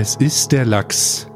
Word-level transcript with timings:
Es 0.00 0.14
ist 0.14 0.52
der 0.52 0.64
Lachs. 0.64 1.26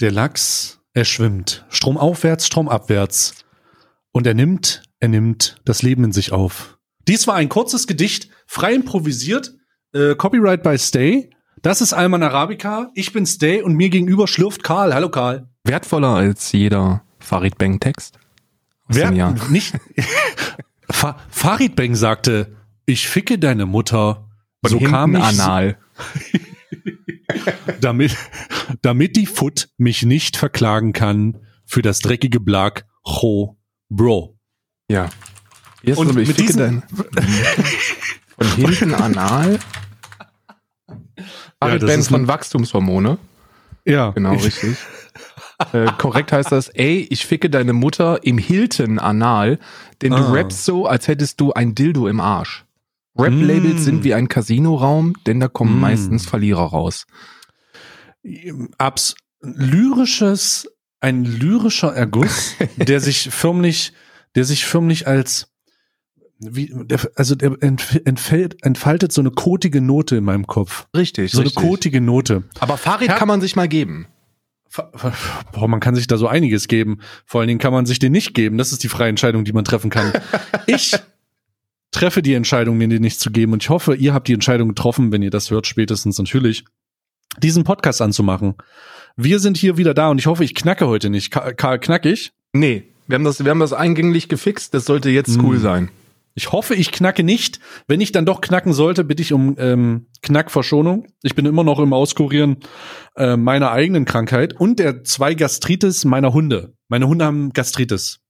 Der 0.00 0.12
Lachs, 0.12 0.78
er 0.94 1.04
schwimmt. 1.04 1.66
Stromaufwärts, 1.68 2.46
stromabwärts. 2.46 3.44
Und 4.12 4.24
er 4.24 4.34
nimmt, 4.34 4.84
er 5.00 5.08
nimmt 5.08 5.60
das 5.64 5.82
Leben 5.82 6.04
in 6.04 6.12
sich 6.12 6.30
auf. 6.30 6.78
Dies 7.08 7.26
war 7.26 7.34
ein 7.34 7.48
kurzes 7.48 7.88
Gedicht, 7.88 8.28
frei 8.46 8.74
improvisiert, 8.74 9.52
äh, 9.94 10.14
Copyright 10.14 10.62
by 10.62 10.78
Stay. 10.78 11.30
Das 11.60 11.80
ist 11.80 11.92
Alman 11.92 12.22
Arabica. 12.22 12.92
Ich 12.94 13.12
bin 13.12 13.26
Stay 13.26 13.62
und 13.62 13.74
mir 13.74 13.90
gegenüber 13.90 14.28
schlürft 14.28 14.62
Karl. 14.62 14.94
Hallo 14.94 15.08
Karl. 15.08 15.48
Wertvoller 15.64 16.14
als 16.14 16.52
jeder 16.52 17.02
Farid 17.18 17.58
Bang 17.58 17.80
Text. 17.80 18.20
Wer 18.86 19.10
nicht? 19.50 19.74
Fa 20.88 21.18
Farid 21.30 21.74
Bang 21.74 21.96
sagte, 21.96 22.54
ich 22.86 23.08
ficke 23.08 23.40
deine 23.40 23.66
Mutter. 23.66 24.28
So 24.64 24.78
kam 24.78 25.16
ich 25.16 25.24
anal. 25.24 25.78
damit, 27.80 28.16
damit 28.82 29.16
die 29.16 29.26
Foot 29.26 29.68
mich 29.76 30.02
nicht 30.04 30.36
verklagen 30.36 30.92
kann 30.92 31.38
für 31.64 31.82
das 31.82 32.00
dreckige 32.00 32.40
Blag 32.40 32.84
Ho 33.06 33.58
Bro. 33.88 34.38
Ja. 34.90 35.08
Jetzt 35.82 35.98
und 35.98 36.14
mit 36.14 36.38
diesem 36.38 36.82
von 38.38 38.46
hinten 38.56 38.94
anal. 38.94 39.58
Farid 41.60 41.82
ja, 41.82 41.88
Bang 41.88 42.02
von 42.04 42.28
Wachstumshormone. 42.28 43.18
Ja. 43.84 44.10
Genau, 44.10 44.32
richtig. 44.32 44.76
äh, 45.72 45.86
korrekt 45.98 46.32
heißt 46.32 46.52
das, 46.52 46.68
ey, 46.68 47.06
ich 47.10 47.26
ficke 47.26 47.50
deine 47.50 47.72
Mutter 47.72 48.24
im 48.24 48.38
Hilton 48.38 48.98
anal, 48.98 49.58
denn 50.02 50.12
du 50.12 50.18
Ah. 50.18 50.32
rappst 50.32 50.64
so, 50.64 50.86
als 50.86 51.08
hättest 51.08 51.40
du 51.40 51.52
ein 51.52 51.74
Dildo 51.74 52.06
im 52.08 52.20
Arsch. 52.20 52.64
Rap-Labels 53.18 53.80
Mm. 53.80 53.84
sind 53.84 54.04
wie 54.04 54.14
ein 54.14 54.28
Casinoraum, 54.28 55.14
denn 55.26 55.40
da 55.40 55.48
kommen 55.48 55.76
Mm. 55.78 55.80
meistens 55.80 56.26
Verlierer 56.26 56.62
raus. 56.66 57.06
Abs 58.78 59.14
lyrisches, 59.40 60.68
ein 61.00 61.24
lyrischer 61.24 61.94
Erguss, 61.94 62.54
der 62.76 63.00
sich 63.00 63.30
förmlich, 63.30 63.92
der 64.34 64.44
sich 64.44 64.64
förmlich 64.64 65.06
als 65.06 65.48
wie, 66.40 66.72
der, 66.72 67.00
also 67.16 67.34
der 67.34 67.50
entf- 67.52 68.06
entfällt, 68.06 68.64
entfaltet 68.64 69.10
so 69.12 69.20
eine 69.20 69.32
kotige 69.32 69.80
Note 69.80 70.16
in 70.16 70.24
meinem 70.24 70.46
Kopf. 70.46 70.86
Richtig, 70.96 71.32
So 71.32 71.40
eine 71.40 71.50
kotige 71.50 72.00
Note. 72.00 72.44
Aber 72.60 72.76
Farid 72.76 73.08
Ja. 73.08 73.16
kann 73.16 73.26
man 73.26 73.40
sich 73.40 73.56
mal 73.56 73.66
geben. 73.68 74.06
Boah, 75.52 75.66
man 75.66 75.80
kann 75.80 75.96
sich 75.96 76.06
da 76.06 76.16
so 76.16 76.28
einiges 76.28 76.68
geben. 76.68 76.98
Vor 77.26 77.40
allen 77.40 77.48
Dingen 77.48 77.58
kann 77.58 77.72
man 77.72 77.86
sich 77.86 77.98
den 77.98 78.12
nicht 78.12 78.34
geben. 78.34 78.56
Das 78.58 78.70
ist 78.70 78.84
die 78.84 78.88
freie 78.88 79.08
Entscheidung, 79.08 79.44
die 79.44 79.52
man 79.52 79.64
treffen 79.64 79.90
kann. 79.90 80.12
Ich 80.66 80.94
treffe 81.90 82.22
die 82.22 82.34
Entscheidung, 82.34 82.76
mir 82.78 82.88
den 82.88 83.02
nicht 83.02 83.20
zu 83.20 83.30
geben. 83.30 83.52
Und 83.52 83.62
ich 83.62 83.70
hoffe, 83.70 83.94
ihr 83.94 84.14
habt 84.14 84.28
die 84.28 84.34
Entscheidung 84.34 84.68
getroffen, 84.68 85.12
wenn 85.12 85.22
ihr 85.22 85.30
das 85.30 85.50
hört, 85.50 85.66
spätestens 85.66 86.18
natürlich, 86.18 86.64
diesen 87.42 87.64
Podcast 87.64 88.02
anzumachen. 88.02 88.54
Wir 89.16 89.38
sind 89.38 89.56
hier 89.56 89.76
wieder 89.76 89.94
da 89.94 90.08
und 90.10 90.18
ich 90.18 90.26
hoffe, 90.26 90.44
ich 90.44 90.54
knacke 90.54 90.86
heute 90.86 91.10
nicht. 91.10 91.30
Ka- 91.30 91.52
Karl, 91.52 91.78
knack 91.78 92.04
ich? 92.06 92.32
Nee, 92.52 92.84
wir 93.06 93.14
haben 93.16 93.24
das, 93.24 93.42
wir 93.42 93.50
haben 93.50 93.60
das 93.60 93.72
eingänglich 93.72 94.28
gefixt, 94.28 94.74
das 94.74 94.84
sollte 94.84 95.10
jetzt 95.10 95.38
cool 95.42 95.58
sein. 95.58 95.90
Ich 96.34 96.52
hoffe, 96.52 96.76
ich 96.76 96.92
knacke 96.92 97.24
nicht. 97.24 97.58
Wenn 97.88 98.00
ich 98.00 98.12
dann 98.12 98.24
doch 98.24 98.40
knacken 98.40 98.72
sollte, 98.72 99.02
bitte 99.02 99.22
ich 99.22 99.32
um 99.32 99.56
ähm, 99.58 100.06
Knackverschonung. 100.22 101.08
Ich 101.22 101.34
bin 101.34 101.46
immer 101.46 101.64
noch 101.64 101.80
im 101.80 101.92
Auskurieren 101.92 102.58
äh, 103.16 103.36
meiner 103.36 103.72
eigenen 103.72 104.04
Krankheit 104.04 104.52
und 104.52 104.78
der 104.78 105.02
zwei 105.02 105.34
Gastritis 105.34 106.04
meiner 106.04 106.32
Hunde. 106.32 106.74
Meine 106.88 107.08
Hunde 107.08 107.24
haben 107.24 107.52
Gastritis. 107.52 108.20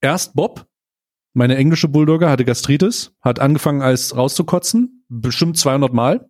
Erst 0.00 0.34
Bob, 0.34 0.66
meine 1.32 1.56
englische 1.56 1.88
Bulldogger, 1.88 2.30
hatte 2.30 2.44
Gastritis, 2.44 3.12
hat 3.20 3.38
angefangen 3.38 3.82
als 3.82 4.16
rauszukotzen, 4.16 5.04
bestimmt 5.08 5.56
200 5.58 5.92
Mal. 5.92 6.28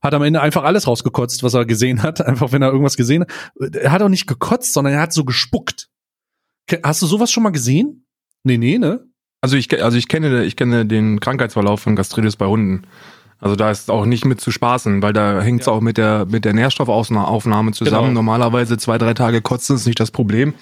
Hat 0.00 0.14
am 0.14 0.22
Ende 0.22 0.40
einfach 0.40 0.62
alles 0.62 0.86
rausgekotzt, 0.86 1.42
was 1.42 1.54
er 1.54 1.64
gesehen 1.66 2.04
hat. 2.04 2.20
Einfach, 2.24 2.52
wenn 2.52 2.62
er 2.62 2.70
irgendwas 2.70 2.96
gesehen 2.96 3.22
hat. 3.22 3.74
Er 3.74 3.90
hat 3.90 4.00
auch 4.00 4.08
nicht 4.08 4.28
gekotzt, 4.28 4.72
sondern 4.72 4.94
er 4.94 5.00
hat 5.00 5.12
so 5.12 5.24
gespuckt. 5.24 5.88
Hast 6.84 7.02
du 7.02 7.06
sowas 7.06 7.32
schon 7.32 7.42
mal 7.42 7.50
gesehen? 7.50 8.06
Nee, 8.44 8.58
nee, 8.58 8.78
ne? 8.78 9.00
Also 9.40 9.56
ich, 9.56 9.82
also 9.82 9.98
ich 9.98 10.06
kenne, 10.06 10.44
ich 10.44 10.54
kenne 10.54 10.86
den 10.86 11.18
Krankheitsverlauf 11.18 11.80
von 11.80 11.96
Gastritis 11.96 12.36
bei 12.36 12.46
Hunden. 12.46 12.82
Also 13.40 13.56
da 13.56 13.70
ist 13.70 13.90
auch 13.90 14.04
nicht 14.04 14.24
mit 14.24 14.40
zu 14.40 14.50
spaßen, 14.52 15.02
weil 15.02 15.12
da 15.12 15.40
hängt 15.40 15.60
es 15.62 15.66
Ja. 15.66 15.72
auch 15.72 15.80
mit 15.80 15.96
der, 15.96 16.26
mit 16.26 16.44
der 16.44 16.54
Nährstoffaufnahme 16.54 17.72
zusammen. 17.72 18.08
Genau. 18.08 18.12
Normalerweise 18.14 18.78
zwei, 18.78 18.98
drei 18.98 19.14
Tage 19.14 19.42
kotzen 19.42 19.76
ist 19.76 19.86
nicht 19.86 19.98
das 19.98 20.10
Problem. 20.12 20.54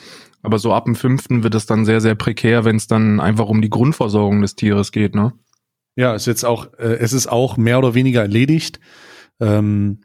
Aber 0.47 0.61
so 0.61 0.73
ab 0.73 0.85
dem 0.85 0.95
fünften 0.95 1.43
wird 1.43 1.57
es 1.57 1.67
dann 1.67 1.85
sehr, 1.85 2.01
sehr 2.01 2.15
prekär, 2.15 2.65
wenn 2.65 2.77
es 2.77 2.87
dann 2.87 3.19
einfach 3.19 3.49
um 3.49 3.61
die 3.61 3.69
Grundversorgung 3.69 4.43
des 4.43 4.55
Tieres 4.55 4.93
geht, 4.93 5.15
ne? 5.15 5.33
Ja, 5.97 6.15
ist 6.15 6.27
jetzt 6.27 6.45
auch, 6.45 6.73
äh, 6.79 6.99
es 7.01 7.13
ist 7.13 7.27
auch 7.27 7.57
mehr 7.57 7.79
oder 7.79 7.95
weniger 7.95 8.23
erledigt. 8.23 8.79
Ähm, 9.41 10.03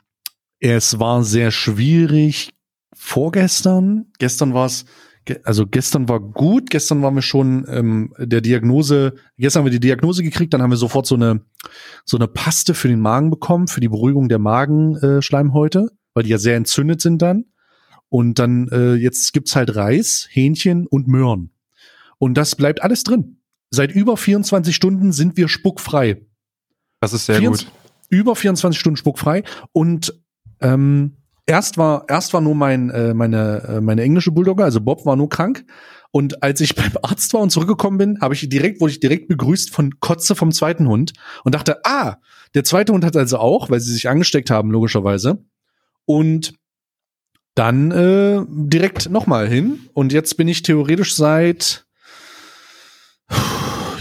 es 0.59 0.99
war 0.99 1.23
sehr 1.23 1.51
schwierig 1.51 2.49
vorgestern. 2.95 4.07
Gestern 4.17 4.53
war 4.53 4.65
es, 4.65 4.85
ge- 5.25 5.41
also 5.43 5.67
gestern 5.67 6.09
war 6.09 6.19
gut. 6.19 6.69
Gestern 6.69 7.01
waren 7.03 7.13
wir 7.15 7.21
schon 7.21 7.65
ähm, 7.67 8.13
der 8.17 8.41
Diagnose. 8.41 9.13
Gestern 9.37 9.59
haben 9.61 9.67
wir 9.67 9.79
die 9.79 9.87
Diagnose 9.87 10.23
gekriegt. 10.23 10.53
Dann 10.53 10.61
haben 10.61 10.71
wir 10.71 10.77
sofort 10.77 11.05
so 11.05 11.15
eine 11.15 11.41
so 12.05 12.17
eine 12.17 12.27
Paste 12.27 12.73
für 12.73 12.87
den 12.87 12.99
Magen 13.01 13.29
bekommen 13.29 13.67
für 13.67 13.81
die 13.81 13.89
Beruhigung 13.89 14.27
der 14.27 14.39
Magenschleimhäute, 14.39 15.89
weil 16.15 16.23
die 16.23 16.29
ja 16.31 16.39
sehr 16.39 16.55
entzündet 16.55 16.99
sind 17.01 17.21
dann. 17.21 17.45
Und 18.11 18.39
dann 18.39 18.67
äh, 18.67 18.95
jetzt 18.95 19.31
gibt's 19.31 19.55
halt 19.55 19.73
Reis, 19.73 20.27
Hähnchen 20.29 20.85
und 20.85 21.07
Möhren. 21.07 21.51
Und 22.17 22.33
das 22.33 22.57
bleibt 22.57 22.83
alles 22.83 23.03
drin. 23.03 23.37
Seit 23.69 23.93
über 23.93 24.17
24 24.17 24.75
Stunden 24.75 25.13
sind 25.13 25.37
wir 25.37 25.47
spuckfrei. 25.47 26.21
Das 26.99 27.13
ist 27.13 27.25
sehr 27.25 27.37
24 27.37 27.67
gut. 27.67 27.79
Über 28.09 28.35
24 28.35 28.77
Stunden 28.77 28.97
spuckfrei. 28.97 29.43
Und 29.71 30.21
ähm, 30.59 31.15
erst 31.45 31.77
war 31.77 32.03
erst 32.09 32.33
war 32.33 32.41
nur 32.41 32.53
mein 32.53 32.89
äh, 32.89 33.13
meine 33.13 33.63
äh, 33.63 33.81
meine 33.81 34.01
englische 34.01 34.31
Bulldogger, 34.31 34.65
also 34.65 34.81
Bob 34.81 35.05
war 35.05 35.15
nur 35.15 35.29
krank. 35.29 35.63
Und 36.11 36.43
als 36.43 36.59
ich 36.59 36.75
beim 36.75 36.91
Arzt 37.03 37.33
war 37.33 37.39
und 37.39 37.51
zurückgekommen 37.51 37.97
bin, 37.97 38.19
habe 38.19 38.33
ich 38.33 38.49
direkt 38.49 38.81
wurde 38.81 38.91
ich 38.91 38.99
direkt 38.99 39.29
begrüßt 39.29 39.73
von 39.73 40.01
Kotze 40.01 40.35
vom 40.35 40.51
zweiten 40.51 40.89
Hund 40.89 41.13
und 41.45 41.55
dachte, 41.55 41.79
ah, 41.85 42.17
der 42.55 42.65
zweite 42.65 42.91
Hund 42.91 43.05
hat 43.05 43.15
also 43.15 43.37
auch, 43.37 43.69
weil 43.69 43.79
sie 43.79 43.93
sich 43.93 44.09
angesteckt 44.09 44.49
haben 44.49 44.69
logischerweise. 44.69 45.45
Und 46.03 46.55
dann 47.55 47.91
äh, 47.91 48.41
direkt 48.47 49.09
nochmal 49.09 49.47
hin. 49.47 49.89
Und 49.93 50.13
jetzt 50.13 50.37
bin 50.37 50.47
ich 50.47 50.61
theoretisch 50.61 51.15
seit 51.15 51.85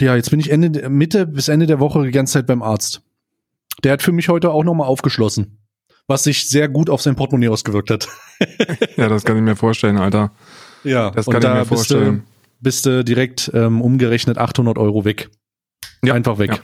ja, 0.01 0.17
jetzt 0.17 0.31
bin 0.31 0.41
ich 0.41 0.51
Ende 0.51 0.89
Mitte 0.89 1.27
bis 1.27 1.49
Ende 1.49 1.67
der 1.67 1.79
Woche 1.79 2.05
die 2.05 2.11
ganze 2.11 2.35
Zeit 2.35 2.47
beim 2.47 2.63
Arzt. 2.63 3.03
Der 3.85 3.93
hat 3.93 4.03
für 4.03 4.13
mich 4.13 4.29
heute 4.29 4.51
auch 4.51 4.65
nochmal 4.65 4.87
aufgeschlossen, 4.87 5.59
was 6.07 6.25
sich 6.25 6.49
sehr 6.49 6.69
gut 6.69 6.91
auf 6.91 7.03
sein 7.03 7.17
Portemonnaie 7.17 7.49
ausgewirkt 7.49 7.91
hat. 7.91 8.09
Ja, 8.97 9.09
das 9.09 9.25
kann 9.25 9.37
ich 9.37 9.43
mir 9.43 9.57
vorstellen, 9.57 9.99
Alter. 9.99 10.33
Ja, 10.83 11.11
Das 11.11 11.27
und 11.27 11.33
kann 11.35 11.43
ich 11.43 11.49
da 11.49 11.55
mir 11.57 11.65
vorstellen. 11.67 12.23
Bist 12.61 12.87
du, 12.87 12.91
bist 12.91 13.01
du 13.01 13.05
direkt 13.05 13.51
ähm, 13.53 13.83
umgerechnet 13.83 14.39
800 14.39 14.79
Euro 14.79 15.05
weg. 15.05 15.31
Ja, 16.03 16.15
Einfach 16.15 16.39
weg. 16.39 16.51
ja. 16.53 16.59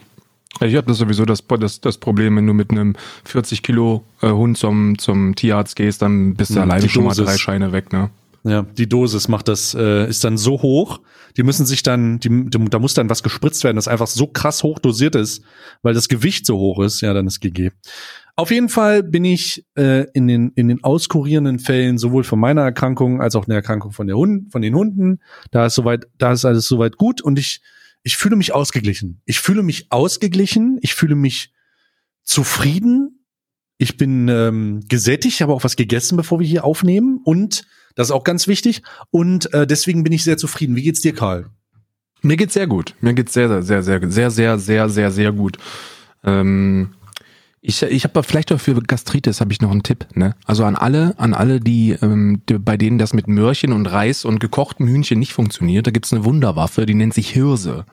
Ja, 0.61 0.67
Ich 0.67 0.77
habe 0.77 0.87
das 0.87 0.99
sowieso 0.99 1.25
das, 1.25 1.45
das, 1.47 1.81
das 1.81 1.99
Problem, 1.99 2.37
wenn 2.37 2.47
du 2.47 2.55
mit 2.55 2.71
einem 2.71 2.95
40 3.25 3.63
Kilo 3.63 4.05
äh, 4.23 4.31
Hund 4.31 4.57
zum, 4.59 4.99
zum 4.99 5.35
Tierarzt 5.35 5.77
gehst, 5.77 6.03
dann 6.03 6.35
bist 6.35 6.51
du 6.51 6.57
Hm, 6.57 6.63
alleine 6.63 6.89
schon 6.89 7.05
mal 7.05 7.15
drei 7.15 7.37
Scheine 7.37 7.73
weg, 7.73 7.93
ne? 7.93 8.11
Ja, 8.45 8.63
die 8.63 8.89
Dosis 8.89 9.27
macht 9.27 9.49
das, 9.49 9.75
äh, 9.75 10.09
ist 10.09 10.23
dann 10.23 10.39
so 10.39 10.63
hoch, 10.63 11.01
die 11.37 11.43
müssen 11.43 11.67
sich 11.67 11.83
dann, 11.83 12.21
die, 12.21 12.49
die, 12.49 12.65
da 12.67 12.79
muss 12.79 12.95
dann 12.95 13.11
was 13.11 13.25
gespritzt 13.25 13.65
werden, 13.65 13.75
das 13.75 13.89
einfach 13.89 14.07
so 14.07 14.29
krass 14.29 14.63
hoch 14.63 14.79
dosiert 14.79 15.17
ist, 15.17 15.43
weil 15.83 15.95
das 15.95 16.07
Gewicht 16.07 16.47
so 16.47 16.57
hoch 16.57 16.81
ist, 16.81 17.01
ja, 17.01 17.13
dann 17.13 17.27
ist 17.27 17.41
GG. 17.41 17.71
Auf 18.37 18.51
jeden 18.51 18.69
Fall 18.69 19.03
bin 19.03 19.25
ich 19.25 19.65
äh, 19.77 20.07
in, 20.13 20.29
den, 20.29 20.53
in 20.55 20.69
den 20.69 20.85
auskurierenden 20.85 21.59
Fällen 21.59 21.99
sowohl 21.99 22.23
von 22.23 22.39
meiner 22.39 22.63
Erkrankung 22.63 23.21
als 23.21 23.35
auch 23.35 23.47
der 23.47 23.57
Erkrankung 23.57 23.93
von, 23.93 24.07
der 24.07 24.17
Hund, 24.17 24.53
von 24.53 24.63
den 24.63 24.75
Hunden. 24.75 25.21
Da 25.51 25.67
ist 25.67 25.75
soweit, 25.75 26.07
da 26.19 26.33
ist 26.33 26.45
alles 26.45 26.69
soweit 26.69 26.99
gut 26.99 27.23
und 27.23 27.39
ich, 27.39 27.63
ich 28.07 28.17
fühle 28.17 28.37
mich 28.37 28.55
ausgeglichen. 28.55 29.21
Ich 29.25 29.41
fühle 29.41 29.65
mich 29.65 29.91
ausgeglichen, 29.91 30.79
ich 30.81 30.95
fühle 30.95 31.17
mich 31.17 31.53
zufrieden. 32.23 33.27
Ich 33.79 33.97
bin 33.97 34.29
ähm, 34.29 34.81
gesättigt, 34.87 35.41
habe 35.41 35.53
auch 35.53 35.65
was 35.65 35.75
gegessen, 35.75 36.17
bevor 36.17 36.39
wir 36.39 36.47
hier 36.47 36.65
aufnehmen 36.65 37.19
und 37.25 37.67
das 37.97 38.09
ist 38.09 38.13
auch 38.13 38.23
ganz 38.23 38.47
wichtig. 38.47 38.83
Und 39.11 39.53
äh, 39.53 39.67
deswegen 39.67 40.05
bin 40.05 40.13
ich 40.13 40.23
sehr 40.23 40.37
zufrieden. 40.37 40.77
Wie 40.77 40.85
geht's 40.85 41.01
dir, 41.01 41.15
Karl? 41.15 41.51
Mir 42.23 42.37
geht's 42.37 42.55
sehr 42.55 42.69
gut. 42.69 42.95
Mir 43.01 43.13
geht's 43.13 43.33
sehr, 43.33 43.61
sehr, 43.65 43.83
sehr, 43.83 44.01
sehr, 44.09 44.31
sehr, 44.31 44.59
sehr, 44.59 44.89
sehr, 44.89 45.11
sehr 45.11 45.33
gut. 45.33 45.59
Ähm, 46.23 46.95
ich 47.69 47.83
ich 47.83 48.05
habe 48.05 48.23
vielleicht 48.23 48.53
auch 48.53 48.61
für 48.61 48.75
Gastritis 48.81 49.41
habe 49.41 49.53
ich 49.53 49.61
noch 49.61 49.73
einen 49.73 49.83
Tipp. 49.83 50.07
Ne? 50.15 50.37
Also 50.45 50.65
an 50.65 50.77
alle, 50.77 51.15
an 51.19 51.35
alle, 51.35 51.59
die, 51.59 51.97
ähm, 52.01 52.43
die 52.49 52.59
bei 52.59 52.77
denen 52.77 52.99
das 52.99 53.13
mit 53.13 53.27
Möhrchen 53.27 53.73
und 53.73 53.87
Reis 53.87 54.25
und 54.25 54.39
gekochtem 54.39 54.87
Hühnchen 54.87 55.19
nicht 55.19 55.33
funktioniert, 55.33 55.87
da 55.87 55.91
gibt's 55.91 56.13
eine 56.13 56.25
Wunderwaffe, 56.25 56.87
die 56.87 56.95
nennt 56.95 57.15
sich 57.15 57.31
Hirse. 57.31 57.85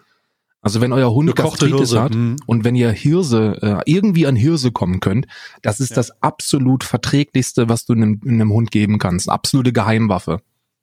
Also 0.61 0.79
wenn 0.79 0.93
euer 0.93 1.11
Hund 1.11 1.27
Gekochte 1.35 1.65
Gastritis 1.65 1.89
Hirse, 1.89 2.01
hat 2.01 2.13
mhm. 2.13 2.35
und 2.45 2.63
wenn 2.63 2.75
ihr 2.75 2.91
Hirse 2.91 3.57
äh, 3.61 3.91
irgendwie 3.91 4.27
an 4.27 4.35
Hirse 4.35 4.71
kommen 4.71 4.99
könnt, 4.99 5.25
das 5.61 5.79
ist 5.79 5.89
Ja. 5.89 5.95
das 5.97 6.21
absolut 6.21 6.83
verträglichste, 6.83 7.67
was 7.67 7.85
du 7.85 7.93
einem, 7.93 8.21
einem 8.25 8.51
Hund 8.51 8.71
geben 8.71 8.99
kannst. 8.99 9.27
Absolute 9.27 9.73
Geheimwaffe. 9.73 10.39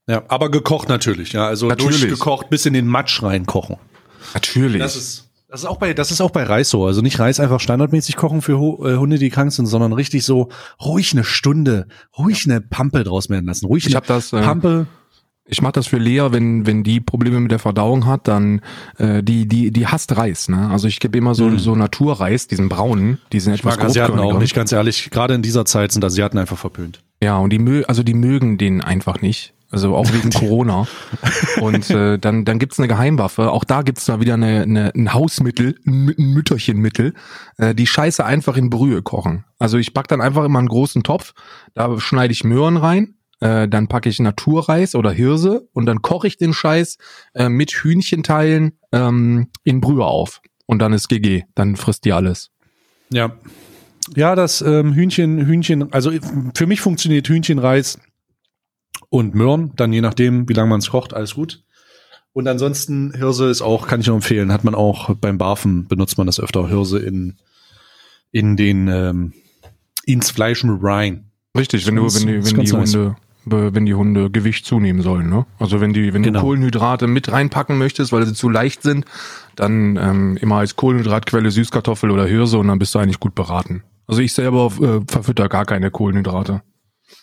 Ja, 0.08 0.24
aber 0.28 0.50
gekocht 0.50 0.88
natürlich, 0.88 1.32
ja. 1.32 1.46
Also 1.46 1.68
Natürlich. 1.68 2.00
durchgekocht 2.00 2.50
bis 2.50 2.66
in 2.66 2.74
den 2.74 2.88
Matsch 2.88 3.22
reinkochen. 3.22 3.76
Natürlich. 4.34 4.80
Das 4.80 4.96
ist, 4.96 5.29
Das 5.50 5.60
ist 5.62 5.66
auch 5.66 5.78
bei, 5.78 5.94
das 5.94 6.10
ist 6.12 6.20
auch 6.20 6.30
bei 6.30 6.44
Reis 6.44 6.70
so. 6.70 6.86
Also 6.86 7.02
nicht 7.02 7.18
Reis 7.18 7.40
einfach 7.40 7.58
standardmäßig 7.58 8.14
kochen 8.16 8.40
für 8.40 8.52
äh, 8.86 8.96
Hunde, 8.96 9.18
die 9.18 9.30
krank 9.30 9.50
sind, 9.52 9.66
sondern 9.66 9.92
richtig 9.92 10.24
so 10.24 10.48
ruhig 10.80 11.12
eine 11.12 11.24
Stunde, 11.24 11.86
ruhig 12.16 12.44
eine 12.46 12.60
Pampe 12.60 13.02
draus 13.02 13.28
werden 13.30 13.46
lassen. 13.46 13.66
Ruhig 13.66 13.86
Ich 13.86 13.96
habe 13.96 14.06
das, 14.06 14.32
äh, 14.32 14.40
Pampe. 14.42 14.86
ich 15.46 15.60
mache 15.60 15.72
das 15.72 15.88
für 15.88 15.98
Lea, 15.98 16.28
wenn 16.30 16.66
wenn 16.66 16.84
die 16.84 17.00
Probleme 17.00 17.40
mit 17.40 17.50
der 17.50 17.58
Verdauung 17.58 18.06
hat, 18.06 18.28
dann 18.28 18.60
äh, 18.98 19.24
die 19.24 19.48
die 19.48 19.72
die 19.72 19.86
hasst 19.88 20.16
Reis. 20.16 20.48
Ne? 20.48 20.68
Also 20.70 20.86
ich 20.86 21.00
gebe 21.00 21.18
immer 21.18 21.34
so 21.34 21.46
Mhm. 21.46 21.58
so 21.58 21.74
Naturreis, 21.74 22.46
diesen 22.46 22.68
braunen, 22.68 23.18
diesen 23.32 23.52
Ich 23.52 23.60
etwas 23.60 23.76
mag 23.76 23.86
Asiaten 23.86 24.20
auch 24.20 24.38
nicht, 24.38 24.54
ganz 24.54 24.70
ehrlich. 24.70 25.10
Gerade 25.10 25.34
in 25.34 25.42
dieser 25.42 25.64
Zeit 25.64 25.90
sind 25.90 26.04
Asiaten 26.04 26.38
einfach 26.38 26.58
verpönt. 26.58 27.00
Ja, 27.20 27.38
und 27.38 27.50
die 27.52 27.58
mö 27.58 27.82
also 27.88 28.04
die 28.04 28.14
mögen 28.14 28.56
den 28.56 28.82
einfach 28.82 29.20
nicht. 29.20 29.52
Also 29.70 29.94
auch 29.94 30.12
wegen 30.12 30.30
Corona. 30.34 30.86
Und 31.60 31.90
äh, 31.90 32.18
dann, 32.18 32.44
dann 32.44 32.58
gibt's 32.58 32.78
eine 32.78 32.88
Geheimwaffe. 32.88 33.50
Auch 33.52 33.64
da 33.64 33.82
gibt's 33.82 34.04
da 34.06 34.20
wieder 34.20 34.34
eine, 34.34 34.62
eine, 34.62 34.92
ein 34.94 35.14
Hausmittel, 35.14 35.76
ein 35.86 36.08
Mü- 36.08 36.18
ein 36.18 36.32
Mütterchenmittel, 36.34 37.14
äh, 37.58 37.74
die 37.74 37.86
Scheiße 37.86 38.24
einfach 38.24 38.56
in 38.56 38.68
Brühe 38.70 39.02
kochen. 39.02 39.44
Also 39.58 39.78
ich 39.78 39.92
back 39.94 40.08
dann 40.08 40.20
einfach 40.20 40.44
immer 40.44 40.58
einen 40.58 40.68
großen 40.68 41.02
Topf, 41.02 41.32
da 41.74 42.00
schneide 42.00 42.32
ich 42.32 42.42
Möhren 42.44 42.76
rein, 42.76 43.14
äh, 43.40 43.68
dann 43.68 43.86
packe 43.88 44.08
ich 44.08 44.18
Naturreis 44.18 44.94
oder 44.94 45.12
Hirse 45.12 45.68
und 45.72 45.86
dann 45.86 46.02
koche 46.02 46.26
ich 46.26 46.36
den 46.36 46.52
Scheiß 46.52 46.98
äh, 47.34 47.48
mit 47.48 47.70
Hühnchenteilen 47.70 48.72
ähm, 48.92 49.48
in 49.62 49.80
Brühe 49.80 50.04
auf. 50.04 50.40
Und 50.66 50.80
dann 50.80 50.92
ist 50.92 51.08
GG. 51.08 51.44
Dann 51.54 51.74
frisst 51.76 52.04
die 52.04 52.12
alles. 52.12 52.50
Ja. 53.12 53.32
Ja, 54.16 54.34
das 54.34 54.62
ähm, 54.62 54.94
Hühnchen, 54.94 55.46
Hühnchen, 55.46 55.92
also 55.92 56.10
für 56.54 56.66
mich 56.66 56.80
funktioniert 56.80 57.28
Hühnchenreis 57.28 57.98
und 59.10 59.34
Möhren, 59.34 59.72
dann 59.76 59.92
je 59.92 60.00
nachdem, 60.00 60.48
wie 60.48 60.52
lange 60.54 60.70
man 60.70 60.78
es 60.80 60.90
kocht, 60.90 61.12
alles 61.14 61.34
gut. 61.34 61.62
Und 62.32 62.46
ansonsten 62.46 63.12
Hirse 63.14 63.50
ist 63.50 63.60
auch, 63.60 63.86
kann 63.88 64.00
ich 64.00 64.06
nur 64.06 64.14
empfehlen, 64.16 64.52
hat 64.52 64.62
man 64.64 64.74
auch 64.74 65.14
beim 65.16 65.36
Barfen 65.36 65.88
benutzt 65.88 66.16
man 66.16 66.26
das 66.28 66.38
öfter, 66.40 66.68
Hirse 66.68 67.00
in, 67.00 67.36
in 68.30 68.56
den, 68.56 68.86
ähm, 68.88 69.32
ins 70.04 70.30
Fleisch 70.30 70.62
mit 70.64 70.78
rein. 70.82 71.30
Richtig, 71.58 71.86
wenn 71.88 71.96
du, 71.96 72.02
wenn 72.04 72.26
die, 72.28 72.34
wenn 72.46 72.64
die 72.64 72.72
nice. 72.72 72.94
Hunde, 72.94 73.16
be- 73.44 73.74
wenn 73.74 73.84
die 73.84 73.94
Hunde 73.94 74.30
Gewicht 74.30 74.64
zunehmen 74.64 75.02
sollen, 75.02 75.28
ne? 75.28 75.44
Also 75.58 75.80
wenn 75.80 75.92
die, 75.92 76.14
wenn 76.14 76.22
Genau. 76.22 76.38
du 76.38 76.44
Kohlenhydrate 76.46 77.08
mit 77.08 77.32
reinpacken 77.32 77.76
möchtest, 77.76 78.12
weil 78.12 78.24
sie 78.24 78.32
zu 78.34 78.48
leicht 78.48 78.82
sind, 78.82 79.04
dann 79.56 79.96
ähm, 79.96 80.36
immer 80.40 80.58
als 80.58 80.76
Kohlenhydratquelle 80.76 81.50
Süßkartoffel 81.50 82.12
oder 82.12 82.26
Hirse 82.26 82.58
und 82.58 82.68
dann 82.68 82.78
bist 82.78 82.94
du 82.94 83.00
eigentlich 83.00 83.18
gut 83.18 83.34
beraten. 83.34 83.82
Also 84.06 84.22
ich 84.22 84.32
selber 84.32 84.70
äh, 84.80 85.00
verfütter 85.10 85.48
gar 85.48 85.64
keine 85.64 85.90
Kohlenhydrate. 85.90 86.62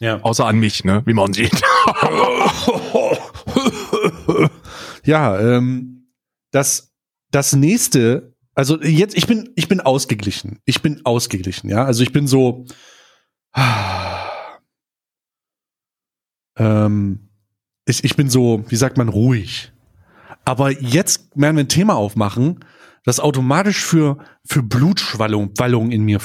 Ja. 0.02 0.22
Außer 0.22 0.46
an 0.46 0.60
mich, 0.60 0.84
ne? 0.84 1.02
Wie 1.06 1.14
man 1.14 1.32
sieht. 1.32 1.62
Ja, 5.08 5.40
ähm, 5.40 6.12
das, 6.52 6.94
das 7.32 7.54
nächste, 7.54 8.36
also 8.54 8.80
jetzt, 8.82 9.16
ich 9.16 9.26
bin, 9.26 9.50
ich 9.56 9.70
bin 9.70 9.80
ausgeglichen. 9.80 10.60
Ich 10.66 10.82
bin 10.82 11.06
ausgeglichen, 11.06 11.70
ja. 11.70 11.86
Also 11.86 12.04
ich 12.04 12.12
bin 12.12 12.28
so, 12.28 12.66
ähm, 16.58 17.30
ich, 17.86 18.04
ich 18.04 18.18
bin 18.18 18.30
so, 18.30 18.66
wie 18.68 18.76
sagt 18.76 18.98
man, 18.98 19.08
ruhig. 19.08 19.72
Aber 20.44 20.72
jetzt 20.72 21.30
werden 21.36 21.56
wir 21.56 21.64
ein 21.64 21.70
Thema 21.70 21.96
aufmachen, 21.96 22.66
das 23.08 23.22
automatisch 23.22 23.86
für, 23.86 24.18
für 24.44 24.62
Blutschwallung 24.62 25.52
Wallung 25.58 25.92
in 25.92 26.04
mir 26.04 26.20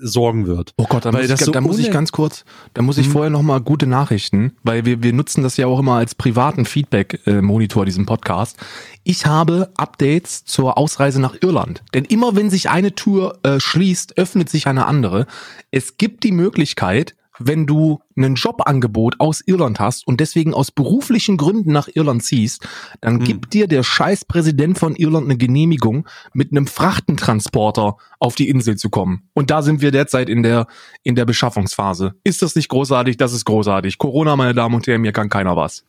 sorgen 0.00 0.46
wird. 0.46 0.72
Oh 0.76 0.86
Gott, 0.88 1.04
da 1.04 1.10
muss, 1.10 1.28
ich, 1.28 1.36
so 1.40 1.50
da 1.50 1.60
muss 1.60 1.78
ich 1.80 1.90
ganz 1.90 2.12
kurz, 2.12 2.44
da 2.74 2.82
muss 2.82 2.98
ich 2.98 3.08
Mhm. 3.08 3.12
vorher 3.12 3.30
noch 3.30 3.42
mal 3.42 3.60
gute 3.60 3.88
Nachrichten, 3.88 4.52
weil 4.62 4.84
wir, 4.84 5.02
wir 5.02 5.12
nutzen 5.12 5.42
das 5.42 5.56
ja 5.56 5.66
auch 5.66 5.80
immer 5.80 5.94
als 5.94 6.14
privaten 6.14 6.66
Feedback-Monitor, 6.66 7.84
diesen 7.84 8.06
Podcast. 8.06 8.56
Ich 9.02 9.26
habe 9.26 9.72
Updates 9.76 10.44
zur 10.44 10.78
Ausreise 10.78 11.20
nach 11.20 11.34
Irland. 11.40 11.82
Denn 11.94 12.04
immer 12.04 12.36
wenn 12.36 12.48
sich 12.48 12.70
eine 12.70 12.94
Tour 12.94 13.40
äh, 13.42 13.58
schließt, 13.58 14.18
öffnet 14.18 14.48
sich 14.48 14.68
eine 14.68 14.86
andere. 14.86 15.26
Es 15.72 15.96
gibt 15.96 16.22
die 16.22 16.30
Möglichkeit, 16.32 17.16
wenn 17.38 17.66
du 17.66 18.00
ein 18.16 18.34
Jobangebot 18.34 19.16
aus 19.20 19.42
Irland 19.46 19.80
hast 19.80 20.06
und 20.06 20.20
deswegen 20.20 20.54
aus 20.54 20.70
beruflichen 20.70 21.36
Gründen 21.36 21.72
nach 21.72 21.88
Irland 21.94 22.22
ziehst, 22.24 22.66
dann 23.00 23.18
Hm. 23.18 23.24
gibt 23.24 23.52
dir 23.54 23.66
der 23.68 23.82
scheiß 23.82 24.24
Präsident 24.24 24.78
von 24.78 24.96
Irland 24.96 25.26
eine 25.26 25.36
Genehmigung, 25.36 26.06
mit 26.32 26.50
einem 26.52 26.66
Frachtentransporter 26.66 27.96
auf 28.20 28.34
die 28.34 28.48
Insel 28.48 28.76
zu 28.76 28.90
kommen. 28.90 29.22
Und 29.34 29.50
da 29.50 29.62
sind 29.62 29.80
wir 29.80 29.90
derzeit 29.90 30.28
in 30.28 30.42
der, 30.42 30.66
in 31.02 31.14
der 31.14 31.24
Beschaffungsphase. 31.24 32.14
Ist 32.24 32.42
das 32.42 32.54
nicht 32.54 32.68
großartig? 32.68 33.16
Das 33.16 33.32
ist 33.32 33.44
großartig. 33.44 33.98
Corona, 33.98 34.36
meine 34.36 34.54
Damen 34.54 34.74
und 34.74 34.86
Herren, 34.86 35.00
mir 35.02 35.12
kann 35.12 35.28
keiner 35.28 35.56
was. 35.56 35.84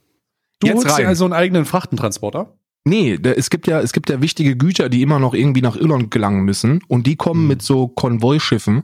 Du 0.60 0.68
Jetzt 0.68 0.78
holst 0.84 0.98
dir 0.98 1.02
rein. 1.04 1.08
also 1.08 1.26
einen 1.26 1.34
eigenen 1.34 1.66
Frachtentransporter? 1.66 2.54
Nee, 2.86 3.18
da, 3.18 3.32
es 3.32 3.50
gibt 3.50 3.68
ja, 3.68 3.82
es 3.82 3.92
gibt 3.94 4.10
ja 4.10 4.22
wichtige 4.22 4.56
Güter, 4.56 4.90
die 4.90 5.02
immer 5.02 5.20
noch 5.20 5.34
irgendwie 5.34 5.62
nach 5.62 5.76
Irland 5.76 6.12
gelangen 6.12 6.44
müssen 6.44 6.82
und 6.88 7.08
die 7.08 7.16
kommen 7.18 7.42
Mhm. 7.44 7.48
mit 7.48 7.62
so 7.62 7.88
Konvoischiffen 7.88 8.84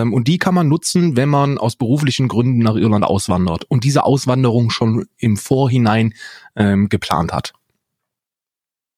und 0.00 0.28
die 0.28 0.38
kann 0.38 0.54
man 0.54 0.68
nutzen, 0.68 1.16
wenn 1.16 1.28
man 1.28 1.58
aus 1.58 1.76
beruflichen 1.76 2.28
Gründen 2.28 2.58
nach 2.58 2.76
Irland 2.76 3.04
auswandert 3.04 3.64
und 3.68 3.84
diese 3.84 4.04
Auswanderung 4.04 4.70
schon 4.70 5.06
im 5.18 5.36
Vorhinein 5.36 6.14
ähm, 6.56 6.88
geplant 6.88 7.32
hat. 7.32 7.52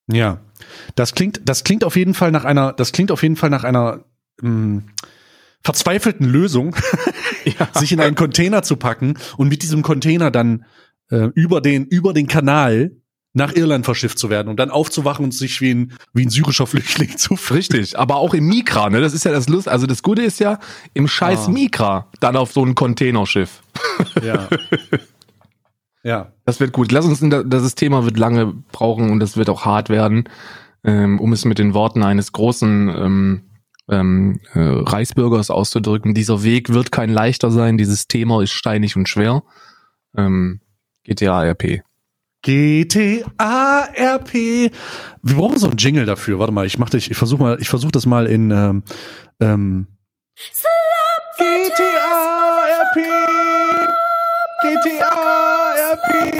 Ja, 0.06 0.41
das 0.94 1.14
klingt, 1.14 1.41
das 1.44 1.64
klingt 1.64 1.85
auf 1.85 1.96
jeden 1.96 2.14
Fall 2.14 2.31
nach 2.31 2.44
einer, 2.44 2.73
das 2.73 2.93
klingt 2.93 3.11
auf 3.11 3.23
jeden 3.23 3.37
Fall 3.37 3.50
nach 3.50 3.64
einer 3.64 4.05
mh, 4.41 4.82
verzweifelten 5.62 6.29
Lösung, 6.29 6.76
sich 7.75 7.93
in 7.93 8.00
einen 8.00 8.14
Container 8.14 8.62
zu 8.62 8.76
packen 8.76 9.19
und 9.37 9.49
mit 9.49 9.62
diesem 9.62 9.82
Container 9.82 10.31
dann 10.31 10.64
äh, 11.11 11.29
über 11.35 11.61
den 11.61 11.87
über 11.87 12.12
den 12.12 12.26
Kanal 12.26 12.93
nach 13.36 13.52
Irland 13.54 13.84
verschifft 13.84 14.19
zu 14.19 14.31
werden 14.31 14.48
und 14.48 14.58
dann 14.60 14.70
aufzuwachen 14.70 15.25
und 15.25 15.34
sich 15.34 15.60
wie 15.60 15.75
ein 15.75 15.92
wie 16.12 16.22
ein 16.25 16.31
syrischer 16.31 16.66
Flüchtling 16.69 17.16
zu 17.19 17.36
fühlen. 17.36 17.58
Richtig, 17.58 17.98
aber 17.98 18.16
auch 18.16 18.32
im 18.32 18.46
Mikra, 18.46 18.88
ne? 18.90 19.00
Das 19.00 19.12
ist 19.12 19.25
ja 19.25 19.32
das 19.32 19.48
Lust. 19.48 19.69
Also 19.69 19.86
das 19.86 20.02
Gute 20.02 20.22
ist 20.22 20.38
ja 20.40 20.58
im 20.94 21.08
scheiß 21.08 21.48
Ah. 21.48 21.50
Mikra 21.50 22.08
dann 22.20 22.36
auf 22.36 22.52
so 22.52 22.64
ein 22.64 22.75
Containerschiff. 22.75 23.60
Ja. 24.22 24.48
ja. 26.02 26.32
Das 26.44 26.60
wird 26.60 26.72
gut. 26.72 26.92
Lass 26.92 27.06
uns, 27.06 27.22
in 27.22 27.31
der- 27.31 27.44
das 27.44 27.75
Thema 27.75 28.04
wird 28.04 28.19
lange 28.19 28.52
brauchen 28.72 29.10
und 29.10 29.20
das 29.20 29.37
wird 29.37 29.48
auch 29.50 29.64
hart 29.64 29.88
werden, 29.88 30.28
ähm, 30.84 31.19
um 31.20 31.32
es 31.32 31.44
mit 31.44 31.58
den 31.58 31.75
Worten 31.75 32.02
eines 32.02 32.32
großen 32.32 32.88
ähm, 32.88 33.42
ähm, 33.88 34.40
äh, 34.52 34.60
Reichsbürgers 34.60 35.50
auszudrücken. 35.50 36.14
Dieser 36.14 36.42
Weg 36.42 36.69
wird 36.72 36.92
kein 36.92 37.10
leichter 37.10 37.50
sein. 37.50 37.78
Dieses 37.78 38.06
Thema 38.06 38.42
ist 38.42 38.52
steinig 38.52 38.96
und 38.96 39.08
schwer. 39.08 39.42
Ähm, 40.16 40.60
GTA 41.04 41.42
RP. 41.44 41.82
GTA 42.44 43.88
RP. 43.97 44.35
Wir 45.23 45.35
brauchen 45.35 45.59
so 45.59 45.66
einen 45.68 45.78
Jingle 45.78 46.04
dafür. 46.04 46.38
Warte 46.38 46.52
mal, 46.52 46.66
ich 46.66 46.78
mach 46.78 46.90
dich, 46.90 47.11
ich 47.11 47.16
versuche 47.16 47.42
mal, 47.42 47.57
ich 47.59 47.71
versuche 47.71 47.92
das 47.92 48.04
mal 48.04 48.26
in 48.26 48.50
ähm, 48.50 48.83
ähm, 49.40 49.87
GTA 51.38 52.64
RP. 52.83 52.97
GTA 54.61 55.73
RP. 55.92 56.35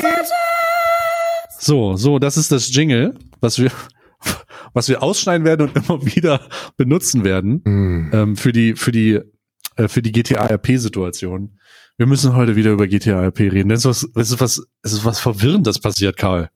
So, 1.59 1.97
so, 1.97 2.19
das 2.19 2.37
ist 2.37 2.53
das 2.53 2.75
Jingle, 2.75 3.15
was 3.41 3.59
wir 3.59 3.71
was 4.75 4.91
wir 4.91 5.03
ausschneiden 5.03 5.47
werden 5.47 5.69
und 5.69 5.77
immer 5.77 6.05
wieder 6.05 6.43
benutzen 6.77 7.25
werden 7.25 7.63
Hm. 7.65 8.11
ähm, 8.13 8.37
für 8.37 8.53
die 8.53 8.75
für 8.75 8.93
die 8.93 9.21
äh, 9.77 9.89
für 9.89 10.03
die 10.03 10.13
GTA 10.13 10.45
RP 10.49 10.77
Situation. 10.77 11.59
Wir 11.97 12.07
müssen 12.07 12.35
heute 12.35 12.57
wieder 12.57 12.73
über 12.73 12.89
GTA 12.89 13.23
RP 13.27 13.41
reden. 13.41 13.69
Das 13.69 13.85
ist 13.85 13.87
was 13.87 14.11
das 14.15 14.31
ist 14.31 14.41
was 14.41 14.67
es 14.83 14.93
ist 14.95 15.05
was 15.05 15.21
verwirrendes 15.21 15.79
passiert, 15.79 16.17
Karl. 16.17 16.51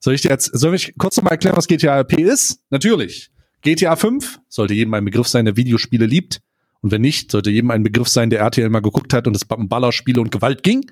Soll 0.00 0.14
ich 0.14 0.22
dir 0.22 0.30
jetzt 0.30 0.46
soll 0.46 0.74
ich 0.74 0.94
kurz 0.98 1.16
noch 1.16 1.24
mal 1.24 1.30
erklären, 1.30 1.56
was 1.56 1.68
GTA 1.68 2.00
RP 2.00 2.18
ist? 2.18 2.60
Natürlich. 2.70 3.30
GTA 3.62 3.94
5 3.94 4.40
sollte 4.48 4.74
jedem 4.74 4.92
ein 4.94 5.04
Begriff 5.04 5.28
sein, 5.28 5.44
der 5.44 5.56
Videospiele 5.56 6.06
liebt. 6.06 6.40
Und 6.80 6.90
wenn 6.90 7.00
nicht, 7.00 7.30
sollte 7.30 7.50
jedem 7.50 7.70
ein 7.70 7.82
Begriff 7.82 8.08
sein, 8.08 8.30
der 8.30 8.40
RTL 8.40 8.68
mal 8.68 8.82
geguckt 8.82 9.14
hat 9.14 9.26
und 9.26 9.34
es 9.34 9.44
um 9.44 9.68
Ballerspiele 9.68 10.20
und 10.20 10.30
Gewalt 10.30 10.62
ging. 10.62 10.84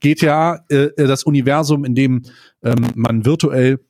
GTA, 0.00 0.64
äh, 0.70 0.84
äh, 0.96 1.06
das 1.06 1.24
Universum, 1.24 1.84
in 1.84 1.94
dem 1.94 2.22
ähm, 2.62 2.86
man 2.94 3.26
virtuell 3.26 3.80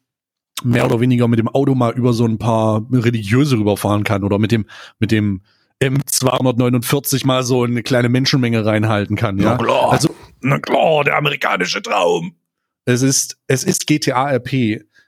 mehr 0.64 0.86
oder 0.86 1.00
weniger 1.00 1.28
mit 1.28 1.38
dem 1.38 1.48
Auto 1.48 1.74
mal 1.74 1.92
über 1.92 2.12
so 2.12 2.24
ein 2.24 2.38
paar 2.38 2.84
religiöse 2.90 3.56
rüberfahren 3.56 4.04
kann 4.04 4.24
oder 4.24 4.38
mit 4.38 4.50
dem 4.52 4.66
mit 4.98 5.12
dem 5.12 5.42
M249 5.82 7.26
mal 7.26 7.42
so 7.42 7.64
eine 7.64 7.82
kleine 7.82 8.08
Menschenmenge 8.08 8.64
reinhalten 8.64 9.16
kann. 9.16 9.38
Ja, 9.38 9.52
Na 9.52 9.56
klar. 9.56 9.92
also 9.92 10.14
na 10.40 10.58
klar, 10.58 11.04
der 11.04 11.16
amerikanische 11.16 11.82
Traum. 11.82 12.36
Es 12.84 13.02
ist 13.02 13.38
es 13.46 13.64
ist 13.64 13.86
GTA 13.86 14.30
RP, 14.30 14.52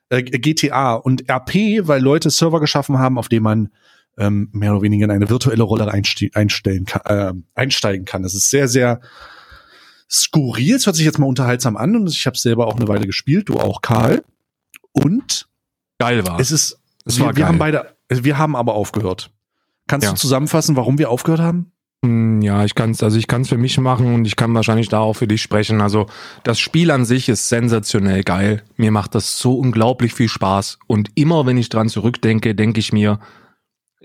äh, 0.08 0.22
GTA 0.22 0.94
und 0.94 1.28
RP, 1.30 1.86
weil 1.86 2.00
Leute 2.02 2.30
Server 2.30 2.60
geschaffen 2.60 2.98
haben, 2.98 3.18
auf 3.18 3.28
dem 3.28 3.42
man 3.42 3.70
ähm, 4.18 4.48
mehr 4.52 4.72
oder 4.72 4.82
weniger 4.82 5.04
in 5.04 5.10
eine 5.10 5.28
virtuelle 5.28 5.62
Rolle 5.62 5.90
einste 5.92 6.30
einstellen 6.34 6.86
kann, 6.86 7.02
äh, 7.04 7.32
einsteigen 7.54 8.06
kann. 8.06 8.22
Das 8.22 8.34
ist 8.34 8.48
sehr 8.50 8.66
sehr 8.68 9.00
skurril. 10.10 10.76
Es 10.76 10.86
hört 10.86 10.96
sich 10.96 11.04
jetzt 11.04 11.18
mal 11.18 11.26
unterhaltsam 11.26 11.76
an 11.76 11.96
und 11.96 12.08
ich 12.08 12.26
habe 12.26 12.38
selber 12.38 12.66
auch 12.66 12.76
eine 12.76 12.88
Weile 12.88 13.06
gespielt, 13.06 13.48
du 13.48 13.58
auch, 13.58 13.82
Karl. 13.82 14.22
Und 14.92 15.48
Geil 15.98 16.26
war. 16.26 16.40
es 16.40 16.50
ist, 16.50 16.78
Es 17.04 17.18
wir, 17.18 17.26
war 17.26 17.36
wir 17.36 17.46
haben 17.46 17.58
beide, 17.58 17.96
wir 18.08 18.38
haben 18.38 18.56
aber 18.56 18.74
aufgehört. 18.74 19.30
Kannst 19.88 20.04
Ja. 20.06 20.12
du 20.12 20.16
zusammenfassen, 20.18 20.76
warum 20.76 20.98
wir 20.98 21.10
aufgehört 21.10 21.40
haben? 21.40 21.72
Hm, 22.04 22.42
ja, 22.42 22.64
ich 22.64 22.74
kann 22.74 22.90
es, 22.90 23.02
also 23.02 23.18
ich 23.18 23.26
kann 23.26 23.42
es 23.42 23.48
für 23.48 23.56
mich 23.56 23.78
machen 23.78 24.12
und 24.14 24.26
ich 24.26 24.36
kann 24.36 24.54
wahrscheinlich 24.54 24.88
da 24.88 25.00
auch 25.00 25.14
für 25.14 25.26
dich 25.26 25.42
sprechen. 25.42 25.80
Also 25.80 26.06
das 26.44 26.58
Spiel 26.58 26.90
an 26.90 27.04
sich 27.04 27.28
ist 27.28 27.48
sensationell 27.48 28.22
geil. 28.22 28.62
Mir 28.76 28.90
macht 28.90 29.14
das 29.14 29.38
so 29.38 29.54
unglaublich 29.58 30.12
viel 30.14 30.28
Spaß. 30.28 30.78
Und 30.86 31.10
immer 31.14 31.46
wenn 31.46 31.56
ich 31.56 31.68
dran 31.68 31.88
zurückdenke, 31.88 32.54
denke 32.54 32.80
ich 32.80 32.92
mir, 32.92 33.18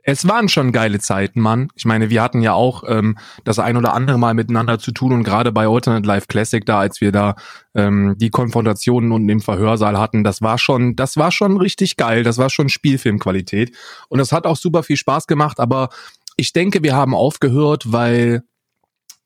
es 0.03 0.27
waren 0.27 0.49
schon 0.49 0.71
geile 0.71 0.99
Zeiten, 0.99 1.41
Mann. 1.41 1.69
Ich 1.75 1.85
meine, 1.85 2.09
wir 2.09 2.21
hatten 2.21 2.41
ja 2.41 2.53
auch 2.53 2.83
ähm, 2.87 3.17
das 3.43 3.59
ein 3.59 3.77
oder 3.77 3.93
andere 3.93 4.17
Mal 4.17 4.33
miteinander 4.33 4.79
zu 4.79 4.91
tun 4.91 5.13
und 5.13 5.23
gerade 5.23 5.51
bei 5.51 5.67
Alternate 5.67 6.07
Life 6.07 6.27
Classic 6.27 6.65
da, 6.65 6.79
als 6.79 7.01
wir 7.01 7.11
da 7.11 7.35
ähm, 7.75 8.15
die 8.17 8.29
Konfrontationen 8.29 9.11
unten 9.11 9.29
im 9.29 9.41
Verhörsaal 9.41 9.97
hatten, 9.97 10.23
das 10.23 10.41
war 10.41 10.57
schon, 10.57 10.95
das 10.95 11.17
war 11.17 11.31
schon 11.31 11.57
richtig 11.57 11.97
geil. 11.97 12.23
Das 12.23 12.37
war 12.37 12.49
schon 12.49 12.69
Spielfilmqualität 12.69 13.75
und 14.09 14.19
das 14.19 14.31
hat 14.31 14.45
auch 14.45 14.57
super 14.57 14.83
viel 14.83 14.97
Spaß 14.97 15.27
gemacht. 15.27 15.59
Aber 15.59 15.89
ich 16.35 16.53
denke, 16.53 16.83
wir 16.83 16.95
haben 16.95 17.13
aufgehört, 17.13 17.91
weil 17.91 18.43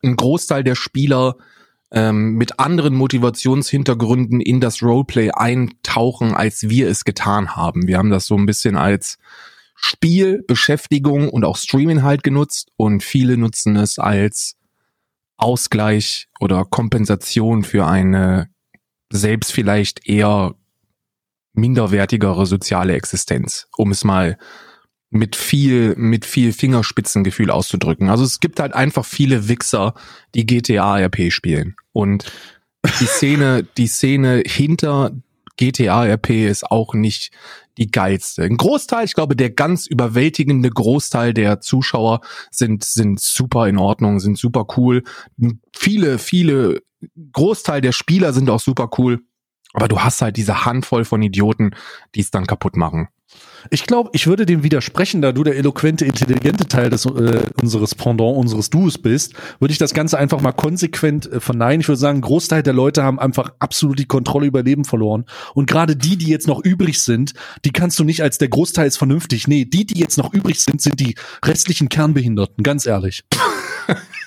ein 0.04 0.16
Großteil 0.16 0.64
der 0.64 0.76
Spieler 0.76 1.36
ähm, 1.92 2.34
mit 2.34 2.60
anderen 2.60 2.96
Motivationshintergründen 2.96 4.42
in 4.42 4.60
das 4.60 4.82
Roleplay 4.84 5.32
eintauchen, 5.32 6.36
als 6.36 6.70
wir 6.70 6.90
es 6.90 7.06
getan 7.06 7.56
haben. 7.56 7.88
Wir 7.88 7.98
haben 7.98 8.10
das 8.10 8.26
so 8.26 8.36
ein 8.36 8.46
bisschen 8.46 8.76
als 8.76 9.18
Spiel, 9.86 10.44
Beschäftigung 10.48 11.30
und 11.30 11.46
auch 11.46 11.58
Streaming 11.58 12.02
halt 12.02 12.24
genutzt 12.24 12.72
und 12.76 13.04
viele 13.04 13.38
nutzen 13.38 13.76
es 13.76 14.00
als 14.00 14.58
Ausgleich 15.38 16.28
oder 16.40 16.66
Kompensation 16.66 17.64
für 17.64 17.86
eine 17.86 18.50
selbst 19.12 19.52
vielleicht 19.52 20.08
eher 20.08 20.56
minderwertigere 21.54 22.48
soziale 22.48 22.94
Existenz, 22.94 23.68
um 23.78 23.92
es 23.92 24.04
mal 24.04 24.38
mit 25.12 25.36
viel, 25.36 25.96
mit 25.96 26.26
viel 26.26 26.52
Fingerspitzengefühl 26.52 27.52
auszudrücken. 27.52 28.10
Also 28.10 28.24
es 28.24 28.40
gibt 28.40 28.60
halt 28.60 28.74
einfach 28.74 29.06
viele 29.06 29.48
Wichser, 29.48 29.94
die 30.34 30.48
GTA 30.48 30.98
RP 30.98 31.32
spielen. 31.32 31.76
Und 31.94 32.32
die 33.00 33.06
Szene, 33.06 33.68
die 33.78 33.88
Szene 33.88 34.42
hinter 34.46 35.12
GTA 35.58 36.06
RP 36.06 36.48
ist 36.48 36.70
auch 36.70 36.94
nicht 36.94 37.32
die 37.78 37.92
geilste. 37.92 38.44
Ein 38.44 38.58
Großteil, 38.58 39.06
ich 39.06 39.14
glaube, 39.14 39.36
der 39.36 39.52
ganz 39.52 39.88
überwältigende 39.88 40.70
Großteil 40.70 41.34
der 41.34 41.62
Zuschauer 41.62 42.22
sind, 42.52 42.84
sind 42.84 43.20
super 43.20 43.68
in 43.68 43.78
Ordnung, 43.78 44.20
sind 44.20 44.38
super 44.38 44.66
cool. 44.78 45.04
Viele, 45.74 46.20
viele, 46.20 46.82
Großteil 47.32 47.82
der 47.82 47.92
Spieler 47.92 48.34
sind 48.34 48.50
auch 48.50 48.60
super 48.60 48.90
cool. 48.98 49.22
Aber 49.76 49.90
du 49.90 50.00
hast 50.00 50.22
halt 50.22 50.38
diese 50.38 50.66
Handvoll 50.66 51.04
von 51.04 51.22
Idioten, 51.22 51.76
die 52.16 52.22
es 52.22 52.32
dann 52.32 52.48
kaputt 52.48 52.78
machen. 52.78 53.10
Ich 53.72 53.86
glaube, 53.86 54.12
ich 54.14 54.28
würde 54.28 54.46
dem 54.46 54.64
widersprechen, 54.64 55.22
da 55.22 55.32
du 55.32 55.44
der 55.44 55.58
eloquente, 55.58 56.06
intelligente 56.06 56.68
Teil 56.68 56.90
des 56.90 57.06
äh, 57.06 57.42
unseres 57.62 57.96
Pendant, 57.96 58.38
unseres 58.38 58.70
Duos 58.70 58.98
bist, 58.98 59.34
würde 59.60 59.72
ich 59.72 59.78
das 59.78 59.94
Ganze 59.94 60.18
einfach 60.18 60.40
mal 60.40 60.52
konsequent 60.52 61.30
äh, 61.32 61.40
verneinen. 61.40 61.82
Ich 61.82 61.88
würde 61.88 62.00
sagen, 62.00 62.20
ein 62.20 62.22
Großteil 62.22 62.64
der 62.64 62.74
Leute 62.74 63.04
haben 63.04 63.20
einfach 63.20 63.52
absolut 63.60 64.00
die 64.00 64.06
Kontrolle 64.06 64.46
über 64.46 64.64
Leben 64.64 64.86
verloren. 64.86 65.26
Und 65.56 65.68
gerade 65.68 65.96
die, 65.96 66.16
die 66.16 66.28
jetzt 66.28 66.48
noch 66.48 66.64
übrig 66.64 67.02
sind, 67.02 67.34
die 67.66 67.72
kannst 67.72 68.00
du 68.00 68.04
nicht 68.04 68.22
als 68.22 68.38
der 68.38 68.50
Großteil 68.50 68.88
ist 68.88 68.98
vernünftig. 68.98 69.48
Nee, 69.48 69.66
die, 69.66 69.86
die 69.86 70.00
jetzt 70.00 70.18
noch 70.18 70.32
übrig 70.34 70.64
sind, 70.64 70.82
sind 70.82 71.00
die 71.00 71.16
restlichen 71.44 71.90
Kernbehinderten, 71.90 72.64
ganz 72.64 72.86
ehrlich. 72.86 73.24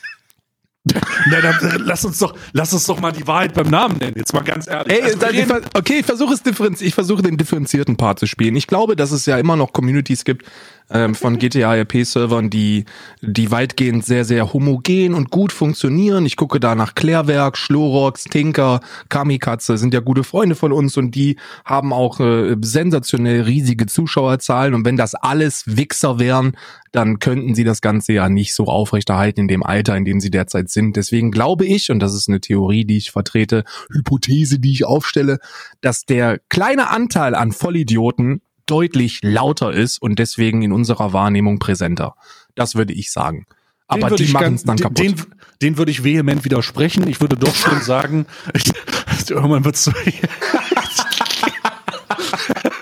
Na, 1.30 1.40
dann, 1.40 1.82
lass 1.84 2.04
uns 2.04 2.18
doch, 2.18 2.34
lass 2.52 2.72
uns 2.72 2.86
doch 2.86 3.00
mal 3.00 3.12
die 3.12 3.26
Wahrheit 3.26 3.54
beim 3.54 3.68
Namen 3.68 3.98
nennen. 3.98 4.14
Jetzt 4.16 4.32
mal 4.32 4.42
ganz 4.42 4.66
ehrlich. 4.66 4.92
Ey, 4.92 5.02
also, 5.02 5.26
ich, 5.26 5.46
okay, 5.74 5.98
ich 6.00 6.06
versuche 6.06 6.34
es 6.34 6.42
differenzi 6.42 6.84
ich 6.84 6.94
versuche 6.94 7.22
den 7.22 7.36
differenzierten 7.36 7.96
Part 7.96 8.18
zu 8.18 8.26
spielen. 8.26 8.56
Ich 8.56 8.66
glaube, 8.66 8.96
dass 8.96 9.10
es 9.10 9.26
ja 9.26 9.38
immer 9.38 9.56
noch 9.56 9.72
Communities 9.72 10.24
gibt, 10.24 10.46
ähm, 10.90 11.14
von 11.14 11.38
GTA 11.38 11.74
RP-Servern, 11.74 12.50
die, 12.50 12.84
die 13.20 13.50
weitgehend 13.50 14.04
sehr, 14.04 14.24
sehr 14.24 14.52
homogen 14.52 15.14
und 15.14 15.30
gut 15.30 15.52
funktionieren. 15.52 16.26
Ich 16.26 16.36
gucke 16.36 16.60
da 16.60 16.74
nach 16.74 16.94
Klärwerk, 16.94 17.58
Schlorox, 17.58 18.24
Tinker, 18.24 18.80
Kamikaze, 19.08 19.76
sind 19.76 19.94
ja 19.94 20.00
gute 20.00 20.24
Freunde 20.24 20.54
von 20.54 20.72
uns 20.72 20.96
und 20.96 21.14
die 21.14 21.36
haben 21.64 21.92
auch 21.92 22.20
äh, 22.20 22.56
sensationell 22.60 23.42
riesige 23.42 23.86
Zuschauerzahlen. 23.86 24.74
Und 24.74 24.84
wenn 24.84 24.96
das 24.96 25.14
alles 25.14 25.64
Wichser 25.66 26.18
wären, 26.18 26.52
dann 26.92 27.18
könnten 27.18 27.54
sie 27.54 27.64
das 27.64 27.80
Ganze 27.80 28.14
ja 28.14 28.28
nicht 28.28 28.54
so 28.54 28.64
aufrechterhalten 28.64 29.40
in 29.42 29.48
dem 29.48 29.62
Alter, 29.62 29.96
in 29.96 30.04
dem 30.04 30.20
sie 30.20 30.30
derzeit 30.30 30.70
sind. 30.70 30.96
Deswegen 30.96 31.30
glaube 31.30 31.66
ich, 31.66 31.90
und 31.90 32.00
das 32.00 32.14
ist 32.14 32.28
eine 32.28 32.40
Theorie, 32.40 32.84
die 32.84 32.96
ich 32.96 33.10
vertrete, 33.10 33.64
Hypothese, 33.92 34.58
die 34.58 34.72
ich 34.72 34.86
aufstelle, 34.86 35.38
dass 35.80 36.04
der 36.04 36.40
kleine 36.48 36.88
Anteil 36.90 37.34
an 37.34 37.52
Vollidioten 37.52 38.40
deutlich 38.70 39.20
lauter 39.22 39.72
ist 39.72 40.00
und 40.00 40.18
deswegen 40.18 40.62
in 40.62 40.72
unserer 40.72 41.12
Wahrnehmung 41.12 41.58
präsenter. 41.58 42.14
Das 42.54 42.74
würde 42.74 42.92
ich 42.92 43.10
sagen. 43.10 43.46
Aber 43.86 44.10
die 44.10 44.28
machen 44.28 44.54
es 44.54 44.64
dann 44.64 44.76
kaputt. 44.76 44.98
Den, 44.98 45.16
den 45.62 45.78
würde 45.78 45.90
ich 45.90 46.04
vehement 46.04 46.44
widersprechen. 46.44 47.08
Ich 47.08 47.20
würde 47.20 47.36
doch 47.36 47.54
schon 47.54 47.80
sagen, 47.80 48.26
ich, 48.54 48.70
irgendwann 49.30 49.64
wird 49.64 49.76
so. 49.76 49.92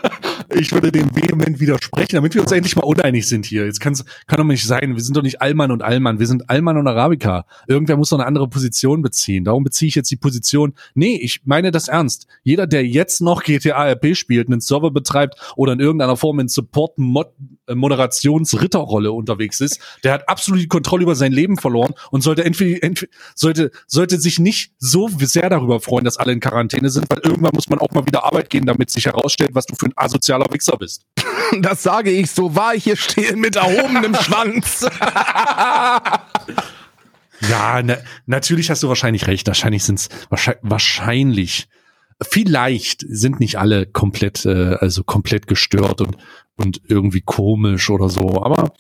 ich 0.55 0.73
würde 0.73 0.93
dem 0.93 1.15
vehement 1.15 1.61
widersprechen, 1.61 2.17
damit 2.17 2.35
wir 2.35 2.43
uns 2.43 2.53
endlich 2.53 2.77
mal 2.77 2.85
uneinig 2.85 3.29
sind 3.29 3.47
hier. 3.47 3.67
Jetzt 3.67 3.81
kann's, 3.81 4.05
kann 4.27 4.39
doch 4.39 4.45
nicht 4.45 4.67
sein, 4.67 4.95
wir 4.95 5.03
sind 5.03 5.17
doch 5.17 5.23
nicht 5.23 5.41
Allmann 5.41 5.71
und 5.71 5.83
Allmann, 5.83 6.19
wir 6.19 6.27
sind 6.27 6.49
Allmann 6.51 6.77
und 6.77 6.87
Arabica. 6.87 7.47
Irgendwer 7.67 7.97
muss 7.97 8.11
doch 8.11 8.19
eine 8.19 8.27
andere 8.27 8.49
Position 8.49 9.03
beziehen. 9.03 9.45
Darum 9.45 9.65
beziehe 9.65 9.89
ich 9.89 9.95
jetzt 9.95 10.11
die 10.11 10.17
Position. 10.17 10.75
Nee, 10.95 11.17
ich 11.17 11.41
meine 11.45 11.71
das 11.71 11.89
ernst. 11.89 12.27
Jeder, 12.43 12.67
der 12.67 12.87
jetzt 12.87 13.21
noch 13.21 13.43
GTA 13.43 13.91
RP 13.91 14.17
spielt, 14.17 14.49
einen 14.49 14.61
Server 14.61 14.91
betreibt 14.91 15.37
oder 15.57 15.73
in 15.73 15.81
irgendeiner 15.81 16.17
Form 16.17 16.39
in 16.41 16.49
Support 16.49 16.99
Mod 16.99 17.29
äh, 17.67 17.75
unterwegs 19.09 19.61
ist, 19.61 19.81
der 20.05 20.13
hat 20.13 20.29
absolut 20.29 20.61
die 20.61 20.69
Kontrolle 20.69 21.03
über 21.03 21.15
sein 21.15 21.33
Leben 21.33 21.57
verloren 21.57 21.95
und 22.11 22.23
sollte 22.23 22.45
entweder, 22.45 22.83
entweder 22.83 23.11
sollte 23.35 23.71
sollte 23.87 24.19
sich 24.21 24.39
nicht 24.39 24.73
so 24.79 25.09
sehr 25.09 25.49
darüber 25.49 25.81
freuen, 25.81 26.05
dass 26.05 26.17
alle 26.17 26.33
in 26.33 26.41
Quarantäne 26.41 26.91
sind, 26.91 27.09
weil 27.09 27.19
irgendwann 27.19 27.53
muss 27.55 27.69
man 27.69 27.79
auch 27.79 27.91
mal 27.91 28.07
wieder 28.07 28.25
Arbeit 28.25 28.51
gehen, 28.51 28.67
damit 28.67 28.91
sich 28.91 29.07
herausstellt, 29.07 29.51
was 29.53 29.67
du 29.67 29.75
für 29.75 29.87
ein 29.87 29.93
asozialer 29.97 30.46
Wichser 30.53 30.77
bist. 30.77 31.05
Das 31.61 31.85
sage 31.85 32.11
ich, 32.11 32.33
so 32.33 32.57
wahr 32.57 32.75
ich 32.75 32.83
hier 32.85 32.97
stehe 32.97 33.37
mit 33.37 33.55
erhobenem 33.55 34.15
Schwanz. 34.21 34.81
ja, 37.49 37.83
na, 37.85 37.99
natürlich 38.27 38.69
hast 38.69 38.83
du 38.83 38.89
wahrscheinlich 38.89 39.29
recht. 39.29 39.47
Wahrscheinlich 39.47 39.85
sind's 39.85 40.09
wahrscheinlich, 40.29 40.63
wahrscheinlich 40.69 41.69
vielleicht 42.23 43.05
sind 43.09 43.39
nicht 43.41 43.59
alle 43.59 43.87
komplett 43.87 44.45
äh, 44.45 44.77
also 44.81 45.05
komplett 45.05 45.47
gestört 45.47 46.01
und 46.01 46.17
und 46.57 46.81
irgendwie 46.89 47.21
komisch 47.21 47.91
oder 47.91 48.09
so, 48.09 48.43
aber 48.43 48.73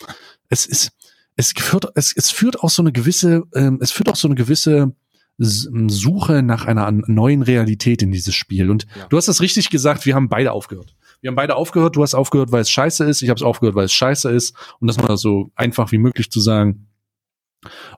es 0.48 0.66
ist 0.66 0.92
es 1.36 1.52
führt 1.52 1.86
es, 1.94 2.14
es 2.16 2.30
führt 2.30 2.60
auch 2.60 2.70
so 2.70 2.82
eine 2.82 2.92
gewisse 2.92 3.42
ähm, 3.54 3.78
es 3.80 3.92
führt 3.92 4.08
auch 4.08 4.16
so 4.16 4.28
eine 4.28 4.34
gewisse 4.34 4.94
Suche 5.38 6.42
nach 6.42 6.64
einer 6.64 6.90
neuen 6.90 7.42
Realität 7.42 8.00
in 8.00 8.10
dieses 8.10 8.34
Spiel 8.34 8.70
und 8.70 8.86
ja. 8.96 9.06
du 9.08 9.18
hast 9.18 9.28
es 9.28 9.42
richtig 9.42 9.68
gesagt, 9.68 10.06
wir 10.06 10.14
haben 10.14 10.30
beide 10.30 10.52
aufgehört. 10.52 10.95
Wir 11.20 11.28
haben 11.28 11.36
beide 11.36 11.56
aufgehört, 11.56 11.96
du 11.96 12.02
hast 12.02 12.14
aufgehört, 12.14 12.52
weil 12.52 12.62
es 12.62 12.70
scheiße 12.70 13.04
ist, 13.04 13.22
ich 13.22 13.28
habe 13.28 13.38
es 13.38 13.42
aufgehört, 13.42 13.74
weil 13.74 13.84
es 13.84 13.92
scheiße 13.92 14.30
ist 14.30 14.54
und 14.80 14.88
das 14.88 14.98
mal 14.98 15.16
so 15.16 15.50
einfach 15.54 15.92
wie 15.92 15.98
möglich 15.98 16.30
zu 16.30 16.40
sagen. 16.40 16.88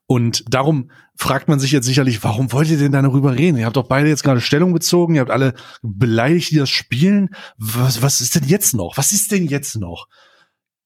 Und 0.06 0.44
darum 0.48 0.90
fragt 1.14 1.48
man 1.48 1.58
sich 1.58 1.72
jetzt 1.72 1.86
sicherlich, 1.86 2.22
warum 2.24 2.52
wollt 2.52 2.70
ihr 2.70 2.78
denn 2.78 2.92
da 2.92 3.02
darüber 3.02 3.36
reden? 3.36 3.58
Ihr 3.58 3.66
habt 3.66 3.76
doch 3.76 3.88
beide 3.88 4.08
jetzt 4.08 4.22
gerade 4.22 4.40
Stellung 4.40 4.72
bezogen, 4.72 5.14
ihr 5.14 5.20
habt 5.20 5.30
alle 5.30 5.54
beleidigt, 5.82 6.50
die 6.50 6.56
das 6.56 6.70
spielen. 6.70 7.30
Was, 7.56 8.02
was 8.02 8.20
ist 8.20 8.34
denn 8.34 8.44
jetzt 8.44 8.74
noch? 8.74 8.96
Was 8.96 9.12
ist 9.12 9.32
denn 9.32 9.46
jetzt 9.46 9.76
noch? 9.76 10.08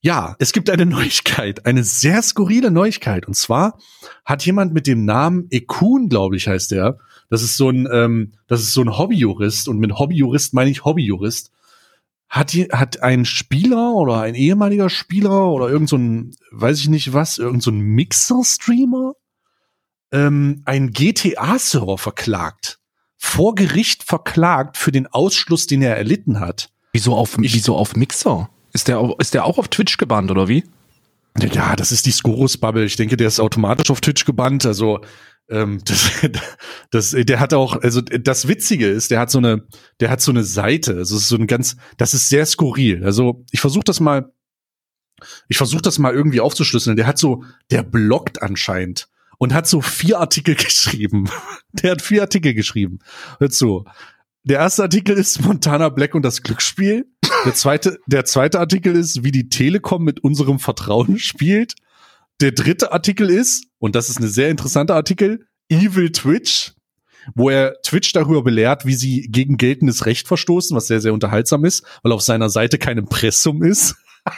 Ja, 0.01 0.35
es 0.41 0.53
gibt 0.53 0.69
eine 0.69 0.87
Neuigkeit, 0.87 1.67
eine 1.67 1.85
sehr 1.85 2.23
skurrile 2.23 2.71
Neuigkeit. 2.71 3.27
Und 3.27 3.35
zwar 3.35 3.79
hat 4.25 4.45
jemand 4.45 4.75
mit 4.75 4.87
dem 4.87 5.05
Namen 5.05 5.47
Ekun, 5.51 6.09
glaube 6.09 6.37
ich, 6.37 6.49
heißt 6.49 6.73
der. 6.73 6.99
Das 7.31 7.43
ist 7.43 7.57
so 7.57 7.71
ein, 7.71 7.89
ähm, 7.91 8.33
das 8.47 8.63
ist 8.63 8.73
so 8.73 8.83
ein 8.83 8.99
Hobbyjurist. 8.99 9.69
Und 9.69 9.79
mit 9.79 9.99
Hobbyjurist 9.99 10.55
meine 10.55 10.71
ich 10.71 10.85
Hobbyjurist 10.85 11.53
hat, 12.33 12.55
die, 12.55 12.65
hat 12.65 13.03
ein 13.03 13.27
Spieler 13.27 13.93
oder 13.93 14.23
ein 14.23 14.35
ehemaliger 14.35 14.89
Spieler 14.89 15.49
oder 15.49 15.69
irgend 15.69 15.91
so 15.91 15.97
ein, 15.97 16.35
weiß 16.51 16.81
ich 16.81 16.89
nicht 16.89 17.13
was, 17.13 17.37
irgend 17.37 17.63
so 17.63 17.71
ein 17.71 17.79
Mixer-Streamer 17.79 19.13
ähm, 20.13 20.63
ein 20.65 20.93
GTA-Server 20.93 21.99
verklagt. 21.99 22.79
Vor 23.19 23.55
Gericht 23.55 24.03
verklagt 24.03 24.79
für 24.79 24.91
den 24.91 25.07
Ausschluss, 25.07 25.67
den 25.67 25.83
er 25.83 25.99
erlitten 25.99 26.41
hat. 26.41 26.71
Wieso 26.95 27.15
auf, 27.15 27.37
ich, 27.39 27.53
wieso 27.53 27.77
auf 27.77 27.97
Mixer? 27.97 28.49
Ist 28.73 28.89
der, 28.89 29.15
ist 29.19 29.35
der 29.35 29.45
auch 29.45 29.59
auf 29.59 29.69
Twitch 29.69 29.99
gebannt 29.99 30.31
oder 30.31 30.49
wie? 30.49 30.65
Ja, 31.39 31.77
das 31.77 31.93
ist 31.93 32.07
die 32.07 32.13
Scorus-Bubble. 32.13 32.85
Ich 32.87 32.97
denke, 32.97 33.19
der 33.19 33.29
ist 33.29 33.41
automatisch 33.41 33.91
auf 33.91 34.01
Twitch 34.01 34.25
gebannt. 34.25 34.65
Also 34.65 35.01
ähm, 35.53 35.81
das, 35.85 36.11
das, 36.91 37.11
der 37.27 37.39
hat 37.39 37.55
auch, 37.55 37.81
also 37.81 38.01
das 38.01 38.49
Witzige 38.49 38.89
ist, 38.89 39.11
der 39.11 39.21
hat 39.21 39.31
so 39.31 39.39
eine, 39.39 39.67
der 40.01 40.11
hat 40.11 40.21
so 40.21 40.33
eine 40.33 40.43
Seite. 40.43 40.97
Also 40.97 41.17
es 41.17 41.23
ist 41.23 41.29
so 41.29 41.37
ein 41.37 41.47
ganz, 41.47 41.77
das 41.99 42.15
ist 42.15 42.29
sehr 42.29 42.47
skurril. 42.47 43.05
Also 43.05 43.45
ich 43.53 43.61
versuche 43.61 43.85
das 43.85 44.01
mal, 44.01 44.33
ich 45.49 45.57
versuche 45.57 45.83
das 45.83 45.99
mal 45.99 46.15
irgendwie 46.15 46.41
aufzuschlüsseln. 46.41 46.97
Der 46.97 47.07
hat 47.07 47.19
so, 47.19 47.45
der 47.71 47.83
blockt 47.83 48.43
anscheinend 48.43 49.09
und 49.39 49.55
hat 49.55 49.67
so 49.69 49.81
vier 49.81 50.19
Artikel 50.19 50.55
geschrieben. 50.57 51.29
der 51.73 51.93
hat 51.93 52.03
vier 52.03 52.23
Artikel 52.23 52.55
geschrieben. 52.55 52.99
Hört 53.39 53.53
so. 53.53 53.85
Der 54.45 54.59
erste 54.59 54.83
Artikel 54.83 55.17
ist 55.17 55.41
Montana 55.43 55.89
Black 55.89 56.17
und 56.17 56.23
das 56.23 56.43
Glücksspiel. 56.43 57.07
Der 57.45 57.55
zweite, 57.55 57.99
der 58.07 58.25
zweite 58.25 58.59
Artikel 58.59 58.97
ist, 58.97 59.23
wie 59.23 59.31
die 59.31 59.49
Telekom 59.49 60.03
mit 60.03 60.25
unserem 60.25 60.59
Vertrauen 60.59 61.19
spielt. 61.19 61.75
Der 62.41 62.53
dritte 62.53 62.93
Artikel 62.93 63.31
ist, 63.31 63.67
und 63.79 63.95
das 63.95 64.09
ist 64.09 64.19
eine 64.19 64.29
sehr 64.29 64.51
interessante 64.51 64.95
Artikel, 64.95 65.47
Evil 65.69 66.11
Twitch, 66.11 66.73
wo 67.35 67.51
er 67.51 67.81
Twitch 67.83 68.13
darüber 68.13 68.43
belehrt, 68.43 68.85
wie 68.85 68.95
sie 68.95 69.29
gegen 69.31 69.57
geltendes 69.57 70.07
Recht 70.07 70.27
verstoßen, 70.27 70.77
was 70.77 70.89
sehr, 70.89 71.01
sehr 71.01 71.13
unterhaltsam 71.13 71.65
ist, 71.65 71.85
weil 72.03 72.13
auf 72.13 72.23
seiner 72.23 72.51
Seite 72.51 72.79
kein 72.79 72.99
Impressum 72.99 73.63
ist. 73.63 73.97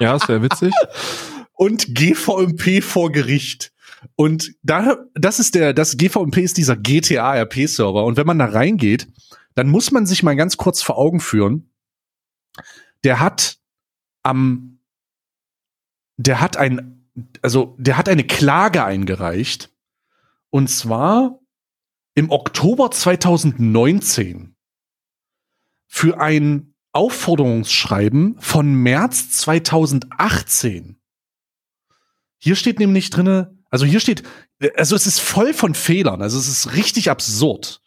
Ja, 0.00 0.16
ist 0.16 0.26
sehr 0.26 0.42
witzig. 0.42 0.74
Und 1.52 1.94
GVMP 1.94 2.82
vor 2.82 3.12
Gericht. 3.12 3.72
Und 4.16 4.52
da, 4.62 4.96
das 5.14 5.38
ist 5.38 5.54
der, 5.54 5.72
das 5.72 5.96
GVMP 5.96 6.38
ist 6.38 6.56
dieser 6.56 6.76
GTA 6.76 7.40
RP 7.42 7.68
Server. 7.68 8.04
Und 8.04 8.16
wenn 8.16 8.26
man 8.26 8.38
da 8.38 8.46
reingeht, 8.46 9.08
dann 9.54 9.68
muss 9.68 9.92
man 9.92 10.06
sich 10.06 10.22
mal 10.22 10.34
ganz 10.36 10.56
kurz 10.56 10.82
vor 10.82 10.98
Augen 10.98 11.20
führen. 11.20 11.70
Der 13.04 13.20
hat 13.20 13.58
am, 14.22 14.80
der 16.16 16.40
hat 16.40 16.56
ein, 16.56 17.03
also 17.42 17.76
der 17.78 17.96
hat 17.96 18.08
eine 18.08 18.24
Klage 18.24 18.84
eingereicht. 18.84 19.70
Und 20.50 20.68
zwar 20.68 21.40
im 22.14 22.30
Oktober 22.30 22.90
2019 22.90 24.56
für 25.86 26.20
ein 26.20 26.74
Aufforderungsschreiben 26.92 28.36
von 28.40 28.74
März 28.74 29.30
2018. 29.30 31.00
Hier 32.38 32.56
steht 32.56 32.78
nämlich 32.78 33.10
drinne, 33.10 33.58
also 33.70 33.84
hier 33.84 34.00
steht, 34.00 34.22
also 34.76 34.94
es 34.94 35.06
ist 35.06 35.20
voll 35.20 35.54
von 35.54 35.74
Fehlern, 35.74 36.22
also 36.22 36.38
es 36.38 36.48
ist 36.48 36.74
richtig 36.74 37.10
absurd. 37.10 37.80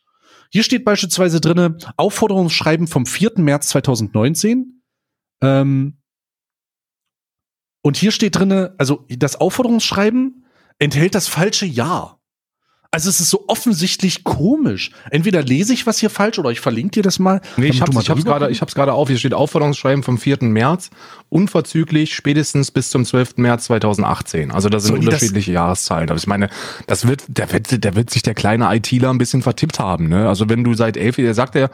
Hier 0.50 0.64
steht 0.64 0.84
beispielsweise 0.84 1.40
drinne 1.42 1.78
Aufforderungsschreiben 1.96 2.88
vom 2.88 3.06
4. 3.06 3.34
März 3.38 3.70
2019. 3.70 4.82
Ähm, 5.42 5.97
und 7.88 7.96
hier 7.96 8.12
steht 8.12 8.36
drinne, 8.36 8.74
also 8.78 9.06
das 9.08 9.38
Aufforderungsschreiben 9.38 10.44
enthält 10.78 11.16
das 11.16 11.30
falsche 11.30 11.66
Jahr. 11.66 12.20
Also 12.92 13.10
es 13.10 13.22
ist 13.22 13.30
so 13.30 13.46
offensichtlich 13.48 14.26
komisch. 14.26 14.92
Entweder 15.10 15.42
lese 15.42 15.72
ich 15.72 15.88
was 15.88 15.98
hier 15.98 16.10
falsch 16.10 16.38
oder 16.38 16.50
ich 16.52 16.60
verlinke 16.60 16.92
dir 16.92 17.04
das 17.04 17.18
mal. 17.18 17.40
Nee, 17.56 17.68
ich 17.68 17.82
hab's, 17.82 17.98
ich 17.98 18.10
hab's 18.10 18.26
gerade, 18.26 18.50
ich 18.52 18.60
hab's 18.60 18.76
gerade 18.76 18.92
auf. 18.92 19.08
Hier 19.08 19.18
steht 19.18 19.34
Aufforderungsschreiben 19.34 20.04
vom 20.04 20.18
4. 20.18 20.40
März. 20.42 20.90
Unverzüglich 21.30 22.14
spätestens 22.14 22.72
bis 22.72 22.90
zum 22.90 23.06
12. 23.06 23.38
März 23.38 23.66
2018. 23.66 24.52
Also 24.52 24.68
das 24.68 24.84
sind 24.84 24.96
so, 24.96 25.00
unterschiedliche 25.00 25.54
Jahreszahlen. 25.54 26.10
Aber 26.10 26.18
ich 26.18 26.28
meine, 26.28 26.50
das 26.88 27.08
wird, 27.08 27.24
der 27.30 27.54
wird, 27.54 27.86
der 27.86 27.96
wird 27.96 28.10
sich 28.10 28.22
der 28.22 28.34
kleine 28.34 28.74
ITler 28.76 29.12
ein 29.12 29.18
bisschen 29.18 29.44
vertippt 29.44 29.80
haben, 29.80 30.10
ne? 30.10 30.28
Also 30.28 30.50
wenn 30.50 30.66
du 30.66 30.74
seit 30.74 30.98
elf, 30.98 31.16
der 31.16 31.34
sagt 31.34 31.56
er, 31.56 31.70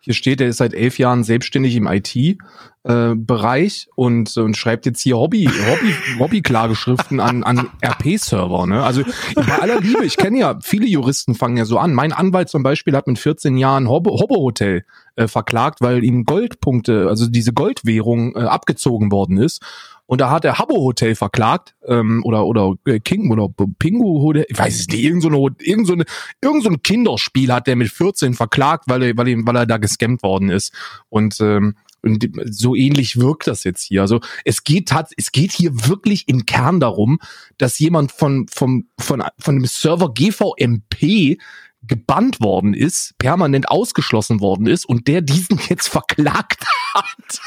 hier 0.00 0.14
steht, 0.14 0.40
er 0.40 0.48
ist 0.48 0.56
seit 0.56 0.72
elf 0.72 0.98
Jahren 0.98 1.24
selbstständig 1.24 1.76
im 1.76 1.86
IT-Bereich 1.86 3.86
äh, 3.86 3.90
und, 3.94 4.34
und 4.34 4.56
schreibt 4.56 4.86
jetzt 4.86 5.02
hier 5.02 5.18
Hobby, 5.18 5.44
Hobby, 5.44 5.94
Hobby-Klageschriften 6.18 7.20
an, 7.20 7.44
an 7.44 7.68
RP-Server. 7.84 8.66
Ne? 8.66 8.82
Also 8.82 9.02
bei 9.34 9.58
aller 9.58 9.80
Liebe, 9.80 10.06
ich 10.06 10.16
kenne 10.16 10.38
ja, 10.38 10.58
viele 10.62 10.86
Juristen 10.86 11.34
fangen 11.34 11.58
ja 11.58 11.66
so 11.66 11.78
an. 11.78 11.92
Mein 11.92 12.14
Anwalt 12.14 12.48
zum 12.48 12.62
Beispiel 12.62 12.96
hat 12.96 13.08
mit 13.08 13.18
14 13.18 13.58
Jahren 13.58 13.90
Hobbo, 13.90 14.18
Hobbo 14.18 14.36
Hotel 14.36 14.86
äh, 15.16 15.28
verklagt, 15.28 15.82
weil 15.82 16.02
ihm 16.02 16.24
Goldpunkte, 16.24 17.06
also 17.06 17.28
diese 17.28 17.52
Goldwährung 17.52 18.34
äh, 18.36 18.40
abgezogen 18.40 19.12
worden 19.12 19.36
ist. 19.36 19.62
Und 20.10 20.20
da 20.20 20.28
hat 20.28 20.44
er 20.44 20.58
Habbo 20.58 20.74
Hotel 20.74 21.14
verklagt, 21.14 21.76
ähm, 21.86 22.24
oder, 22.24 22.44
oder 22.44 22.74
äh, 22.84 22.98
King 22.98 23.30
oder 23.30 23.48
Pingu 23.78 24.20
Hotel, 24.20 24.44
ich 24.48 24.58
weiß 24.58 24.80
es 24.80 24.88
nicht, 24.88 25.04
irgend 25.04 25.22
so, 25.22 25.28
eine, 25.28 25.54
irgend, 25.60 25.86
so 25.86 25.94
irgend 26.42 26.64
so 26.64 26.70
Kinderspiel 26.82 27.52
hat 27.52 27.68
der 27.68 27.76
mit 27.76 27.92
14 27.92 28.34
verklagt, 28.34 28.86
weil 28.88 29.04
er, 29.04 29.16
weil, 29.16 29.28
er, 29.28 29.46
weil 29.46 29.54
er 29.54 29.66
da 29.66 29.76
gescampt 29.76 30.24
worden 30.24 30.50
ist. 30.50 30.74
Und 31.10 31.40
ähm, 31.40 31.76
und 32.02 32.28
so 32.46 32.74
ähnlich 32.74 33.20
wirkt 33.20 33.46
das 33.46 33.62
jetzt 33.62 33.84
hier. 33.84 34.00
Also 34.00 34.18
es 34.44 34.64
geht 34.64 34.90
hat, 34.90 35.12
es 35.16 35.30
geht 35.30 35.52
hier 35.52 35.70
wirklich 35.86 36.26
im 36.26 36.44
Kern 36.44 36.80
darum, 36.80 37.20
dass 37.56 37.78
jemand 37.78 38.10
von 38.10 38.48
vom 38.52 38.88
von 38.98 39.22
von 39.38 39.54
dem 39.54 39.66
Server 39.66 40.12
GVMP 40.12 41.38
gebannt 41.82 42.40
worden 42.40 42.74
ist, 42.74 43.16
permanent 43.18 43.68
ausgeschlossen 43.68 44.40
worden 44.40 44.66
ist 44.66 44.86
und 44.86 45.06
der 45.06 45.20
diesen 45.20 45.60
jetzt 45.68 45.86
verklagt 45.88 46.64
hat. 46.94 47.40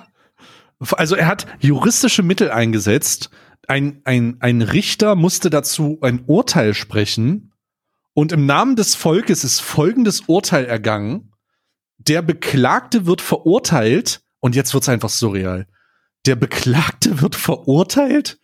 Also 0.90 1.14
er 1.14 1.26
hat 1.26 1.46
juristische 1.60 2.22
Mittel 2.22 2.50
eingesetzt. 2.50 3.30
Ein, 3.68 4.00
ein, 4.04 4.36
ein 4.40 4.62
Richter 4.62 5.14
musste 5.14 5.50
dazu 5.50 5.98
ein 6.02 6.24
Urteil 6.26 6.74
sprechen. 6.74 7.52
Und 8.14 8.32
im 8.32 8.46
Namen 8.46 8.76
des 8.76 8.94
Volkes 8.94 9.44
ist 9.44 9.60
folgendes 9.60 10.22
Urteil 10.22 10.66
ergangen. 10.66 11.32
Der 11.98 12.22
Beklagte 12.22 13.06
wird 13.06 13.20
verurteilt. 13.20 14.22
Und 14.40 14.56
jetzt 14.56 14.74
wird's 14.74 14.88
einfach 14.88 15.08
surreal. 15.08 15.66
Der 16.26 16.36
Beklagte 16.36 17.20
wird 17.20 17.34
verurteilt, 17.34 18.38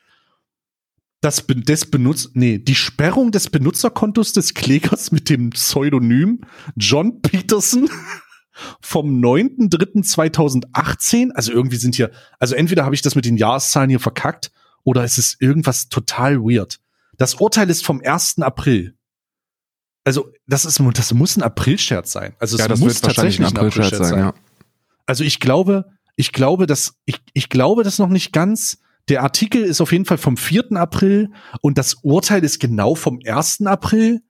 das 1.21 1.45
des 1.47 1.91
Benutz 1.91 2.31
nee, 2.35 2.59
die 2.59 2.75
Sperrung 2.75 3.33
des 3.33 3.51
Benutzerkontos 3.51 4.33
des 4.33 4.55
Klägers 4.55 5.11
mit 5.11 5.29
dem 5.29 5.51
Pseudonym 5.51 6.41
John 6.77 7.21
Peterson 7.23 7.91
vom 8.81 9.21
9.3.2018. 9.21 11.33
Also 11.33 11.53
irgendwie 11.53 11.77
sind 11.77 11.95
hier, 11.95 12.11
also 12.39 12.55
entweder 12.55 12.85
habe 12.85 12.95
ich 12.95 13.03
das 13.03 13.15
mit 13.15 13.25
den 13.25 13.37
Jahreszahlen 13.37 13.91
hier 13.91 14.01
verkackt 14.01 14.51
oder 14.85 15.05
es 15.05 15.19
ist 15.19 15.41
irgendwas 15.41 15.89
total 15.89 16.39
weird. 16.39 16.81
Das 17.19 17.35
Urteil 17.35 17.69
ist 17.69 17.85
vom 17.85 18.01
1. 18.03 18.41
April. 18.41 18.95
Also, 20.05 20.33
das 20.47 20.65
ist, 20.65 20.81
das 20.95 21.13
muss 21.13 21.37
ein 21.37 21.43
Aprilscherz 21.43 22.13
sein. 22.13 22.35
Also, 22.39 22.57
es 22.57 22.63
ja, 22.63 22.69
das 22.69 22.81
muss 22.81 23.01
tatsächlich 23.03 23.41
ein 23.41 23.57
Aprilscherz 23.57 23.93
April 23.93 24.07
sein. 24.07 24.19
Ja. 24.19 24.35
Also, 25.05 25.25
ich 25.25 25.41
glaube, 25.41 25.91
ich 26.17 26.33
glaube, 26.33 26.67
dass, 26.67 26.95
ich, 27.05 27.21
ich 27.35 27.51
glaube 27.51 27.83
das 27.83 27.99
noch 27.99 28.09
nicht 28.09 28.33
ganz. 28.33 28.79
Der 29.09 29.23
Artikel 29.23 29.63
ist 29.63 29.81
auf 29.81 29.93
jeden 29.93 30.05
Fall 30.05 30.19
vom 30.19 30.37
4. 30.37 30.73
April 30.73 31.31
und 31.61 31.77
das 31.77 31.95
Urteil 32.03 32.45
ist 32.45 32.59
genau 32.59 32.95
vom 32.95 33.21
1. 33.25 33.67
April. 33.67 34.23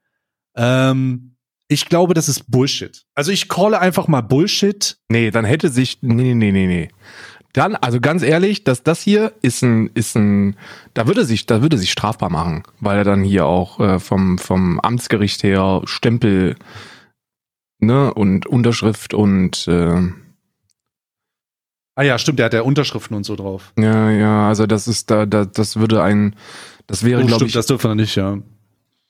Ähm, 0.55 1.28
ich 1.69 1.85
glaube, 1.85 2.13
das 2.15 2.27
ist 2.27 2.51
Bullshit. 2.51 3.05
Also 3.15 3.31
ich 3.31 3.47
calle 3.47 3.79
einfach 3.79 4.07
mal 4.07 4.21
Bullshit. 4.21 4.97
Nee, 5.07 5.31
dann 5.31 5.45
hätte 5.45 5.69
sich, 5.69 5.99
nee, 6.01 6.33
nee, 6.33 6.51
nee, 6.51 6.67
nee. 6.67 6.89
Dann, 7.53 7.75
also 7.75 7.99
ganz 7.99 8.23
ehrlich, 8.23 8.63
dass 8.63 8.83
das 8.83 9.01
hier 9.01 9.33
ist 9.41 9.63
ein, 9.63 9.89
ist 9.93 10.15
ein, 10.15 10.55
da 10.93 11.07
würde 11.07 11.25
sich, 11.25 11.45
da 11.45 11.61
würde 11.61 11.77
sich 11.77 11.91
strafbar 11.91 12.29
machen, 12.29 12.63
weil 12.79 12.97
er 12.97 13.03
dann 13.03 13.23
hier 13.23 13.45
auch 13.45 13.79
äh, 13.79 13.99
vom, 13.99 14.37
vom 14.39 14.79
Amtsgericht 14.79 15.43
her 15.43 15.81
Stempel, 15.85 16.55
ne, 17.79 18.13
und 18.13 18.45
Unterschrift 18.47 19.13
und 19.13 19.67
äh, 19.67 20.11
Ah 21.95 22.03
ja, 22.03 22.17
stimmt, 22.17 22.39
der 22.39 22.45
hat 22.45 22.53
ja 22.53 22.61
Unterschriften 22.61 23.17
und 23.17 23.25
so 23.25 23.35
drauf. 23.35 23.73
Ja, 23.77 24.09
ja, 24.09 24.47
also 24.47 24.65
das 24.65 24.87
ist 24.87 25.11
da, 25.11 25.25
da 25.25 25.43
das 25.43 25.75
würde 25.75 26.01
ein, 26.01 26.33
das 26.87 27.03
wäre, 27.03 27.21
oh, 27.21 27.25
glaube 27.25 27.45
ich. 27.45 27.51
Das 27.51 27.65
dürfen 27.65 27.91
wir 27.91 27.95
nicht, 27.95 28.15
ja. 28.15 28.37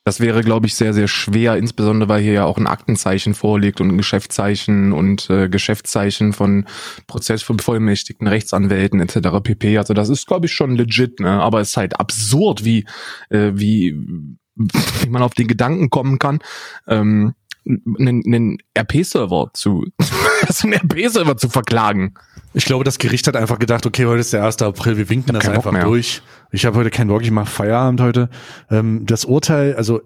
Das 0.09 0.19
wäre, 0.19 0.41
glaube 0.41 0.65
ich, 0.65 0.73
sehr, 0.73 0.95
sehr 0.95 1.07
schwer, 1.07 1.55
insbesondere 1.57 2.09
weil 2.09 2.23
hier 2.23 2.33
ja 2.33 2.45
auch 2.45 2.57
ein 2.57 2.65
Aktenzeichen 2.65 3.35
vorliegt 3.35 3.79
und 3.79 3.89
ein 3.89 3.97
Geschäftszeichen 3.99 4.91
und 4.91 5.29
äh, 5.29 5.49
Geschäftszeichen 5.49 6.33
von 6.33 6.65
Prozessbevollmächtigten, 7.05 8.25
Rechtsanwälten 8.25 9.01
etc. 9.01 9.29
pp. 9.43 9.77
Also 9.77 9.93
das 9.93 10.09
ist, 10.09 10.25
glaube 10.25 10.47
ich, 10.47 10.51
schon 10.51 10.75
legit, 10.75 11.19
ne? 11.19 11.29
Aber 11.29 11.61
es 11.61 11.69
ist 11.69 11.77
halt 11.77 11.99
absurd, 11.99 12.65
wie, 12.65 12.85
äh, 13.29 13.51
wie, 13.53 13.93
wie 14.55 15.09
man 15.09 15.21
auf 15.21 15.35
den 15.35 15.47
Gedanken 15.47 15.91
kommen 15.91 16.17
kann, 16.17 16.39
ähm, 16.87 17.35
einen, 17.67 18.23
einen 18.25 18.57
RP-Server 18.75 19.51
zu, 19.53 19.85
einen 20.63 20.73
RP-Server 20.73 21.37
zu 21.37 21.49
verklagen. 21.49 22.13
Ich 22.53 22.65
glaube, 22.65 22.83
das 22.83 22.97
Gericht 22.97 23.27
hat 23.27 23.35
einfach 23.35 23.59
gedacht, 23.59 23.85
okay, 23.85 24.05
heute 24.05 24.21
ist 24.21 24.33
der 24.33 24.43
1. 24.43 24.61
April, 24.61 24.97
wir 24.97 25.09
winken 25.09 25.33
das 25.33 25.47
einfach 25.47 25.79
durch. 25.81 26.21
Ich 26.51 26.65
habe 26.65 26.77
heute 26.77 26.89
keinen 26.89 27.09
Bock, 27.09 27.21
ich 27.21 27.31
mache 27.31 27.49
Feierabend 27.49 28.01
heute. 28.01 28.29
Ähm, 28.69 29.05
das 29.05 29.25
Urteil, 29.25 29.75
also 29.75 30.01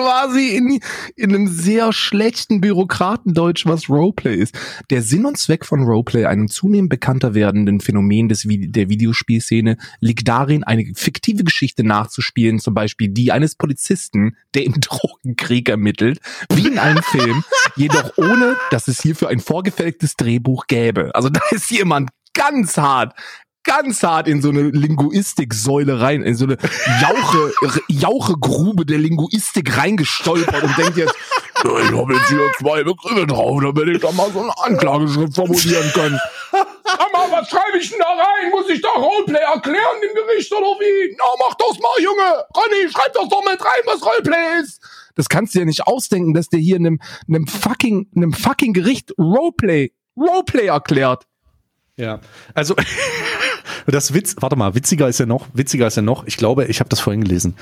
quasi 0.00 0.56
in, 0.56 0.80
in 1.16 1.34
einem 1.34 1.46
sehr 1.46 1.92
schlechten 1.92 2.60
Bürokratendeutsch, 2.60 3.66
was 3.66 3.90
Roleplay 3.90 4.34
ist. 4.34 4.58
Der 4.88 5.02
Sinn 5.02 5.26
und 5.26 5.36
Zweck 5.36 5.66
von 5.66 5.82
Roleplay, 5.82 6.24
einem 6.24 6.48
zunehmend 6.48 6.88
bekannter 6.88 7.34
werdenden 7.34 7.80
Phänomen 7.80 8.30
des, 8.30 8.46
der 8.46 8.88
Videospielszene, 8.88 9.76
liegt 10.00 10.26
darin, 10.26 10.64
eine 10.64 10.86
fiktive 10.94 11.44
Geschichte 11.44 11.84
nachzuspielen, 11.84 12.60
zum 12.60 12.72
Beispiel 12.72 13.08
die 13.08 13.30
eines 13.30 13.56
Polizisten, 13.56 14.36
der 14.54 14.64
im 14.64 14.74
Drogenkrieg 14.80 15.68
ermittelt, 15.68 16.20
wie 16.50 16.68
in 16.68 16.78
einem 16.78 17.02
Film, 17.02 17.44
jedoch 17.76 18.16
ohne, 18.16 18.56
dass 18.70 18.88
es 18.88 19.02
hierfür 19.02 19.28
ein 19.28 19.40
vorgefertigtes 19.40 20.16
Drehbuch 20.16 20.66
gäbe. 20.66 21.14
Also 21.14 21.28
da 21.28 21.40
ist 21.50 21.70
jemand 21.70 22.08
ganz 22.32 22.78
hart, 22.78 23.14
ganz 23.64 24.02
hart 24.02 24.28
in 24.28 24.42
so 24.42 24.50
eine 24.50 24.62
Linguistiksäule 24.62 26.00
rein, 26.00 26.22
in 26.22 26.34
so 26.34 26.44
eine 26.44 26.56
Jauche, 27.00 27.52
Jauchegrube 27.88 28.86
der 28.86 28.98
Linguistik 28.98 29.76
reingestolpert 29.76 30.62
und 30.62 30.78
denkt 30.78 30.96
jetzt, 30.96 31.14
ich 31.62 31.92
habe 31.92 32.14
jetzt 32.14 32.28
hier 32.28 32.50
zwei 32.58 32.82
Begriffe 32.82 33.26
drauf, 33.26 33.60
damit 33.60 33.88
ich 33.88 34.00
da 34.00 34.10
mal 34.12 34.30
so 34.32 34.40
eine 34.40 34.52
Anklageschrift 34.64 35.34
formulieren 35.34 35.92
kann. 35.92 36.18
Aber 36.52 37.32
was 37.32 37.50
schreibe 37.50 37.78
ich 37.78 37.90
denn 37.90 37.98
da 37.98 38.06
rein? 38.06 38.50
Muss 38.50 38.68
ich 38.70 38.80
da 38.80 38.88
Roleplay 38.88 39.40
erklären 39.40 40.00
im 40.08 40.14
Gericht 40.14 40.50
oder 40.52 40.66
wie? 40.80 41.16
Na, 41.18 41.24
mach 41.38 41.54
das 41.54 41.78
mal, 41.78 42.02
Junge! 42.02 42.44
Ronny, 42.56 42.90
schreib 42.90 43.12
das 43.12 43.28
doch 43.28 43.44
mit 43.44 43.60
rein, 43.60 43.82
was 43.84 44.02
Roleplay 44.02 44.60
ist! 44.62 44.80
Das 45.14 45.28
kannst 45.28 45.54
du 45.54 45.58
dir 45.58 45.66
nicht 45.66 45.86
ausdenken, 45.86 46.32
dass 46.32 46.48
der 46.48 46.60
hier 46.60 46.76
in 46.76 46.86
einem, 46.86 47.00
einem 47.28 47.46
fucking, 47.46 48.08
einem 48.16 48.32
fucking 48.32 48.72
Gericht 48.72 49.12
Roleplay, 49.18 49.92
Roleplay 50.16 50.66
erklärt. 50.66 51.26
Ja, 51.96 52.20
also 52.54 52.74
das 53.86 54.14
Witz, 54.14 54.36
warte 54.40 54.56
mal, 54.56 54.74
witziger 54.74 55.08
ist 55.08 55.20
ja 55.20 55.26
noch, 55.26 55.48
witziger 55.52 55.86
ist 55.86 55.96
ja 55.96 56.02
noch, 56.02 56.26
ich 56.26 56.36
glaube, 56.36 56.66
ich 56.66 56.80
habe 56.80 56.88
das 56.88 57.00
vorhin 57.00 57.22
gelesen. 57.22 57.54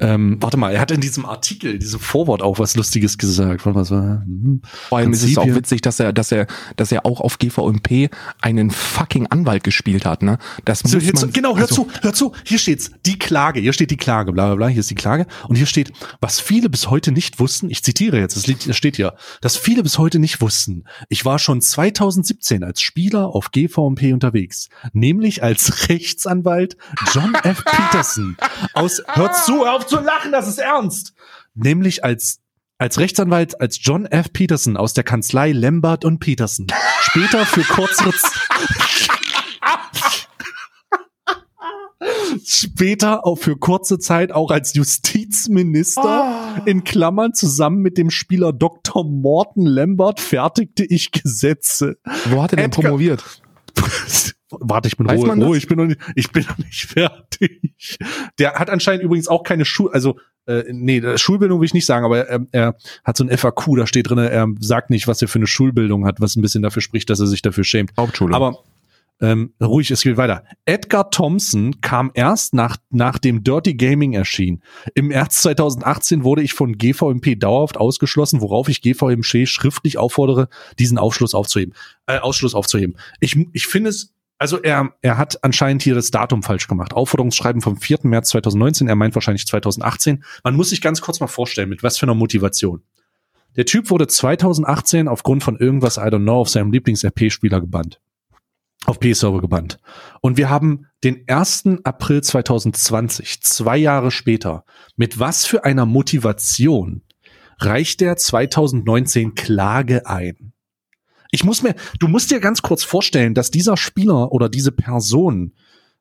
Ähm, 0.00 0.38
warte 0.40 0.56
mal, 0.56 0.72
er 0.72 0.80
hat 0.80 0.90
in 0.90 1.00
diesem 1.00 1.26
Artikel, 1.26 1.78
diesem 1.78 2.00
Vorwort 2.00 2.42
auch 2.42 2.58
was 2.58 2.76
Lustiges 2.76 3.18
gesagt. 3.18 3.66
Warte 3.66 3.78
mal, 3.78 3.84
so, 3.84 3.96
hm, 3.96 4.62
Vor 4.88 4.98
allem 4.98 5.12
ist 5.12 5.22
es 5.22 5.36
auch 5.36 5.46
witzig, 5.46 5.82
dass 5.82 6.00
er, 6.00 6.12
dass 6.12 6.32
er, 6.32 6.46
dass 6.76 6.90
er 6.90 7.04
auch 7.04 7.20
auf 7.20 7.38
GVMP 7.38 8.10
einen 8.40 8.70
fucking 8.70 9.26
Anwalt 9.26 9.64
gespielt 9.64 10.06
hat, 10.06 10.22
ne? 10.22 10.38
Das 10.64 10.80
so, 10.80 10.98
muss 10.98 11.20
man, 11.20 11.32
genau, 11.32 11.56
hör 11.56 11.68
also, 11.68 11.84
zu, 11.84 11.88
hör 12.02 12.12
zu, 12.12 12.32
hier 12.44 12.58
steht's, 12.58 12.90
die 13.06 13.18
Klage, 13.18 13.60
hier 13.60 13.72
steht 13.72 13.90
die 13.90 13.96
Klage, 13.96 14.32
bla 14.32 14.46
bla 14.46 14.54
bla, 14.56 14.68
hier 14.68 14.80
ist 14.80 14.90
die 14.90 14.94
Klage 14.94 15.26
und 15.48 15.56
hier 15.56 15.66
steht, 15.66 15.92
was 16.20 16.40
viele 16.40 16.68
bis 16.68 16.88
heute 16.90 17.12
nicht 17.12 17.38
wussten, 17.38 17.70
ich 17.70 17.82
zitiere 17.82 18.18
jetzt, 18.18 18.36
es 18.36 18.76
steht 18.76 18.96
hier, 18.96 19.14
dass 19.40 19.56
viele 19.56 19.82
bis 19.82 19.98
heute 19.98 20.18
nicht 20.18 20.40
wussten, 20.40 20.84
ich 21.08 21.24
war 21.24 21.38
schon 21.38 21.60
2017 21.60 22.64
als 22.64 22.80
Spieler 22.80 23.28
auf 23.28 23.50
GVMP 23.50 24.12
unterwegs, 24.12 24.68
nämlich 24.92 25.39
als 25.42 25.88
Rechtsanwalt 25.88 26.76
John 27.12 27.34
F. 27.34 27.64
Peterson 27.64 28.36
aus, 28.74 29.02
hör 29.06 29.32
zu, 29.32 29.64
hör 29.64 29.74
auf 29.76 29.86
zu 29.86 30.00
lachen, 30.00 30.32
das 30.32 30.48
ist 30.48 30.58
ernst, 30.58 31.14
nämlich 31.54 32.04
als 32.04 32.40
als 32.78 32.98
Rechtsanwalt 32.98 33.60
als 33.60 33.78
John 33.82 34.06
F. 34.06 34.32
Peterson 34.32 34.78
aus 34.78 34.94
der 34.94 35.04
Kanzlei 35.04 35.52
Lambert 35.52 36.06
und 36.06 36.18
Peterson. 36.18 36.66
Später 37.02 37.44
für 37.44 37.60
kürzere 37.62 38.12
später 42.46 43.26
auch 43.26 43.36
für 43.36 43.56
kurze 43.58 43.98
Zeit 43.98 44.32
auch 44.32 44.50
als 44.50 44.74
Justizminister 44.74 46.62
in 46.64 46.84
Klammern 46.84 47.34
zusammen 47.34 47.82
mit 47.82 47.98
dem 47.98 48.10
Spieler 48.10 48.52
Dr. 48.52 49.04
Morton 49.04 49.66
Lambert 49.66 50.20
fertigte 50.20 50.84
ich 50.84 51.12
Gesetze. 51.12 51.98
wo 52.26 52.42
hat 52.42 52.52
er 52.52 52.56
denn 52.56 52.66
Edgar- 52.66 52.82
promoviert? 52.84 53.42
Warte, 54.50 54.88
ich 54.88 54.96
bin 54.96 55.08
Weiß 55.08 55.20
Ruhe? 55.20 55.44
Ruhe, 55.44 55.56
ich 55.56 55.66
bin 55.66 55.78
noch 55.78 55.86
nicht, 55.86 56.00
ich 56.14 56.30
bin 56.32 56.44
noch 56.44 56.58
nicht 56.58 56.84
fertig. 56.86 57.98
Der 58.38 58.54
hat 58.54 58.70
anscheinend 58.70 59.04
übrigens 59.04 59.28
auch 59.28 59.44
keine 59.44 59.64
Schul, 59.64 59.90
also 59.92 60.18
äh, 60.46 60.64
nee, 60.72 60.98
äh, 60.98 61.18
Schulbildung 61.18 61.60
will 61.60 61.66
ich 61.66 61.74
nicht 61.74 61.86
sagen, 61.86 62.04
aber 62.04 62.26
er, 62.26 62.46
er 62.52 62.76
hat 63.04 63.16
so 63.16 63.24
ein 63.24 63.36
FAQ, 63.36 63.76
da 63.76 63.86
steht 63.86 64.10
drin, 64.10 64.18
er 64.18 64.48
sagt 64.58 64.90
nicht, 64.90 65.06
was 65.06 65.22
er 65.22 65.28
für 65.28 65.38
eine 65.38 65.46
Schulbildung 65.46 66.06
hat, 66.06 66.20
was 66.20 66.36
ein 66.36 66.42
bisschen 66.42 66.62
dafür 66.62 66.82
spricht, 66.82 67.10
dass 67.10 67.20
er 67.20 67.26
sich 67.26 67.42
dafür 67.42 67.64
schämt. 67.64 67.92
Hauptschule. 67.96 68.34
Aber 68.34 68.58
ähm, 69.22 69.52
ruhig, 69.60 69.90
es 69.90 70.02
geht 70.02 70.16
weiter. 70.16 70.44
Edgar 70.64 71.10
Thompson 71.10 71.80
kam 71.82 72.10
erst 72.14 72.54
nach, 72.54 72.78
nachdem 72.88 73.44
Dirty 73.44 73.74
Gaming 73.74 74.14
erschien. 74.14 74.62
Im 74.94 75.08
März 75.08 75.42
2018 75.42 76.24
wurde 76.24 76.42
ich 76.42 76.54
von 76.54 76.78
GVMP 76.78 77.38
dauerhaft 77.38 77.76
ausgeschlossen, 77.76 78.40
worauf 78.40 78.68
ich 78.68 78.80
GVMP 78.80 79.46
schriftlich 79.46 79.98
auffordere, 79.98 80.48
diesen 80.78 80.96
Aufschluss 80.96 81.34
aufzuheben, 81.34 81.74
äh, 82.06 82.18
Ausschluss 82.18 82.54
aufzuheben. 82.54 82.96
Ich, 83.20 83.36
ich 83.52 83.66
finde 83.66 83.90
es, 83.90 84.14
also 84.40 84.60
er, 84.60 84.94
er 85.02 85.18
hat 85.18 85.44
anscheinend 85.44 85.82
hier 85.82 85.94
das 85.94 86.10
Datum 86.10 86.42
falsch 86.42 86.66
gemacht. 86.66 86.94
Aufforderungsschreiben 86.94 87.60
vom 87.60 87.76
4. 87.76 87.98
März 88.04 88.30
2019, 88.30 88.88
er 88.88 88.96
meint 88.96 89.14
wahrscheinlich 89.14 89.46
2018. 89.46 90.24
Man 90.42 90.56
muss 90.56 90.70
sich 90.70 90.80
ganz 90.80 91.00
kurz 91.00 91.20
mal 91.20 91.26
vorstellen, 91.26 91.68
mit 91.68 91.82
was 91.82 91.98
für 91.98 92.06
einer 92.06 92.14
Motivation. 92.14 92.82
Der 93.56 93.66
Typ 93.66 93.90
wurde 93.90 94.06
2018 94.06 95.08
aufgrund 95.08 95.44
von 95.44 95.56
irgendwas, 95.56 95.98
I 95.98 96.02
don't 96.02 96.22
know, 96.22 96.40
auf 96.40 96.48
seinem 96.48 96.72
Lieblings-RP-Spieler 96.72 97.60
gebannt 97.60 98.00
auf 98.86 98.98
P-Server 98.98 99.40
gebannt. 99.40 99.78
Und 100.20 100.36
wir 100.36 100.48
haben 100.48 100.86
den 101.04 101.24
1. 101.28 101.80
April 101.84 102.22
2020, 102.22 103.42
zwei 103.42 103.76
Jahre 103.76 104.10
später. 104.10 104.64
Mit 104.96 105.18
was 105.18 105.44
für 105.44 105.64
einer 105.64 105.86
Motivation 105.86 107.02
reicht 107.58 108.00
der 108.00 108.16
2019 108.16 109.34
Klage 109.34 110.06
ein? 110.06 110.49
Ich 111.30 111.44
muss 111.44 111.62
mir, 111.62 111.74
du 111.98 112.08
musst 112.08 112.30
dir 112.30 112.40
ganz 112.40 112.62
kurz 112.62 112.82
vorstellen, 112.82 113.34
dass 113.34 113.50
dieser 113.50 113.76
Spieler 113.76 114.32
oder 114.32 114.48
diese 114.48 114.72
Person, 114.72 115.54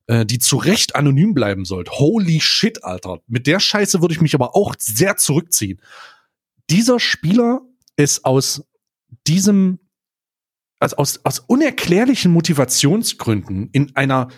äh, 0.07 0.25
die 0.25 0.39
zu 0.39 0.57
Recht 0.57 0.95
anonym 0.95 1.33
bleiben 1.33 1.65
sollte, 1.65 1.91
holy 1.91 2.39
shit, 2.41 2.83
Alter. 2.83 3.19
Mit 3.27 3.47
der 3.47 3.59
Scheiße 3.59 4.01
würde 4.01 4.13
ich 4.13 4.21
mich 4.21 4.35
aber 4.35 4.55
auch 4.55 4.75
sehr 4.77 5.17
zurückziehen. 5.17 5.81
Dieser 6.69 6.99
Spieler 6.99 7.61
ist 7.95 8.25
aus 8.25 8.63
diesem 9.27 9.79
also 10.79 10.95
aus, 10.95 11.19
aus 11.25 11.39
unerklärlichen 11.39 12.31
Motivationsgründen 12.31 13.69
in 13.71 13.95
einer 13.95 14.29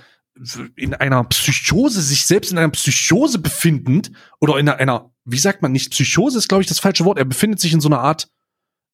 in 0.75 0.93
einer 0.93 1.23
Psychose, 1.25 2.01
sich 2.01 2.25
selbst 2.25 2.51
in 2.51 2.57
einer 2.57 2.69
Psychose 2.69 3.37
befindend 3.37 4.11
oder 4.39 4.57
in 4.57 4.69
einer, 4.69 5.11
wie 5.25 5.37
sagt 5.37 5.61
man 5.61 5.71
nicht, 5.71 5.91
Psychose 5.91 6.37
ist, 6.37 6.47
glaube 6.47 6.63
ich, 6.63 6.67
das 6.67 6.79
falsche 6.79 7.05
Wort. 7.05 7.19
Er 7.19 7.25
befindet 7.25 7.59
sich 7.59 7.73
in 7.73 7.81
so 7.81 7.89
einer 7.89 7.99
Art, 7.99 8.29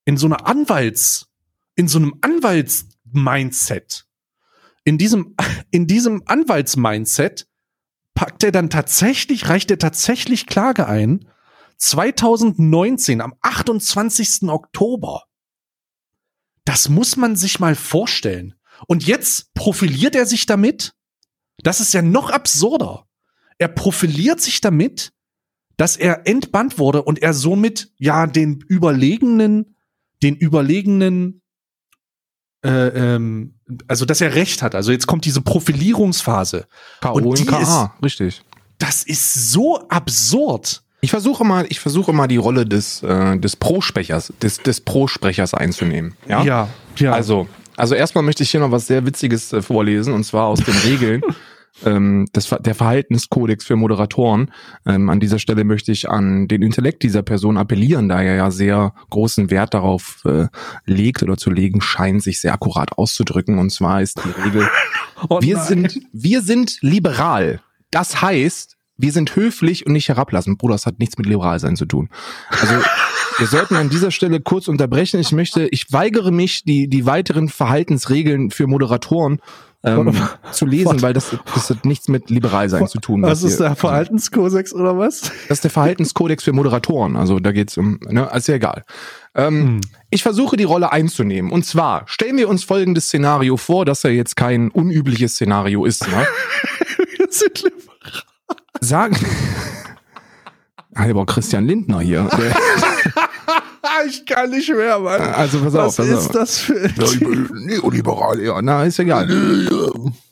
in 0.04 0.18
so 0.18 0.26
einer 0.26 0.48
Anwalts, 0.48 1.27
in 1.78 1.88
so 1.88 2.00
einem 2.00 2.16
Anwalts-Mindset. 2.22 4.06
In 4.84 4.98
diesem, 4.98 5.36
in 5.72 5.88
diesem 5.88 6.24
Anwalts-Mindset 6.26 7.48
packt 8.14 8.44
er 8.44 8.52
dann 8.52 8.70
tatsächlich, 8.70 9.48
reicht 9.48 9.72
er 9.72 9.78
tatsächlich 9.78 10.48
Klage 10.48 10.88
ein. 10.88 11.30
2019, 11.78 13.22
am 13.22 13.36
28. 13.42 14.50
Oktober. 14.50 15.24
Das 16.66 16.90
muss 16.90 17.16
man 17.16 17.36
sich 17.36 17.60
mal 17.60 17.76
vorstellen. 17.76 18.56
Und 18.88 19.06
jetzt 19.06 19.54
profiliert 19.54 20.16
er 20.16 20.26
sich 20.26 20.48
damit. 20.48 20.94
Das 21.64 21.80
ist 21.80 21.94
ja 21.94 22.02
noch 22.02 22.32
absurder. 22.32 23.08
Er 23.60 23.68
profiliert 23.68 24.42
sich 24.42 24.62
damit, 24.62 25.14
dass 25.78 25.96
er 25.96 26.28
entbannt 26.28 26.80
wurde 26.80 27.04
und 27.04 27.22
er 27.22 27.34
somit 27.34 27.92
ja 27.98 28.26
den 28.26 28.62
überlegenen, 28.68 29.78
den 30.24 30.36
überlegenen, 30.36 31.44
äh, 32.64 32.70
ähm, 32.70 33.54
also 33.88 34.06
dass 34.06 34.22
er 34.22 34.36
recht 34.36 34.62
hat. 34.62 34.76
Also 34.76 34.92
jetzt 34.92 35.08
kommt 35.08 35.26
diese 35.26 35.42
Profilierungsphase. 35.42 36.68
K.O. 37.02 37.20
und 37.20 37.48
K.A. 37.48 37.94
Richtig. 38.04 38.42
Das 38.80 39.04
ist 39.04 39.52
so 39.52 39.88
absurd. 39.90 40.84
Ich 41.02 41.12
versuche 41.12 41.44
mal, 41.44 41.66
ich 41.70 41.80
versuche 41.80 42.14
mal 42.14 42.28
die 42.28 42.38
Rolle 42.38 42.66
des, 42.66 43.04
äh, 43.04 43.38
des 43.38 43.56
Prosprechers, 43.56 44.34
des, 44.42 44.58
des 44.58 44.82
Prosprechers 44.82 45.54
einzunehmen. 45.54 46.16
Ja? 46.28 46.44
ja. 46.44 46.70
ja. 46.98 47.12
Also, 47.14 47.48
also 47.76 47.94
erstmal 47.94 48.24
möchte 48.24 48.44
ich 48.44 48.52
hier 48.52 48.60
noch 48.60 48.72
was 48.72 48.88
sehr 48.88 49.06
Witziges 49.06 49.54
äh, 49.54 49.62
vorlesen, 49.62 50.14
und 50.14 50.24
zwar 50.24 50.48
aus 50.48 50.60
den 50.60 50.76
Regeln. 50.76 51.22
ähm, 51.86 52.28
Ver- 52.38 52.60
der 52.60 52.76
Verhaltenskodex 52.76 53.66
für 53.66 53.76
Moderatoren. 53.76 54.52
Ähm, 54.86 55.10
an 55.10 55.20
dieser 55.20 55.40
Stelle 55.40 55.64
möchte 55.64 55.92
ich 55.92 56.10
an 56.10 56.48
den 56.48 56.62
Intellekt 56.62 57.04
dieser 57.04 57.24
Person 57.24 57.58
appellieren, 57.58 58.10
da 58.10 58.22
er 58.22 58.36
ja 58.36 58.52
sehr 58.52 58.94
großen 59.10 59.50
Wert 59.52 59.74
darauf 59.74 60.22
äh, 60.26 60.48
legt 60.86 61.24
oder 61.24 61.38
zu 61.38 61.50
legen 61.50 61.82
scheint, 61.82 62.24
sich 62.24 62.40
sehr 62.42 62.54
akkurat 62.54 62.98
auszudrücken. 62.98 63.60
Und 63.60 63.72
zwar 63.72 64.02
ist 64.02 64.20
die 64.24 64.42
Regel, 64.42 64.68
Oh 65.30 65.42
wir 65.42 65.60
sind, 65.60 66.00
wir 66.14 66.42
sind 66.42 66.78
liberal. 66.82 67.62
Das 67.92 68.22
heißt, 68.22 68.78
wir 68.98 69.12
sind 69.12 69.36
höflich 69.36 69.86
und 69.86 69.94
nicht 69.94 70.10
herablassend. 70.10 70.58
Bruder, 70.58 70.76
das 70.76 70.86
hat 70.86 71.00
nichts 71.00 71.18
mit 71.18 71.28
liberal 71.28 71.60
sein 71.60 71.76
zu 71.76 71.86
tun. 71.86 72.10
Also, 72.50 72.76
Wir 73.40 73.46
sollten 73.46 73.76
an 73.76 73.90
dieser 73.90 74.10
Stelle 74.10 74.42
kurz 74.42 74.68
unterbrechen. 74.68 75.20
Ich 75.20 75.32
möchte, 75.32 75.68
ich 75.68 75.92
weigere 75.94 76.32
mich, 76.32 76.64
die, 76.64 76.88
die 76.90 77.06
weiteren 77.06 77.50
Verhaltensregeln 77.50 78.50
für 78.50 78.66
Moderatoren 78.66 79.42
ähm, 79.84 80.14
zu 80.52 80.66
lesen, 80.66 81.02
weil 81.02 81.14
das, 81.14 81.36
das 81.54 81.70
hat 81.70 81.86
nichts 81.86 82.08
mit 82.08 82.30
liberal 82.30 82.68
sein 82.70 82.88
zu 82.88 83.00
tun. 83.00 83.22
Was 83.22 83.44
ist 83.44 83.60
der 83.60 83.76
Verhaltenskodex 83.76 84.74
oder 84.74 84.98
was? 84.98 85.32
Das 85.48 85.58
ist 85.58 85.64
der 85.64 85.72
Verhaltenskodex 85.72 86.44
für 86.44 86.54
Moderatoren. 86.54 87.16
Also 87.16 87.40
da 87.40 87.52
geht's 87.52 87.78
um, 87.78 88.00
ne, 88.08 88.30
ist 88.34 88.48
ja 88.48 88.56
egal. 88.56 88.84
Ähm, 89.36 89.68
hm. 89.68 89.82
Ich 90.10 90.24
versuche 90.24 90.58
die 90.58 90.64
Rolle 90.64 90.92
einzunehmen. 90.92 91.52
Und 91.52 91.66
zwar 91.66 92.04
stellen 92.08 92.38
wir 92.38 92.50
uns 92.50 92.64
folgendes 92.64 93.06
Szenario 93.06 93.56
vor, 93.58 93.86
dass 93.86 94.04
er 94.04 94.12
jetzt 94.12 94.36
kein 94.36 94.70
unübliches 94.72 95.34
Szenario 95.34 95.86
ist. 95.86 96.08
Ne? 96.08 96.28
wir 97.18 97.28
sind 97.30 97.64
liberal. 97.64 98.24
Sagen. 98.82 99.18
Aber 100.96 101.26
Christian 101.28 101.66
Lindner 101.66 102.00
hier. 102.00 102.28
ich 104.08 104.26
kann 104.26 104.50
nicht 104.50 104.70
mehr, 104.70 105.00
Mann. 105.00 105.22
Also 105.22 105.60
pass 105.60 105.76
auf. 105.76 106.00
Was 106.00 106.08
ist 106.08 106.28
auf. 106.28 106.32
das 106.32 106.58
für 106.60 106.74
Neoliberal, 107.54 108.42
ja, 108.42 108.62
na, 108.62 108.84
ist 108.84 109.00
egal. 109.00 109.28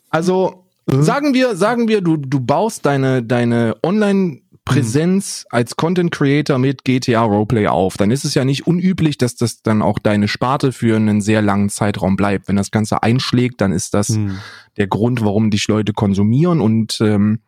Also 0.10 0.65
sagen 0.88 1.34
wir, 1.34 1.56
sagen 1.56 1.88
wir, 1.88 2.01
du, 2.01 2.17
du 2.17 2.39
baust 2.39 2.86
deine, 2.86 3.23
deine 3.23 3.75
Online- 3.84 4.41
Präsenz 4.65 5.45
als 5.51 5.75
Content 5.75 6.12
Creator 6.12 6.58
mit 6.58 6.84
GTA 6.84 7.21
Roleplay 7.21 7.67
auf, 7.67 7.97
dann 7.97 8.10
ist 8.10 8.25
es 8.25 8.34
ja 8.34 8.43
nicht 8.43 8.65
unüblich, 8.65 9.19
dass 9.19 9.36
das 9.36 9.62
dann 9.62 9.84
auch 9.84 9.99
deine 9.99 10.28
Sparte 10.28 10.71
für 10.71 10.95
einen 10.95 11.21
sehr 11.21 11.43
langen 11.43 11.69
Zeitraum 11.69 12.15
bleibt. 12.15 12.47
Wenn 12.47 12.56
das 12.56 12.71
Ganze 12.71 13.04
einschlägt, 13.04 13.62
dann 13.62 13.71
ist 13.71 13.93
das 13.93 14.10
mhm. 14.10 14.39
der 14.78 14.88
Grund, 14.88 15.23
warum 15.23 15.51
dich 15.51 15.67
Leute 15.67 15.93
konsumieren 15.93 16.62
und 16.62 16.99
ähm, 16.99 17.41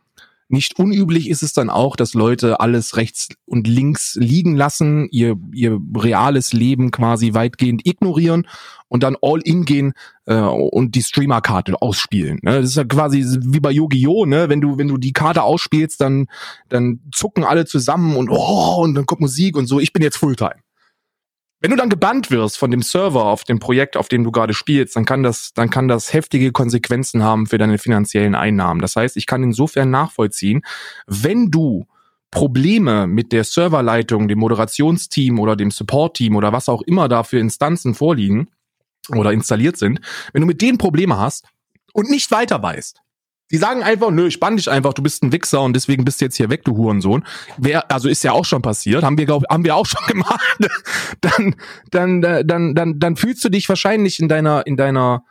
nicht 0.49 0.79
unüblich 0.79 1.29
ist 1.29 1.43
es 1.43 1.53
dann 1.53 1.69
auch, 1.69 1.95
dass 1.95 2.13
Leute 2.13 2.59
alles 2.59 2.95
rechts 2.95 3.29
und 3.45 3.67
links 3.67 4.15
liegen 4.15 4.55
lassen, 4.55 5.07
ihr, 5.11 5.35
ihr 5.51 5.79
reales 5.95 6.53
Leben 6.53 6.91
quasi 6.91 7.33
weitgehend 7.33 7.85
ignorieren 7.85 8.47
und 8.87 9.03
dann 9.03 9.17
all 9.21 9.41
in 9.41 9.65
gehen 9.65 9.93
äh, 10.25 10.35
und 10.35 10.95
die 10.95 11.03
Streamer-Karte 11.03 11.81
ausspielen. 11.81 12.39
Ne? 12.43 12.61
Das 12.61 12.69
ist 12.69 12.77
ja 12.77 12.85
quasi 12.85 13.25
wie 13.41 13.59
bei 13.59 13.71
Yu-Gi-Oh! 13.71 14.25
Ne? 14.25 14.47
Wenn 14.47 14.61
du 14.61 14.77
wenn 14.77 14.87
du 14.87 14.97
die 14.97 15.13
Karte 15.13 15.43
ausspielst, 15.43 15.99
dann 15.99 16.27
dann 16.69 17.01
zucken 17.11 17.43
alle 17.43 17.65
zusammen 17.65 18.15
und 18.15 18.29
oh 18.29 18.81
und 18.83 18.95
dann 18.95 19.05
kommt 19.05 19.21
Musik 19.21 19.57
und 19.57 19.67
so. 19.67 19.79
Ich 19.79 19.91
bin 19.91 20.03
jetzt 20.03 20.17
Fulltime. 20.17 20.66
Wenn 21.59 21.71
du 21.71 21.77
dann 21.77 21.89
gebannt 21.89 22.29
wirst 22.29 22.57
von 22.57 22.69
dem 22.69 22.83
Server 22.83 23.25
auf 23.25 23.43
dem 23.43 23.57
Projekt, 23.57 23.97
auf 23.97 24.09
dem 24.09 24.23
du 24.23 24.31
gerade 24.31 24.53
spielst, 24.53 24.95
dann 24.95 25.05
kann 25.05 25.23
das, 25.23 25.53
dann 25.53 25.71
kann 25.71 25.87
das 25.87 26.13
heftige 26.13 26.51
Konsequenzen 26.51 27.23
haben 27.23 27.47
für 27.47 27.57
deine 27.57 27.79
finanziellen 27.79 28.35
Einnahmen. 28.35 28.79
Das 28.79 28.95
heißt, 28.95 29.17
ich 29.17 29.25
kann 29.25 29.41
insofern 29.41 29.89
nachvollziehen, 29.89 30.61
wenn 31.07 31.49
du 31.49 31.87
Probleme 32.29 33.07
mit 33.07 33.31
der 33.31 33.43
Serverleitung, 33.43 34.27
dem 34.27 34.37
Moderationsteam 34.37 35.39
oder 35.39 35.55
dem 35.55 35.71
Support-Team 35.71 36.35
oder 36.35 36.51
was 36.51 36.69
auch 36.69 36.83
immer 36.83 37.07
da 37.07 37.23
für 37.23 37.39
Instanzen 37.39 37.95
vorliegen 37.95 38.49
oder 39.15 39.31
installiert 39.31 39.77
sind, 39.77 40.01
wenn 40.33 40.41
du 40.41 40.47
mit 40.47 40.61
denen 40.61 40.77
Probleme 40.77 41.17
hast 41.17 41.47
und 41.93 42.09
nicht 42.09 42.29
weiter 42.29 42.61
weißt, 42.61 43.01
die 43.51 43.57
sagen 43.57 43.83
einfach, 43.83 44.11
nö, 44.11 44.27
ich 44.27 44.39
bann 44.39 44.57
dich 44.57 44.69
einfach, 44.69 44.93
du 44.93 45.01
bist 45.01 45.23
ein 45.23 45.31
Wichser 45.31 45.61
und 45.61 45.73
deswegen 45.73 46.03
bist 46.03 46.19
du 46.19 46.25
jetzt 46.25 46.35
hier 46.35 46.49
weg, 46.49 46.65
du 46.65 46.75
Hurensohn. 46.75 47.23
Wer, 47.57 47.89
also 47.91 48.09
ist 48.09 48.23
ja 48.23 48.33
auch 48.33 48.45
schon 48.45 48.61
passiert, 48.61 49.03
haben 49.03 49.17
wir, 49.17 49.25
glaub, 49.25 49.43
haben 49.49 49.63
wir 49.63 49.75
auch 49.75 49.85
schon 49.85 50.05
gemacht. 50.07 50.57
dann, 51.21 51.55
dann, 51.91 52.21
dann, 52.21 52.75
dann, 52.75 52.99
dann 52.99 53.15
fühlst 53.15 53.43
du 53.45 53.49
dich 53.49 53.69
wahrscheinlich 53.69 54.19
in 54.19 54.27
deiner, 54.27 54.67
in 54.67 54.75
deiner, 54.75 55.23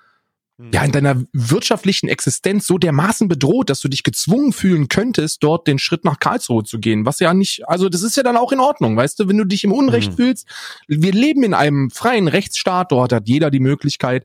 ja, 0.73 0.83
in 0.85 0.93
deiner 0.93 1.23
wirtschaftlichen 1.35 2.09
Existenz 2.09 2.67
so 2.67 2.79
dermaßen 2.79 3.29
bedroht, 3.29 3.69
dass 3.69 3.81
du 3.81 3.89
dich 3.89 4.03
gezwungen 4.03 4.55
fühlen 4.55 4.89
könntest, 4.89 5.43
dort 5.43 5.67
den 5.67 5.79
Schritt 5.79 6.07
nach 6.07 6.19
Karlsruhe 6.19 6.65
zu 6.65 6.79
gehen. 6.79 7.05
Was 7.05 7.21
ja 7.21 7.35
nicht, 7.35 7.69
also 7.69 7.91
das 7.91 8.03
ist 8.03 8.17
ja 8.17 8.23
dann 8.23 8.39
auch 8.39 8.53
in 8.53 8.61
Ordnung, 8.61 8.97
weißt 8.97 9.21
du, 9.21 9.29
wenn 9.29 9.37
du 9.37 9.45
dich 9.45 9.65
im 9.65 9.73
Unrecht 9.73 10.13
mhm. 10.13 10.17
fühlst. 10.17 10.49
Wir 10.89 11.13
leben 11.13 11.43
in 11.43 11.53
einem 11.53 11.91
freien 11.91 12.27
Rechtsstaat, 12.27 12.91
dort 12.91 13.13
hat 13.13 13.29
jeder 13.29 13.51
die 13.51 13.61
Möglichkeit, 13.61 14.25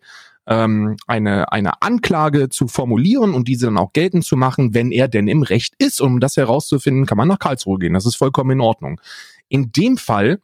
ähm, 0.51 0.97
eine, 1.07 1.51
eine 1.53 1.81
Anklage 1.81 2.49
zu 2.49 2.67
formulieren 2.67 3.33
und 3.33 3.47
diese 3.47 3.67
dann 3.67 3.77
auch 3.77 3.93
geltend 3.93 4.25
zu 4.25 4.35
machen, 4.35 4.73
wenn 4.73 4.91
er 4.91 5.07
denn 5.07 5.29
im 5.29 5.43
Recht 5.43 5.75
ist. 5.77 6.01
Um 6.01 6.19
das 6.19 6.35
herauszufinden, 6.35 7.05
kann 7.05 7.17
man 7.17 7.29
nach 7.29 7.39
Karlsruhe 7.39 7.79
gehen. 7.79 7.93
Das 7.93 8.05
ist 8.05 8.17
vollkommen 8.17 8.51
in 8.51 8.61
Ordnung. 8.61 8.99
In 9.47 9.71
dem 9.71 9.95
Fall 9.95 10.41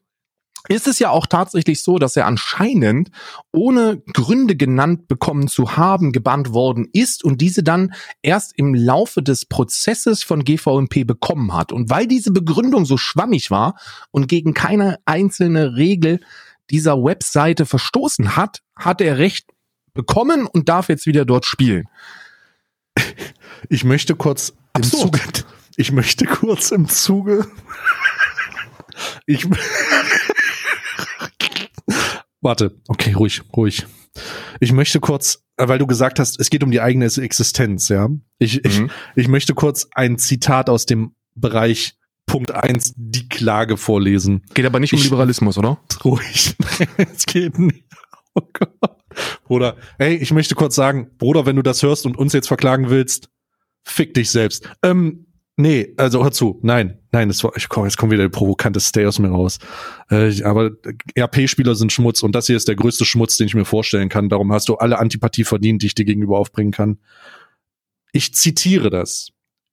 ist 0.69 0.87
es 0.87 0.99
ja 0.99 1.09
auch 1.09 1.27
tatsächlich 1.27 1.81
so, 1.81 1.97
dass 1.97 2.15
er 2.15 2.25
anscheinend 2.25 3.09
ohne 3.53 4.01
Gründe 4.13 4.55
genannt 4.55 5.07
bekommen 5.07 5.47
zu 5.47 5.77
haben 5.77 6.11
gebannt 6.11 6.53
worden 6.53 6.87
ist 6.91 7.23
und 7.23 7.41
diese 7.41 7.63
dann 7.63 7.93
erst 8.21 8.53
im 8.57 8.73
Laufe 8.73 9.21
des 9.21 9.45
Prozesses 9.45 10.23
von 10.23 10.43
GVMP 10.43 11.05
bekommen 11.05 11.53
hat. 11.53 11.71
Und 11.73 11.89
weil 11.89 12.07
diese 12.07 12.31
Begründung 12.31 12.85
so 12.85 12.97
schwammig 12.97 13.51
war 13.51 13.75
und 14.11 14.27
gegen 14.27 14.53
keine 14.53 14.99
einzelne 15.05 15.75
Regel 15.75 16.21
dieser 16.69 17.01
Webseite 17.01 17.65
verstoßen 17.65 18.35
hat, 18.35 18.61
hat 18.75 18.99
er 18.99 19.17
Recht 19.17 19.47
bekommen 19.97 20.47
und 20.47 20.69
darf 20.69 20.87
jetzt 20.87 21.05
wieder 21.05 21.25
dort 21.25 21.45
spielen. 21.45 21.89
Ich 23.69 23.83
möchte 23.83 24.15
kurz 24.15 24.53
im 24.73 24.83
Zuge, 24.83 25.19
ich 25.75 25.91
möchte 25.91 26.25
kurz 26.25 26.71
im 26.71 26.87
Zuge, 26.87 27.47
ich, 29.25 29.45
warte, 32.39 32.79
okay, 32.87 33.13
ruhig, 33.13 33.41
ruhig. 33.55 33.85
Ich 34.59 34.71
möchte 34.71 34.99
kurz, 34.99 35.43
weil 35.57 35.77
du 35.77 35.85
gesagt 35.85 36.19
hast, 36.19 36.39
es 36.39 36.49
geht 36.49 36.63
um 36.63 36.71
die 36.71 36.81
eigene 36.81 37.05
Existenz, 37.05 37.89
ja. 37.89 38.09
Ich, 38.39 38.63
mhm. 38.63 38.89
ich, 39.15 39.23
ich 39.23 39.27
möchte 39.27 39.53
kurz 39.53 39.87
ein 39.93 40.17
Zitat 40.17 40.69
aus 40.69 40.85
dem 40.85 41.13
Bereich 41.35 41.97
Punkt 42.25 42.51
eins 42.51 42.93
die 42.95 43.29
Klage 43.29 43.77
vorlesen. 43.77 44.43
Geht 44.53 44.65
aber 44.65 44.79
nicht 44.79 44.93
um 44.93 45.01
Liberalismus, 45.01 45.57
oder? 45.57 45.79
Ruhig. 46.03 46.55
es 46.97 47.25
geht 47.25 47.57
nicht. 47.57 47.85
Oh 48.33 48.41
Gott. 48.53 48.97
Bruder, 49.47 49.77
hey, 49.97 50.15
ich 50.15 50.31
möchte 50.31 50.55
kurz 50.55 50.75
sagen, 50.75 51.09
Bruder, 51.17 51.45
wenn 51.45 51.55
du 51.55 51.61
das 51.61 51.83
hörst 51.83 52.05
und 52.05 52.17
uns 52.17 52.33
jetzt 52.33 52.47
verklagen 52.47 52.89
willst, 52.89 53.29
fick 53.83 54.13
dich 54.13 54.29
selbst. 54.29 54.69
Ähm, 54.83 55.27
nee, 55.55 55.93
also 55.97 56.23
hör 56.23 56.31
zu, 56.31 56.59
nein, 56.63 56.99
nein, 57.11 57.29
das 57.29 57.43
war, 57.43 57.51
ich 57.55 57.69
komm, 57.69 57.85
jetzt 57.85 57.97
kommt 57.97 58.11
wieder 58.11 58.23
der 58.23 58.29
provokante 58.29 58.79
Stay 58.79 59.05
aus 59.05 59.19
mir 59.19 59.29
raus. 59.29 59.59
Äh, 60.09 60.43
aber 60.43 60.71
RP-Spieler 61.17 61.75
sind 61.75 61.91
Schmutz 61.91 62.23
und 62.23 62.33
das 62.33 62.47
hier 62.47 62.57
ist 62.57 62.67
der 62.67 62.75
größte 62.75 63.05
Schmutz, 63.05 63.37
den 63.37 63.47
ich 63.47 63.55
mir 63.55 63.65
vorstellen 63.65 64.09
kann. 64.09 64.29
Darum 64.29 64.51
hast 64.51 64.69
du 64.69 64.75
alle 64.75 64.99
Antipathie 64.99 65.45
verdient, 65.45 65.81
die 65.81 65.87
ich 65.87 65.95
dir 65.95 66.05
gegenüber 66.05 66.37
aufbringen 66.37 66.71
kann. 66.71 66.99
Ich 68.11 68.33
zitiere 68.33 68.89
das, 68.89 69.29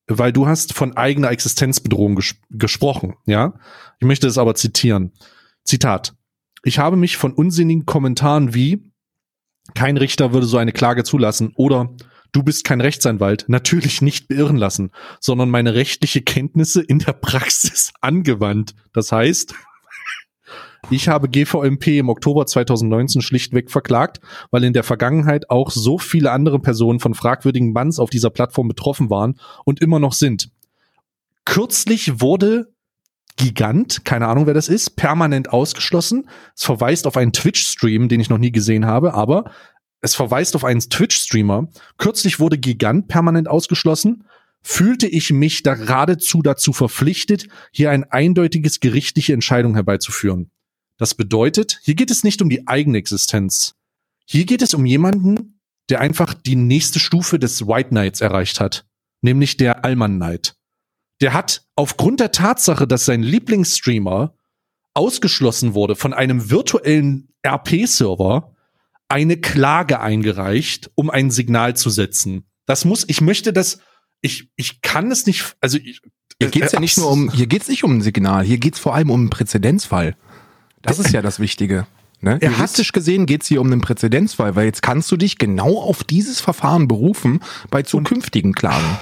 weil 0.07 0.33
du 0.33 0.47
hast 0.47 0.73
von 0.73 0.97
eigener 0.97 1.31
Existenzbedrohung 1.31 2.17
ges 2.17 2.37
gesprochen, 2.51 3.15
ja? 3.27 3.55
Ich 3.99 4.07
möchte 4.07 4.27
es 4.27 4.39
aber 4.39 4.55
zitieren. 4.55 5.13
Zitat. 5.65 6.15
Ich 6.63 6.79
habe 6.79 6.97
mich 6.97 7.17
von 7.17 7.33
unsinnigen 7.33 7.87
Kommentaren 7.87 8.55
wie 8.55 8.91
kein 9.75 9.97
Richter 9.97 10.33
würde 10.33 10.47
so 10.47 10.59
eine 10.59 10.73
Klage 10.73 11.05
zulassen 11.05 11.53
oder 11.57 11.91
du 12.33 12.43
bist 12.43 12.65
kein 12.65 12.81
Rechtsanwalt 12.81 13.47
natürlich 13.49 14.03
nicht 14.03 14.29
beirren 14.29 14.57
lassen, 14.57 14.91
sondern 15.21 15.49
meine 15.49 15.75
rechtliche 15.75 16.21
Kenntnisse 16.21 16.83
in 16.83 16.99
der 16.99 17.13
Praxis 17.13 17.93
angewandt. 18.03 18.75
Das 18.93 19.11
heißt, 19.11 19.55
ich 20.91 21.09
habe 21.09 21.31
GVMP 21.31 21.99
im 21.99 22.11
Oktober 22.11 22.45
2019 22.45 23.23
schlichtweg 23.23 23.71
verklagt, 23.71 24.21
weil 24.51 24.65
in 24.65 24.75
der 24.75 24.83
Vergangenheit 24.83 25.49
auch 25.49 25.71
so 25.71 25.97
viele 25.97 26.31
andere 26.31 26.59
Personen 26.59 27.01
von 27.01 27.15
fragwürdigen 27.15 27.73
Bans 27.73 27.99
auf 27.99 28.11
dieser 28.11 28.31
Plattform 28.31 28.69
betroffen 28.69 29.09
waren 29.09 29.41
und 29.65 29.81
immer 29.81 29.99
noch 29.99 30.13
sind. 30.13 30.51
Kürzlich 31.47 32.21
wurde 32.21 32.74
Gigant, 33.37 34.05
keine 34.05 34.29
Ahnung 34.29 34.47
wer 34.47 34.55
das 34.55 34.69
ist, 34.69 34.97
permanent 34.97 35.53
ausgeschlossen. 35.53 36.29
Es 36.55 36.65
verweist 36.65 37.07
auf 37.07 37.17
einen 37.17 37.33
Twitch-Stream, 37.33 38.09
den 38.09 38.21
ich 38.21 38.31
noch 38.31 38.39
nie 38.39 38.53
gesehen 38.53 38.87
habe, 38.87 39.15
aber 39.15 39.51
es 40.01 40.15
verweist 40.15 40.55
auf 40.55 40.65
einen 40.65 40.81
Twitch-Streamer. 40.81 41.69
Kürzlich 41.99 42.39
wurde 42.39 42.59
Gigant 42.59 43.09
permanent 43.09 43.49
ausgeschlossen. 43.49 44.25
Fühlte 44.63 45.07
ich 45.07 45.31
mich 45.31 45.63
da 45.63 45.75
geradezu 45.75 46.43
dazu 46.43 46.73
verpflichtet, 46.73 47.49
hier 47.73 47.91
ein 47.91 48.05
eindeutiges 48.05 48.81
gerichtliche 48.81 49.33
Entscheidung 49.33 49.75
herbeizuführen. 49.75 50.51
Das 50.97 51.15
bedeutet, 51.15 51.81
hier 51.83 51.97
geht 51.97 52.11
es 52.11 52.23
nicht 52.23 52.41
um 52.41 52.49
die 52.49 52.69
eigene 52.69 52.99
Existenz. 52.99 53.75
Hier 54.27 54.47
geht 54.47 54.63
es 54.63 54.75
um 54.75 54.87
jemanden, 54.87 55.61
der 55.91 56.01
einfach 56.01 56.35
die 56.35 56.57
nächste 56.57 56.99
Stufe 56.99 57.39
des 57.39 57.67
White 57.67 57.91
Knights 57.91 58.21
erreicht 58.21 58.61
hat, 58.61 58.87
nämlich 59.21 59.57
der 59.57 59.85
Allman 59.85 60.17
Knight 60.17 60.55
der 61.25 61.33
hat 61.33 61.63
aufgrund 61.75 62.21
der 62.21 62.33
Tatsache, 62.33 62.87
dass 62.87 63.07
sein 63.07 63.23
Lieblingsstreamer 63.23 64.35
ausgeschlossen 64.93 65.73
wurde 65.73 65.97
von 65.97 66.13
einem 66.13 66.51
virtuellen 66.51 67.29
RP-Server, 67.47 68.55
eine 69.09 69.39
Klage 69.39 70.01
eingereicht, 70.01 70.91
um 70.95 71.09
ein 71.09 71.31
Signal 71.31 71.77
zu 71.77 71.89
setzen. 71.89 72.45
Das 72.67 72.85
muss, 72.85 73.07
ich 73.09 73.23
möchte 73.23 73.55
das, 73.55 73.79
ich, 74.21 74.51
ich 74.57 74.83
kann 74.83 75.11
es 75.11 75.25
nicht, 75.25 75.57
also 75.63 75.79
ich, 75.79 76.03
hier 76.39 76.51
geht's 76.51 76.73
ja 76.73 76.81
nicht 76.81 76.99
nur 76.99 77.11
um, 77.11 77.31
hier 77.31 77.47
geht's 77.47 77.69
nicht 77.69 77.85
um 77.85 77.97
ein 77.97 78.03
Signal, 78.03 78.45
hier 78.45 78.59
geht's 78.59 78.79
vor 78.79 78.95
allem 78.95 79.11
um 79.11 79.21
einen 79.21 79.31
Präzedenzfall. 79.31 80.17
Das 80.83 80.99
ist 80.99 81.13
ja 81.13 81.23
das 81.23 81.41
Wichtige. 81.41 81.87
Ne? 82.21 82.39
Juristisch 82.43 82.93
gesehen 82.93 83.25
geht's 83.25 83.47
hier 83.47 83.63
um 83.63 83.73
einen 83.73 83.81
Präzedenzfall, 83.81 84.57
weil 84.57 84.67
jetzt 84.67 84.83
kannst 84.83 85.11
du 85.11 85.17
dich 85.17 85.39
genau 85.39 85.79
auf 85.79 86.05
dieses 86.05 86.43
Verfahren 86.43 86.87
berufen 86.87 87.41
bei 87.71 87.83
zukünftigen 87.83 88.53
Klagen. 88.53 88.99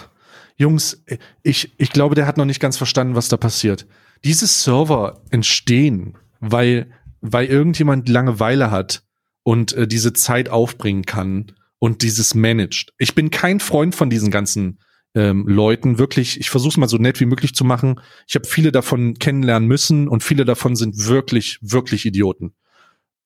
Jungs, 0.62 1.05
ich, 1.42 1.75
ich 1.77 1.90
glaube, 1.90 2.14
der 2.14 2.27
hat 2.27 2.38
noch 2.38 2.44
nicht 2.44 2.61
ganz 2.61 2.77
verstanden, 2.77 3.14
was 3.14 3.29
da 3.29 3.37
passiert. 3.37 3.87
Diese 4.25 4.46
Server 4.46 5.20
entstehen, 5.31 6.16
weil, 6.40 6.90
weil 7.20 7.46
irgendjemand 7.46 8.09
Langeweile 8.09 8.70
hat 8.70 9.03
und 9.42 9.72
äh, 9.75 9.87
diese 9.87 10.12
Zeit 10.12 10.48
aufbringen 10.48 11.05
kann 11.05 11.53
und 11.79 12.03
dieses 12.03 12.35
managt. 12.35 12.94
Ich 12.98 13.14
bin 13.14 13.31
kein 13.31 13.59
Freund 13.59 13.94
von 13.94 14.09
diesen 14.09 14.31
ganzen 14.31 14.79
ähm, 15.14 15.46
Leuten. 15.48 15.98
Wirklich, 15.98 16.38
ich 16.38 16.48
versuche 16.48 16.70
es 16.70 16.77
mal 16.77 16.88
so 16.88 16.96
nett 16.96 17.18
wie 17.18 17.27
möglich 17.27 17.55
zu 17.55 17.64
machen. 17.64 18.01
Ich 18.29 18.37
habe 18.37 18.46
viele 18.46 18.70
davon 18.70 19.14
kennenlernen 19.14 19.68
müssen 19.68 20.07
und 20.07 20.22
viele 20.22 20.44
davon 20.44 20.77
sind 20.77 21.07
wirklich, 21.07 21.59
wirklich 21.61 22.07
Idioten. 22.07 22.55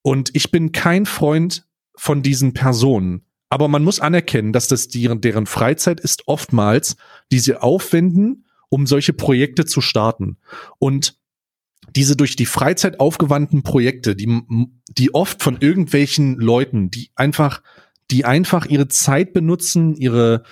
Und 0.01 0.31
ich 0.35 0.51
bin 0.51 0.72
kein 0.72 1.05
Freund 1.05 1.66
von 1.96 2.22
diesen 2.22 2.55
Personen. 2.55 3.25
Aber 3.48 3.68
man 3.68 3.85
muss 3.85 4.00
anerkennen, 4.00 4.52
dass 4.52 4.68
das 4.68 4.88
deren, 4.88 5.20
deren 5.20 5.46
Freizeit 5.46 6.00
ist 6.00 6.26
oftmals, 6.26 6.96
die 7.30 7.38
sie 7.38 7.54
aufwenden, 7.54 8.46
um 8.68 8.87
solche 8.87 9.12
Projekte 9.12 9.64
zu 9.64 9.80
starten. 9.80 10.38
Und 10.78 11.18
diese 11.94 12.16
durch 12.16 12.37
die 12.37 12.46
Freizeit 12.46 12.98
aufgewandten 12.98 13.62
Projekte, 13.62 14.16
die, 14.16 14.42
die 14.88 15.14
oft 15.14 15.42
von 15.42 15.59
irgendwelchen 15.61 16.37
Leuten, 16.37 16.90
die 16.90 17.11
einfach, 17.14 17.62
die 18.11 18.24
einfach 18.24 18.66
ihre 18.66 18.88
Zeit 18.88 19.32
benutzen, 19.32 19.94
ihre 19.94 20.42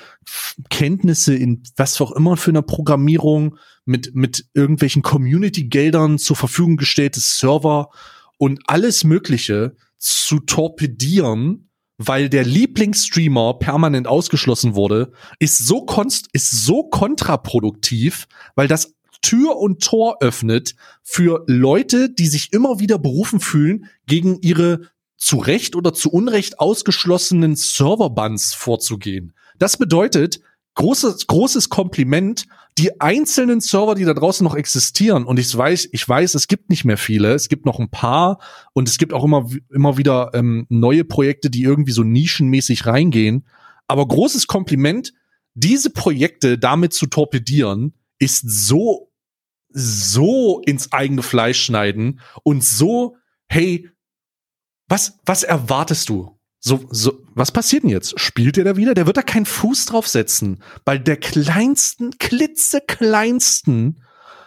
Kenntnisse 0.70 1.34
in 1.34 1.62
was 1.76 2.00
auch 2.00 2.12
immer 2.12 2.36
für 2.36 2.50
eine 2.50 2.62
Programmierung 2.62 3.56
mit, 3.84 4.14
mit 4.14 4.46
irgendwelchen 4.54 5.02
Community-Geldern 5.02 6.18
zur 6.18 6.36
Verfügung 6.36 6.76
gestellte 6.76 7.20
Server 7.20 7.90
und 8.38 8.60
alles 8.66 9.04
Mögliche 9.04 9.76
zu 9.98 10.40
torpedieren, 10.40 11.70
weil 11.98 12.28
der 12.28 12.44
Lieblingsstreamer 12.44 13.54
permanent 13.54 14.06
ausgeschlossen 14.06 14.74
wurde, 14.74 15.12
ist 15.38 15.58
so 15.58 15.84
konst 15.84 16.28
ist 16.32 16.50
so 16.50 16.84
kontraproduktiv, 16.84 18.26
weil 18.54 18.68
das 18.68 18.94
Tür 19.22 19.56
und 19.56 19.82
Tor 19.82 20.18
öffnet 20.20 20.74
für 21.02 21.44
Leute, 21.46 22.10
die 22.10 22.26
sich 22.26 22.52
immer 22.52 22.78
wieder 22.78 22.98
berufen 22.98 23.40
fühlen, 23.40 23.86
gegen 24.06 24.40
ihre 24.42 24.82
zu 25.16 25.38
Recht 25.38 25.76
oder 25.76 25.94
zu 25.94 26.10
Unrecht 26.10 26.60
ausgeschlossenen 26.60 27.56
Serverbans 27.56 28.52
vorzugehen. 28.52 29.32
Das 29.58 29.76
bedeutet, 29.76 30.40
großes, 30.74 31.26
großes 31.26 31.70
Kompliment 31.70 32.46
die 32.78 33.00
einzelnen 33.00 33.60
Server, 33.60 33.94
die 33.94 34.04
da 34.04 34.14
draußen 34.14 34.42
noch 34.42 34.56
existieren, 34.56 35.24
und 35.24 35.38
ich 35.38 35.56
weiß, 35.56 35.90
ich 35.92 36.08
weiß, 36.08 36.34
es 36.34 36.48
gibt 36.48 36.70
nicht 36.70 36.84
mehr 36.84 36.96
viele, 36.96 37.32
es 37.34 37.48
gibt 37.48 37.66
noch 37.66 37.78
ein 37.78 37.90
paar 37.90 38.40
und 38.72 38.88
es 38.88 38.98
gibt 38.98 39.12
auch 39.12 39.24
immer, 39.24 39.48
immer 39.72 39.96
wieder 39.96 40.30
ähm, 40.34 40.66
neue 40.68 41.04
Projekte, 41.04 41.50
die 41.50 41.62
irgendwie 41.62 41.92
so 41.92 42.02
nischenmäßig 42.02 42.86
reingehen. 42.86 43.46
Aber 43.86 44.06
großes 44.08 44.48
Kompliment, 44.48 45.12
diese 45.54 45.90
Projekte 45.90 46.58
damit 46.58 46.92
zu 46.92 47.06
torpedieren, 47.06 47.94
ist 48.18 48.42
so, 48.48 49.12
so 49.68 50.60
ins 50.60 50.92
eigene 50.92 51.22
Fleisch 51.22 51.62
schneiden 51.62 52.20
und 52.42 52.64
so, 52.64 53.16
hey, 53.46 53.88
was, 54.88 55.20
was 55.24 55.44
erwartest 55.44 56.08
du? 56.08 56.33
So, 56.66 56.80
so, 56.90 57.20
was 57.34 57.52
passiert 57.52 57.82
denn 57.82 57.90
jetzt? 57.90 58.18
Spielt 58.18 58.56
er 58.56 58.64
da 58.64 58.74
wieder? 58.74 58.94
Der 58.94 59.04
wird 59.04 59.18
da 59.18 59.22
keinen 59.22 59.44
Fuß 59.44 59.84
drauf 59.84 60.08
setzen. 60.08 60.62
Bei 60.86 60.96
der 60.96 61.18
kleinsten, 61.18 62.12
klitzekleinsten 62.18 64.02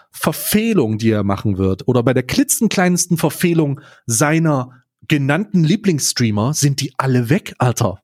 Verfehlung, 0.10 0.97
die 0.97 1.12
er 1.12 1.23
machen 1.23 1.60
wird, 1.60 1.88
oder 1.88 2.01
bei 2.01 2.15
der 2.15 2.23
klitzenkleinsten 2.23 3.17
Verfehlung 3.17 3.82
seiner 4.08 4.71
genannten 5.08 5.63
Lieblingsstreamer, 5.63 6.56
sind 6.56 6.82
die 6.82 6.91
alle 6.97 7.30
weg, 7.30 7.53
Alter. 7.60 7.99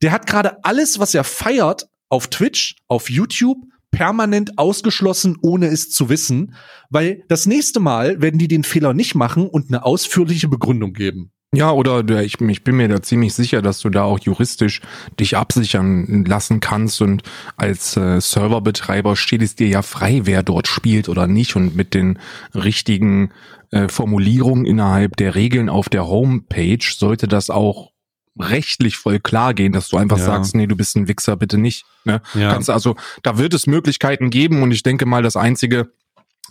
Der 0.00 0.12
hat 0.12 0.26
gerade 0.26 0.64
alles, 0.64 0.98
was 0.98 1.14
er 1.14 1.22
feiert, 1.22 1.90
auf 2.08 2.28
Twitch, 2.28 2.76
auf 2.88 3.10
YouTube, 3.10 3.58
permanent 3.90 4.56
ausgeschlossen, 4.56 5.36
ohne 5.42 5.66
es 5.66 5.90
zu 5.90 6.08
wissen, 6.08 6.54
weil 6.88 7.22
das 7.28 7.44
nächste 7.44 7.80
Mal 7.80 8.22
werden 8.22 8.38
die 8.38 8.48
den 8.48 8.64
Fehler 8.64 8.94
nicht 8.94 9.14
machen 9.14 9.46
und 9.46 9.68
eine 9.68 9.84
ausführliche 9.84 10.48
Begründung 10.48 10.94
geben. 10.94 11.31
Ja, 11.54 11.70
oder 11.70 12.22
ich, 12.22 12.40
ich 12.40 12.64
bin 12.64 12.76
mir 12.76 12.88
da 12.88 13.02
ziemlich 13.02 13.34
sicher, 13.34 13.60
dass 13.60 13.80
du 13.80 13.90
da 13.90 14.04
auch 14.04 14.18
juristisch 14.20 14.80
dich 15.20 15.36
absichern 15.36 16.24
lassen 16.24 16.60
kannst 16.60 17.02
und 17.02 17.22
als 17.58 17.94
äh, 17.96 18.20
Serverbetreiber 18.22 19.16
steht 19.16 19.42
es 19.42 19.54
dir 19.54 19.68
ja 19.68 19.82
frei, 19.82 20.22
wer 20.24 20.42
dort 20.42 20.66
spielt 20.66 21.10
oder 21.10 21.26
nicht 21.26 21.54
und 21.54 21.76
mit 21.76 21.92
den 21.92 22.18
richtigen 22.54 23.32
äh, 23.70 23.88
Formulierungen 23.88 24.64
innerhalb 24.64 25.16
der 25.16 25.34
Regeln 25.34 25.68
auf 25.68 25.90
der 25.90 26.06
Homepage 26.06 26.78
sollte 26.82 27.28
das 27.28 27.50
auch 27.50 27.92
rechtlich 28.38 28.96
voll 28.96 29.20
klar 29.20 29.52
gehen, 29.52 29.72
dass 29.72 29.88
du 29.88 29.98
einfach 29.98 30.18
ja. 30.18 30.24
sagst, 30.24 30.54
nee, 30.54 30.66
du 30.66 30.74
bist 30.74 30.96
ein 30.96 31.06
Wichser, 31.06 31.36
bitte 31.36 31.58
nicht. 31.58 31.84
Ne? 32.04 32.22
Ja. 32.34 32.52
Kannst 32.52 32.70
also, 32.70 32.96
da 33.22 33.36
wird 33.36 33.52
es 33.52 33.66
Möglichkeiten 33.66 34.30
geben 34.30 34.62
und 34.62 34.72
ich 34.72 34.82
denke 34.82 35.04
mal, 35.04 35.22
das 35.22 35.36
einzige, 35.36 35.92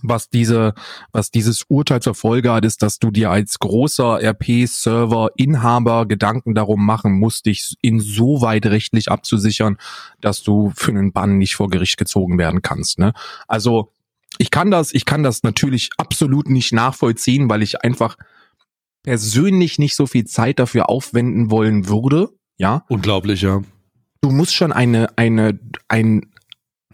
was 0.04 0.30
diese, 0.30 0.74
was 1.12 1.32
dieses 1.32 1.64
Urteil 1.68 2.02
zur 2.02 2.16
Folge 2.16 2.52
hat, 2.52 2.66
ist, 2.66 2.82
dass 2.82 3.00
du 3.00 3.12
dir 3.12 3.32
als 3.32 3.60
großer 3.60 4.22
RP-Server-Inhaber 4.22 6.06
Gedanken 6.06 6.56
darum 6.56 6.86
machen 6.86 7.14
musst, 7.14 7.46
dich 7.46 7.76
insoweit 7.82 8.66
rechtlich 8.66 9.10
abzusichern, 9.10 9.78
dass 10.20 10.44
du 10.44 10.72
für 10.76 10.92
einen 10.92 11.12
Bann 11.12 11.38
nicht 11.38 11.56
vor 11.56 11.70
Gericht 11.70 11.98
gezogen 11.98 12.38
werden 12.38 12.62
kannst. 12.62 13.00
Ne? 13.00 13.14
Also 13.48 13.92
ich 14.38 14.52
kann 14.52 14.72
das, 14.72 14.94
ich 14.94 15.06
kann 15.06 15.24
das 15.24 15.44
natürlich 15.44 15.90
absolut 15.98 16.50
nicht 16.50 16.74
nachvollziehen, 16.74 17.50
weil 17.50 17.62
ich 17.62 17.84
einfach 17.84 18.18
persönlich 19.04 19.80
nicht 19.80 19.96
so 19.96 20.08
viel 20.08 20.26
Zeit 20.26 20.60
dafür 20.60 20.90
aufwenden 20.90 21.52
wollen 21.52 21.88
würde. 21.88 22.30
Ja. 22.58 22.86
Unglaublich, 22.90 23.42
ja. 23.42 23.62
Du 24.22 24.30
musst 24.30 24.54
schon 24.54 24.72
eine, 24.72 25.18
eine, 25.18 25.60
ein, 25.88 26.32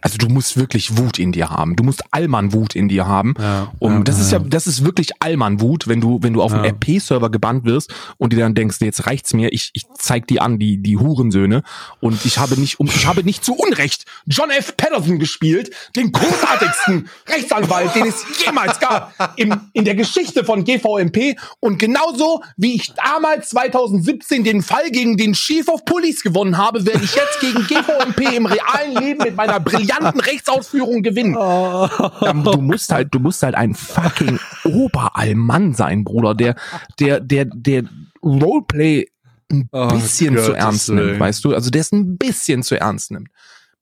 also 0.00 0.16
du 0.18 0.28
musst 0.28 0.56
wirklich 0.56 0.96
Wut 0.96 1.18
in 1.18 1.32
dir 1.32 1.50
haben. 1.50 1.76
Du 1.76 1.82
musst 1.82 2.04
Allmann-Wut 2.10 2.76
in 2.76 2.88
dir 2.88 3.06
haben. 3.06 3.34
Ja, 3.38 3.72
um, 3.78 3.98
ja, 3.98 4.00
das 4.00 4.20
ist 4.20 4.32
ja, 4.32 4.38
das 4.38 4.66
ist 4.66 4.84
wirklich 4.84 5.10
Allmann-Wut, 5.20 5.88
wenn 5.88 6.00
du, 6.00 6.18
wenn 6.22 6.32
du 6.32 6.42
auf 6.42 6.52
ja. 6.52 6.62
einem 6.62 6.74
RP-Server 6.74 7.30
gebannt 7.30 7.64
wirst 7.64 7.92
und 8.18 8.32
dir 8.32 8.40
dann 8.40 8.54
denkst, 8.54 8.76
jetzt 8.80 9.06
reicht's 9.06 9.34
mir, 9.34 9.52
ich, 9.52 9.70
ich 9.72 9.86
zeig 9.96 10.26
die 10.28 10.40
an, 10.40 10.58
die, 10.58 10.78
die 10.78 10.96
Hurensöhne. 10.96 11.62
Und 12.00 12.24
ich 12.24 12.38
habe 12.38 12.58
nicht, 12.60 12.78
um, 12.80 12.86
ich 12.86 13.06
habe 13.06 13.24
nicht 13.24 13.44
zu 13.44 13.54
Unrecht 13.54 14.04
John 14.26 14.50
F. 14.50 14.76
Patterson 14.76 15.18
gespielt, 15.18 15.70
den 15.96 16.12
großartigsten 16.12 17.08
Rechtsanwalt, 17.28 17.94
den 17.94 18.06
es 18.06 18.24
jemals 18.44 18.78
gab 18.78 19.34
im, 19.36 19.54
in 19.72 19.84
der 19.84 19.94
Geschichte 19.94 20.44
von 20.44 20.64
GVMP. 20.64 21.36
Und 21.60 21.78
genauso 21.78 22.42
wie 22.56 22.74
ich 22.74 22.92
damals 22.94 23.50
2017 23.50 24.44
den 24.44 24.62
Fall 24.62 24.90
gegen 24.90 25.16
den 25.16 25.32
Chief 25.32 25.66
of 25.68 25.84
Police 25.84 26.22
gewonnen 26.22 26.56
habe, 26.56 26.86
werde 26.86 27.04
ich 27.04 27.14
jetzt 27.14 27.40
gegen 27.40 27.66
GVMP 27.66 28.36
im 28.36 28.46
realen 28.46 28.96
Leben 29.02 29.24
mit 29.24 29.36
meiner 29.36 29.58
Brille 29.58 29.87
brillanten 29.88 30.20
Rechtsausführung 30.20 31.02
gewinnen. 31.02 31.36
Oh. 31.36 31.88
Du 32.20 32.60
musst 32.60 32.92
halt, 32.92 33.14
du 33.14 33.18
musst 33.18 33.42
halt 33.42 33.54
ein 33.54 33.74
fucking 33.74 34.38
Oberallmann 34.64 35.74
sein, 35.74 36.04
Bruder, 36.04 36.34
der, 36.34 36.56
der, 36.98 37.20
der, 37.20 37.46
der 37.46 37.84
Roleplay 38.22 39.08
ein 39.50 39.68
oh, 39.72 39.88
bisschen 39.88 40.34
Gott, 40.34 40.44
zu 40.44 40.52
ernst 40.52 40.88
nimmt, 40.90 41.18
weißt 41.18 41.44
du? 41.44 41.54
Also 41.54 41.70
der 41.70 41.80
es 41.80 41.92
ein 41.92 42.18
bisschen 42.18 42.62
zu 42.62 42.78
ernst 42.78 43.10
nimmt. 43.10 43.28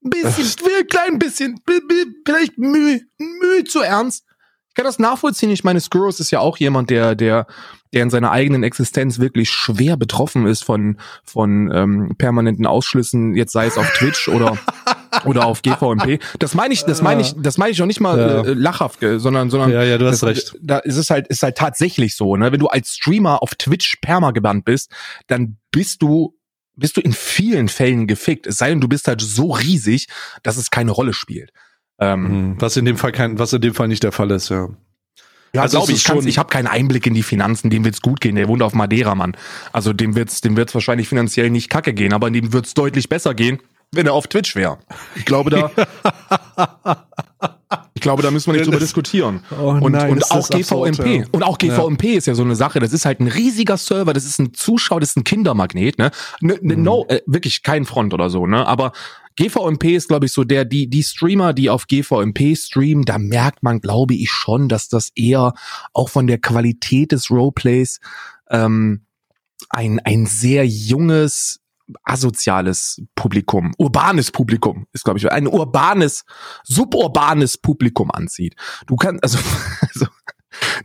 Ein 0.03 0.09
bisschen, 0.11 0.45
ein 0.79 0.87
klein 0.87 1.19
bisschen, 1.19 1.59
vielleicht 2.25 2.57
Mühe, 2.57 3.01
Mühe 3.17 3.63
zu 3.65 3.81
ernst. 3.81 4.23
Ich 4.69 4.75
kann 4.75 4.85
das 4.85 4.99
nachvollziehen. 4.99 5.49
Ich 5.49 5.63
meine, 5.63 5.81
Skurrus 5.81 6.19
ist 6.19 6.31
ja 6.31 6.39
auch 6.39 6.57
jemand, 6.57 6.91
der, 6.91 7.15
der, 7.15 7.47
der 7.93 8.03
in 8.03 8.09
seiner 8.09 8.31
eigenen 8.31 8.63
Existenz 8.63 9.19
wirklich 9.19 9.49
schwer 9.49 9.97
betroffen 9.97 10.45
ist 10.45 10.63
von, 10.63 10.99
von 11.23 11.71
ähm, 11.73 12.15
permanenten 12.17 12.67
Ausschlüssen, 12.67 13.35
jetzt 13.35 13.53
sei 13.53 13.65
es 13.65 13.77
auf 13.77 13.91
Twitch 13.93 14.29
oder 14.29 14.57
oder 15.25 15.45
auf 15.45 15.61
GVMP. 15.61 16.19
Das 16.39 16.53
meine 16.53 16.73
ich, 16.73 16.83
das 16.83 17.01
meine 17.01 17.21
ich, 17.21 17.33
das 17.37 17.57
meine 17.57 17.71
ich 17.71 17.81
auch 17.81 17.85
nicht 17.85 17.99
mal 17.99 18.17
ja. 18.17 18.41
äh, 18.43 18.53
lachhaft, 18.53 18.99
sondern, 19.01 19.49
sondern. 19.49 19.71
Ja, 19.71 19.83
ja, 19.83 19.97
du 19.97 20.07
hast 20.07 20.23
das, 20.23 20.29
recht. 20.29 20.57
Da 20.61 20.79
ist 20.79 20.97
es 20.97 21.09
halt, 21.09 21.27
ist 21.27 21.43
halt 21.43 21.57
tatsächlich 21.57 22.15
so, 22.15 22.35
ne? 22.35 22.51
Wenn 22.51 22.59
du 22.59 22.67
als 22.67 22.95
Streamer 22.95 23.41
auf 23.41 23.55
Twitch 23.55 23.97
perma 24.01 24.31
gebannt 24.31 24.65
bist, 24.65 24.91
dann 25.27 25.57
bist 25.71 26.01
du 26.01 26.33
bist 26.75 26.95
du 26.95 27.01
in 27.01 27.13
vielen 27.13 27.69
Fällen 27.69 28.05
gefickt. 28.05 28.45
Es 28.45 28.57
sei 28.57 28.69
denn, 28.69 28.79
du 28.79 28.87
bist 28.87 29.07
halt 29.07 29.19
so 29.19 29.51
riesig, 29.51 30.07
dass 30.43 30.57
es 30.57 30.69
keine 30.69 30.91
Rolle 30.91 31.13
spielt. 31.13 31.51
Ähm, 31.99 32.51
mhm. 32.51 32.61
was 32.61 32.77
in 32.77 32.85
dem 32.85 32.97
Fall 32.97 33.11
kein, 33.11 33.39
was 33.39 33.51
in 33.53 33.61
dem 33.61 33.73
Fall 33.73 33.87
nicht 33.87 34.03
der 34.03 34.11
Fall 34.11 34.29
ist, 34.29 34.49
ja. 34.49 34.69
Ja, 35.53 35.61
also 35.63 35.79
glaube 35.79 35.93
ich. 35.93 36.03
Schon 36.03 36.27
ich 36.27 36.37
habe 36.37 36.49
keinen 36.49 36.67
Einblick 36.67 37.07
in 37.07 37.13
die 37.13 37.23
Finanzen. 37.23 37.69
Dem 37.69 37.83
wird's 37.85 38.01
gut 38.01 38.21
gehen. 38.21 38.35
Der 38.35 38.47
wohnt 38.47 38.61
auf 38.61 38.73
Madeira, 38.73 39.15
Mann. 39.15 39.35
Also 39.71 39.93
dem 39.93 40.15
wird's, 40.15 40.41
dem 40.41 40.57
wird's 40.57 40.73
wahrscheinlich 40.73 41.07
finanziell 41.07 41.49
nicht 41.49 41.69
kacke 41.69 41.93
gehen, 41.93 42.13
aber 42.13 42.29
dem 42.29 42.53
wird's 42.53 42.73
deutlich 42.73 43.09
besser 43.09 43.33
gehen, 43.33 43.59
wenn 43.91 44.05
er 44.05 44.13
auf 44.13 44.27
Twitch 44.27 44.55
wäre. 44.55 44.79
Ich 45.15 45.25
glaube 45.25 45.49
da. 45.49 45.71
ich 47.93 48.01
glaube, 48.01 48.21
da 48.21 48.31
müssen 48.31 48.51
wir 48.51 48.57
nicht 48.57 48.67
drüber 48.67 48.79
diskutieren. 48.79 49.43
Oh 49.51 49.77
und, 49.81 49.91
nein, 49.91 50.11
und 50.11 50.31
auch 50.31 50.49
GVMP. 50.49 50.71
Absurd, 50.71 51.07
ja. 51.07 51.23
Und 51.31 51.43
auch 51.43 51.57
GVMP 51.57 52.03
ja. 52.03 52.17
ist 52.17 52.27
ja 52.27 52.35
so 52.35 52.43
eine 52.43 52.55
Sache. 52.55 52.79
Das 52.79 52.93
ist 52.93 53.05
halt 53.05 53.19
ein 53.19 53.27
riesiger 53.27 53.77
Server. 53.77 54.13
Das 54.13 54.25
ist 54.25 54.39
ein 54.39 54.53
Zuschauer, 54.53 54.99
das 54.99 55.09
ist 55.11 55.17
ein 55.17 55.23
Kindermagnet. 55.23 55.97
Ne, 55.97 56.11
ne, 56.41 56.59
ne 56.61 56.75
mhm. 56.75 56.83
no, 56.83 57.05
äh, 57.07 57.21
wirklich 57.25 57.63
kein 57.63 57.85
Front 57.85 58.13
oder 58.13 58.29
so. 58.29 58.45
Ne, 58.45 58.65
aber 58.65 58.91
GVMP 59.37 59.85
ist, 59.95 60.07
glaube 60.07 60.25
ich, 60.25 60.31
so 60.31 60.43
der, 60.43 60.65
die, 60.65 60.89
die 60.89 61.03
Streamer, 61.03 61.53
die 61.53 61.69
auf 61.69 61.87
GVMP 61.87 62.57
streamen, 62.57 63.05
da 63.05 63.19
merkt 63.19 63.61
man, 63.61 63.79
glaube 63.79 64.15
ich, 64.15 64.31
schon, 64.31 64.67
dass 64.67 64.89
das 64.89 65.11
eher 65.15 65.53
auch 65.93 66.09
von 66.09 66.27
der 66.27 66.39
Qualität 66.39 67.11
des 67.11 67.29
Roleplays 67.29 67.99
ähm, 68.49 69.05
ein, 69.69 69.99
ein 70.03 70.25
sehr 70.25 70.65
junges, 70.65 71.59
asoziales 72.03 73.01
Publikum, 73.15 73.73
urbanes 73.77 74.31
Publikum 74.31 74.87
ist, 74.93 75.03
glaube 75.03 75.19
ich, 75.19 75.31
ein 75.31 75.47
urbanes, 75.47 76.25
suburbanes 76.63 77.57
Publikum 77.57 78.11
anzieht. 78.11 78.55
Du 78.87 78.95
kannst, 78.95 79.23
also, 79.23 79.39
also 79.81 80.07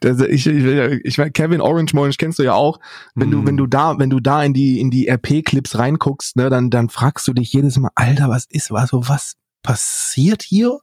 Das, 0.01 0.21
ich, 0.21 0.47
ich, 0.47 0.65
ich 1.05 1.19
meine, 1.19 1.31
Kevin 1.31 1.61
Orange 1.61 1.95
Morange 1.95 2.17
kennst 2.19 2.39
du 2.39 2.43
ja 2.43 2.55
auch. 2.55 2.79
Wenn 3.15 3.31
du, 3.31 3.47
wenn 3.47 3.57
du 3.57 3.67
da, 3.67 3.99
wenn 3.99 4.11
du 4.11 4.21
da 4.21 4.43
in 4.43 4.53
die, 4.53 4.81
in 4.81 4.91
die 4.91 5.09
RP-Clips 5.09 5.79
reinguckst, 5.79 6.37
ne, 6.37 6.51
dann, 6.51 6.71
dann 6.71 6.89
fragst 6.89 7.27
du 7.29 7.33
dich 7.33 7.53
jedes 7.53 7.79
Mal, 7.79 7.91
Alter, 7.95 8.29
was 8.29 8.47
ist, 8.49 8.71
was, 8.71 8.91
was 8.93 9.35
passiert 9.63 10.43
hier? 10.43 10.79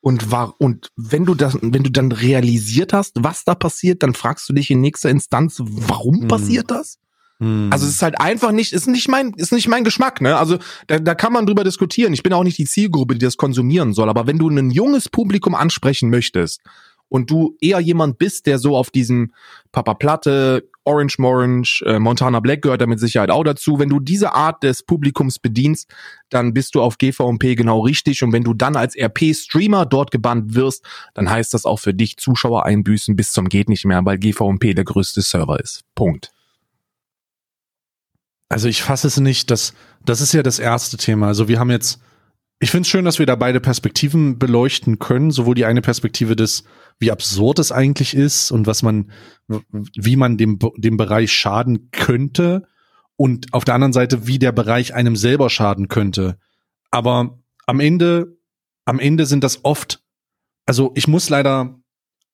Und 0.00 0.30
war, 0.30 0.54
und 0.60 0.92
wenn 0.94 1.24
du 1.24 1.34
das, 1.34 1.58
wenn 1.60 1.82
du 1.82 1.90
dann 1.90 2.12
realisiert 2.12 2.92
hast, 2.92 3.16
was 3.18 3.44
da 3.44 3.54
passiert, 3.56 4.02
dann 4.02 4.14
fragst 4.14 4.48
du 4.48 4.52
dich 4.52 4.70
in 4.70 4.80
nächster 4.80 5.10
Instanz, 5.10 5.60
warum 5.60 6.22
hm. 6.22 6.28
passiert 6.28 6.70
das? 6.70 6.98
Hm. 7.40 7.68
Also 7.70 7.86
es 7.86 7.96
ist 7.96 8.02
halt 8.02 8.20
einfach 8.20 8.52
nicht, 8.52 8.72
ist 8.72 8.86
nicht 8.86 9.08
mein, 9.08 9.32
ist 9.36 9.52
nicht 9.52 9.68
mein 9.68 9.84
Geschmack, 9.84 10.20
ne? 10.20 10.36
Also 10.36 10.58
da, 10.86 10.98
da 10.98 11.14
kann 11.14 11.32
man 11.32 11.46
drüber 11.46 11.64
diskutieren. 11.64 12.12
Ich 12.12 12.22
bin 12.22 12.32
auch 12.32 12.44
nicht 12.44 12.58
die 12.58 12.64
Zielgruppe, 12.64 13.14
die 13.14 13.24
das 13.24 13.36
konsumieren 13.36 13.92
soll. 13.92 14.08
Aber 14.08 14.26
wenn 14.26 14.38
du 14.38 14.48
ein 14.48 14.70
junges 14.70 15.08
Publikum 15.08 15.54
ansprechen 15.54 16.08
möchtest 16.08 16.62
und 17.08 17.30
du 17.30 17.56
eher 17.60 17.78
jemand 17.80 18.18
bist, 18.18 18.46
der 18.46 18.58
so 18.58 18.76
auf 18.76 18.90
diesem 18.90 19.32
Papa 19.70 19.94
Platte, 19.94 20.68
Orange 20.84 21.18
Morange, 21.18 21.82
äh, 21.84 21.98
Montana 21.98 22.40
Black 22.40 22.62
gehört 22.62 22.80
da 22.80 22.86
mit 22.86 23.00
Sicherheit 23.00 23.30
auch 23.30 23.44
dazu. 23.44 23.78
Wenn 23.78 23.88
du 23.88 24.00
diese 24.00 24.32
Art 24.32 24.62
des 24.62 24.82
Publikums 24.82 25.38
bedienst, 25.38 25.92
dann 26.30 26.54
bist 26.54 26.74
du 26.74 26.80
auf 26.80 26.96
GVMP 26.96 27.54
genau 27.54 27.80
richtig. 27.80 28.22
Und 28.22 28.32
wenn 28.32 28.44
du 28.44 28.54
dann 28.54 28.76
als 28.76 28.96
RP-Streamer 28.96 29.84
dort 29.84 30.10
gebannt 30.10 30.54
wirst, 30.54 30.84
dann 31.12 31.28
heißt 31.28 31.52
das 31.52 31.64
auch 31.64 31.80
für 31.80 31.92
dich 31.92 32.16
Zuschauer 32.16 32.64
einbüßen 32.64 33.14
bis 33.14 33.32
zum 33.32 33.48
geht 33.48 33.68
nicht 33.68 33.84
mehr, 33.84 34.04
weil 34.04 34.18
GVMP 34.18 34.74
der 34.74 34.84
größte 34.84 35.20
Server 35.22 35.60
ist. 35.60 35.82
Punkt. 35.94 36.35
Also 38.48 38.68
ich 38.68 38.82
fasse 38.82 39.08
es 39.08 39.18
nicht, 39.18 39.50
das, 39.50 39.74
das 40.04 40.20
ist 40.20 40.32
ja 40.32 40.42
das 40.42 40.58
erste 40.58 40.96
Thema. 40.96 41.28
Also 41.28 41.48
wir 41.48 41.58
haben 41.58 41.70
jetzt 41.70 42.00
ich 42.58 42.70
finde 42.70 42.82
es 42.82 42.88
schön, 42.88 43.04
dass 43.04 43.18
wir 43.18 43.26
da 43.26 43.36
beide 43.36 43.60
Perspektiven 43.60 44.38
beleuchten 44.38 44.98
können, 44.98 45.30
sowohl 45.30 45.54
die 45.54 45.66
eine 45.66 45.82
Perspektive 45.82 46.36
des, 46.36 46.64
wie 46.98 47.10
absurd 47.10 47.58
es 47.58 47.70
eigentlich 47.70 48.14
ist 48.14 48.50
und 48.50 48.66
was 48.66 48.82
man, 48.82 49.10
wie 49.46 50.16
man 50.16 50.38
dem, 50.38 50.58
dem 50.76 50.96
Bereich 50.96 51.32
schaden 51.32 51.90
könnte 51.90 52.66
und 53.16 53.52
auf 53.52 53.64
der 53.64 53.74
anderen 53.74 53.92
Seite, 53.92 54.26
wie 54.26 54.38
der 54.38 54.52
Bereich 54.52 54.94
einem 54.94 55.16
selber 55.16 55.50
schaden 55.50 55.88
könnte. 55.88 56.38
Aber 56.90 57.38
am 57.66 57.80
Ende, 57.80 58.38
am 58.86 59.00
Ende 59.00 59.26
sind 59.26 59.44
das 59.44 59.64
oft, 59.64 60.02
also 60.64 60.92
ich 60.94 61.08
muss 61.08 61.28
leider 61.28 61.78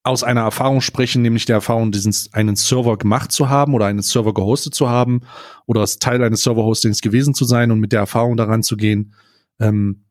aus 0.04 0.24
einer 0.24 0.40
Erfahrung 0.42 0.80
sprechen, 0.80 1.22
nämlich 1.22 1.44
der 1.44 1.56
Erfahrung, 1.56 1.92
diesen 1.92 2.14
einen 2.32 2.56
Server 2.56 2.96
gemacht 2.96 3.30
zu 3.30 3.48
haben 3.48 3.74
oder 3.74 3.86
einen 3.86 4.02
Server 4.02 4.34
gehostet 4.34 4.74
zu 4.74 4.88
haben 4.88 5.20
oder 5.66 5.80
als 5.80 5.98
Teil 5.98 6.22
eines 6.22 6.42
Server-Hostings 6.42 7.00
gewesen 7.00 7.34
zu 7.34 7.44
sein 7.44 7.70
und 7.70 7.78
mit 7.78 7.92
der 7.92 8.00
Erfahrung 8.00 8.36
daran 8.36 8.62
zu 8.62 8.76
gehen. 8.76 9.14
Ähm, 9.60 10.04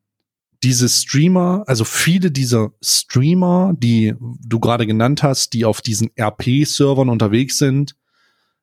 diese 0.63 0.87
Streamer, 0.87 1.63
also 1.67 1.83
viele 1.83 2.31
dieser 2.31 2.71
Streamer, 2.81 3.73
die 3.75 4.13
du 4.19 4.59
gerade 4.59 4.85
genannt 4.85 5.23
hast, 5.23 5.53
die 5.53 5.65
auf 5.65 5.81
diesen 5.81 6.11
RP-Servern 6.17 7.09
unterwegs 7.09 7.57
sind, 7.57 7.95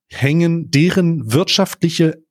hängen 0.07 0.71
deren 0.71 1.33
wirtschaftliche, 1.33 2.23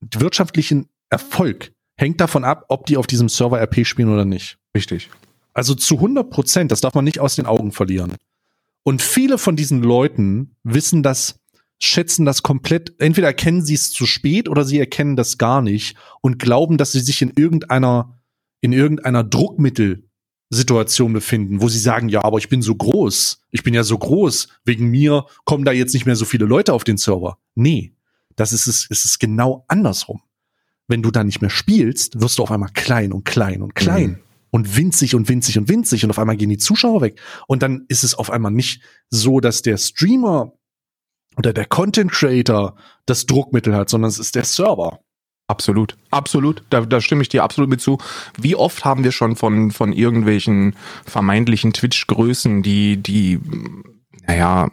wirtschaftlichen 0.00 0.88
Erfolg 1.10 1.72
hängt 1.98 2.20
davon 2.20 2.44
ab, 2.44 2.64
ob 2.68 2.86
die 2.86 2.96
auf 2.96 3.06
diesem 3.06 3.28
Server 3.28 3.60
RP 3.60 3.84
spielen 3.84 4.08
oder 4.08 4.24
nicht. 4.24 4.58
Richtig. 4.74 5.10
Also 5.52 5.74
zu 5.74 5.96
100 5.96 6.30
Prozent, 6.30 6.72
das 6.72 6.80
darf 6.80 6.94
man 6.94 7.04
nicht 7.04 7.18
aus 7.18 7.34
den 7.34 7.46
Augen 7.46 7.72
verlieren. 7.72 8.14
Und 8.82 9.02
viele 9.02 9.38
von 9.38 9.56
diesen 9.56 9.82
Leuten 9.82 10.56
wissen 10.62 11.02
das, 11.02 11.40
schätzen 11.78 12.24
das 12.24 12.42
komplett, 12.42 12.94
entweder 12.98 13.28
erkennen 13.28 13.64
sie 13.64 13.74
es 13.74 13.92
zu 13.92 14.06
spät 14.06 14.48
oder 14.48 14.64
sie 14.64 14.78
erkennen 14.78 15.16
das 15.16 15.38
gar 15.38 15.62
nicht 15.62 15.96
und 16.20 16.38
glauben, 16.38 16.78
dass 16.78 16.92
sie 16.92 17.00
sich 17.00 17.22
in 17.22 17.32
irgendeiner 17.36 18.18
in 18.60 18.72
irgendeiner 18.72 19.22
Druckmittelsituation 19.22 21.12
befinden, 21.12 21.60
wo 21.60 21.68
sie 21.68 21.78
sagen, 21.78 22.08
ja, 22.08 22.24
aber 22.24 22.38
ich 22.38 22.48
bin 22.48 22.62
so 22.62 22.74
groß, 22.74 23.42
ich 23.50 23.62
bin 23.62 23.74
ja 23.74 23.84
so 23.84 23.96
groß, 23.96 24.48
wegen 24.64 24.88
mir 24.88 25.26
kommen 25.44 25.64
da 25.64 25.72
jetzt 25.72 25.94
nicht 25.94 26.06
mehr 26.06 26.16
so 26.16 26.24
viele 26.24 26.46
Leute 26.46 26.72
auf 26.72 26.84
den 26.84 26.96
Server. 26.96 27.38
Nee, 27.54 27.92
das 28.36 28.52
ist 28.52 28.66
es, 28.66 28.86
ist 28.86 29.04
es 29.04 29.18
genau 29.18 29.64
andersrum. 29.68 30.22
Wenn 30.88 31.02
du 31.02 31.10
da 31.10 31.22
nicht 31.22 31.40
mehr 31.40 31.50
spielst, 31.50 32.20
wirst 32.20 32.38
du 32.38 32.42
auf 32.42 32.50
einmal 32.50 32.70
klein 32.72 33.12
und 33.12 33.24
klein 33.24 33.62
und 33.62 33.74
klein. 33.74 34.10
Mhm. 34.10 34.18
Und 34.50 34.76
winzig 34.76 35.14
und 35.14 35.28
winzig 35.28 35.58
und 35.58 35.68
winzig 35.68 36.04
und 36.04 36.10
auf 36.10 36.18
einmal 36.18 36.36
gehen 36.36 36.50
die 36.50 36.58
Zuschauer 36.58 37.00
weg. 37.00 37.20
Und 37.46 37.62
dann 37.62 37.84
ist 37.88 38.02
es 38.02 38.14
auf 38.14 38.30
einmal 38.30 38.52
nicht 38.52 38.82
so, 39.10 39.40
dass 39.40 39.62
der 39.62 39.76
Streamer 39.76 40.52
oder 41.36 41.52
der 41.52 41.66
Content 41.66 42.10
Creator 42.10 42.76
das 43.06 43.26
Druckmittel 43.26 43.74
hat, 43.74 43.88
sondern 43.88 44.08
es 44.08 44.18
ist 44.18 44.34
der 44.34 44.44
Server. 44.44 45.00
Absolut, 45.46 45.96
absolut. 46.10 46.62
Da, 46.68 46.82
da 46.82 47.00
stimme 47.00 47.22
ich 47.22 47.30
dir 47.30 47.42
absolut 47.42 47.70
mit 47.70 47.80
zu. 47.80 47.96
Wie 48.38 48.54
oft 48.54 48.84
haben 48.84 49.02
wir 49.02 49.12
schon 49.12 49.34
von, 49.34 49.70
von 49.70 49.94
irgendwelchen 49.94 50.76
vermeintlichen 51.06 51.72
Twitch-Größen, 51.72 52.62
die, 52.62 52.98
die, 52.98 53.40
naja, 54.28 54.68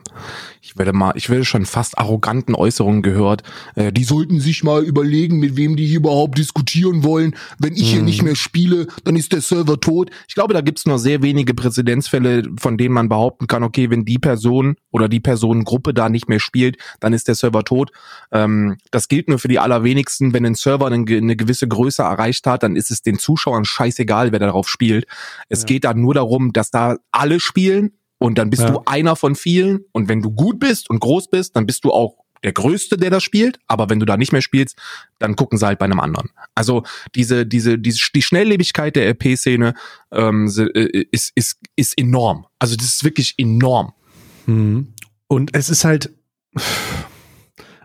ich 0.62 0.78
werde 0.78 0.91
mal, 0.91 1.14
ich 1.16 1.30
werde 1.30 1.45
schon 1.45 1.66
fast 1.66 1.97
arroganten 1.97 2.56
Äußerungen 2.56 3.01
gehört. 3.01 3.43
Äh, 3.76 3.93
die 3.93 4.03
sollten 4.03 4.41
sich 4.41 4.64
mal 4.64 4.84
überlegen, 4.84 5.39
mit 5.39 5.56
wem 5.56 5.78
die 5.78 5.86
hier 5.86 5.99
überhaupt 5.99 6.38
diskutieren 6.38 7.03
wollen. 7.03 7.36
Wenn 7.58 7.74
ich 7.74 7.84
hm. 7.84 7.88
hier 7.93 8.01
nicht 8.01 8.22
mehr 8.22 8.36
spiele, 8.36 8.88
dann 9.06 9.16
ist 9.16 9.32
der 9.32 9.39
Server 9.39 9.80
tot. 9.80 10.12
Ich 10.28 10.36
glaube, 10.36 10.53
da 10.53 10.60
gibt's 10.60 10.86
nur 10.86 10.99
sehr 10.99 11.22
wenige 11.22 11.53
Präzedenzfälle, 11.53 12.43
von 12.60 12.78
denen 12.78 12.93
man 12.93 13.08
behaupten 13.08 13.47
kann, 13.47 13.64
okay, 13.64 13.89
wenn 13.89 14.03
die 14.03 14.18
Person 14.18 14.76
oder 14.91 15.08
die 15.08 15.22
Personengruppe 15.22 15.93
da 15.93 16.10
nicht 16.10 16.28
mehr 16.28 16.41
spielt, 16.41 16.78
dann 16.99 17.14
ist 17.14 17.30
der 17.30 17.36
Server 17.36 17.64
tot. 17.64 17.91
Ähm, 18.34 18.76
das 18.91 19.08
gilt 19.08 19.30
nur 19.30 19.39
für 19.39 19.47
die 19.47 19.60
allerwenigsten. 19.60 20.34
Wenn 20.34 20.45
ein 20.45 20.56
Server 20.56 20.88
eine, 20.88 21.06
eine, 21.06 21.36
gewisse 21.38 21.68
Größe 21.68 22.03
erreicht 22.03 22.45
hat, 22.45 22.64
dann 22.64 22.76
ist 22.76 22.91
es 22.91 23.01
den 23.01 23.20
Zuschauern 23.20 23.64
scheißegal, 23.64 24.34
wer 24.34 24.39
darauf 24.39 24.68
spielt. 24.68 25.06
Es 25.47 25.62
ja. 25.62 25.68
geht 25.68 25.86
da 25.86 25.93
nur 25.93 26.14
darum, 26.14 26.51
dass 26.51 26.72
da 26.72 26.97
alle 27.12 27.39
spielen 27.39 27.91
und 28.26 28.39
dann 28.39 28.49
bist 28.49 28.63
ja. 28.63 28.71
du 28.71 28.82
einer 28.88 29.15
von 29.15 29.36
vielen. 29.36 29.82
Und 29.91 30.09
wenn 30.09 30.19
du 30.19 30.32
gut 30.32 30.59
bist 30.59 30.89
und 30.89 30.99
groß 30.99 31.30
bist, 31.30 31.55
dann 31.55 31.67
bist 31.67 31.86
du 31.86 31.91
auch 31.91 32.17
der 32.43 32.53
Größte, 32.53 32.97
der 32.97 33.11
das 33.11 33.21
spielt. 33.21 33.59
Aber 33.67 33.88
wenn 33.91 33.99
du 33.99 34.05
da 34.07 34.17
nicht 34.17 34.32
mehr 34.32 34.41
spielst, 34.41 34.80
dann 35.19 35.36
gucken 35.36 35.59
sie 35.59 35.65
halt 35.67 35.78
bei 35.78 35.86
einem 35.86 35.99
anderen. 35.99 36.32
Also 36.55 36.82
diese, 37.13 37.45
diese, 37.45 37.78
diese 37.78 37.99
die 38.15 38.23
Schnelllebigkeit 38.23 38.95
der 38.95 39.09
RP-Szene 39.09 39.76
ähm, 40.11 40.51
äh, 40.57 41.05
ist, 41.11 41.34
ist, 41.36 41.59
ist 41.76 41.95
enorm. 41.99 42.47
Also 42.57 42.76
das 42.76 42.88
ist 42.88 43.03
wirklich 43.03 43.36
enorm. 43.38 43.93
Mhm. 44.47 44.95
Und 45.28 45.55
es 45.55 45.69
ist 45.69 45.86
halt, 45.86 46.11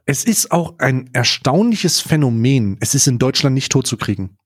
es 0.07 0.25
ist 0.25 0.53
auch 0.53 0.79
ein 0.79 1.11
erstaunliches 1.13 2.01
Phänomen. 2.01 2.79
Es 2.81 2.95
ist 2.95 3.07
in 3.07 3.19
Deutschland 3.19 3.53
nicht 3.53 3.73
totzukriegen. 3.73 4.39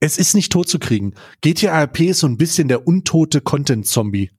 Es 0.00 0.18
ist 0.18 0.34
nicht 0.34 0.52
totzukriegen. 0.52 1.14
GTA 1.40 1.84
RP 1.84 2.00
ist 2.00 2.18
so 2.18 2.26
ein 2.26 2.36
bisschen 2.36 2.68
der 2.68 2.86
untote 2.86 3.40
Content-Zombie. 3.40 4.30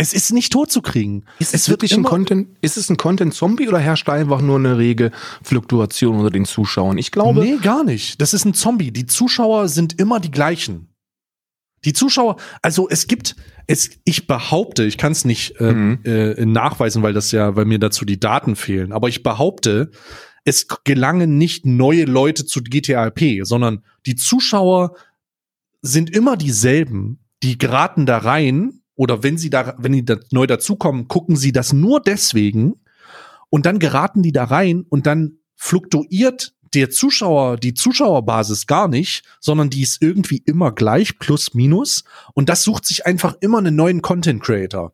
Es 0.00 0.14
ist 0.14 0.32
nicht 0.32 0.50
tot 0.50 0.72
zu 0.72 0.80
kriegen. 0.80 1.26
Ist 1.38 1.52
es, 1.52 1.62
es 1.62 1.68
wirklich 1.68 1.92
ein 1.92 2.04
Content, 2.04 2.56
ist 2.62 2.78
es 2.78 2.88
ein 2.88 2.96
Content-Zombie 2.96 3.68
oder 3.68 3.78
herrscht 3.78 4.08
da 4.08 4.14
einfach 4.14 4.40
nur 4.40 4.58
eine 4.58 4.78
rege 4.78 5.10
Fluktuation 5.42 6.16
unter 6.16 6.30
den 6.30 6.46
Zuschauern? 6.46 6.96
Ich 6.96 7.10
glaube. 7.10 7.40
Nee, 7.40 7.58
gar 7.58 7.84
nicht. 7.84 8.18
Das 8.18 8.32
ist 8.32 8.46
ein 8.46 8.54
Zombie. 8.54 8.92
Die 8.92 9.04
Zuschauer 9.04 9.68
sind 9.68 10.00
immer 10.00 10.18
die 10.18 10.30
gleichen. 10.30 10.88
Die 11.84 11.92
Zuschauer, 11.92 12.36
also 12.62 12.88
es 12.88 13.08
gibt, 13.08 13.36
es, 13.66 13.90
ich 14.04 14.26
behaupte, 14.26 14.84
ich 14.84 14.96
kann 14.96 15.12
es 15.12 15.26
nicht 15.26 15.60
äh, 15.60 15.72
mhm. 15.72 15.98
äh, 16.04 16.46
nachweisen, 16.46 17.02
weil 17.02 17.12
das 17.12 17.30
ja, 17.30 17.54
weil 17.54 17.66
mir 17.66 17.78
dazu 17.78 18.06
die 18.06 18.18
Daten 18.18 18.56
fehlen, 18.56 18.92
aber 18.92 19.08
ich 19.08 19.22
behaupte, 19.22 19.90
es 20.44 20.66
gelangen 20.84 21.36
nicht 21.36 21.66
neue 21.66 22.04
Leute 22.04 22.46
zu 22.46 22.62
GTAP, 22.62 23.40
sondern 23.42 23.82
die 24.06 24.16
Zuschauer 24.16 24.94
sind 25.82 26.08
immer 26.08 26.38
dieselben, 26.38 27.18
die 27.42 27.58
geraten 27.58 28.06
da 28.06 28.18
rein 28.18 28.79
oder 29.00 29.22
wenn 29.22 29.38
sie 29.38 29.48
da, 29.48 29.74
wenn 29.78 29.92
die 29.92 30.04
da 30.04 30.18
neu 30.30 30.46
dazukommen, 30.46 31.08
gucken 31.08 31.34
sie 31.34 31.52
das 31.52 31.72
nur 31.72 32.02
deswegen 32.02 32.74
und 33.48 33.64
dann 33.64 33.78
geraten 33.78 34.22
die 34.22 34.30
da 34.30 34.44
rein 34.44 34.84
und 34.90 35.06
dann 35.06 35.38
fluktuiert 35.56 36.52
der 36.74 36.90
Zuschauer, 36.90 37.56
die 37.56 37.72
Zuschauerbasis 37.72 38.66
gar 38.66 38.88
nicht, 38.88 39.24
sondern 39.40 39.70
die 39.70 39.80
ist 39.80 40.02
irgendwie 40.02 40.42
immer 40.44 40.72
gleich, 40.72 41.18
plus 41.18 41.54
minus. 41.54 42.04
Und 42.34 42.50
das 42.50 42.62
sucht 42.62 42.84
sich 42.84 43.06
einfach 43.06 43.36
immer 43.40 43.56
einen 43.56 43.74
neuen 43.74 44.02
Content 44.02 44.42
Creator. 44.42 44.92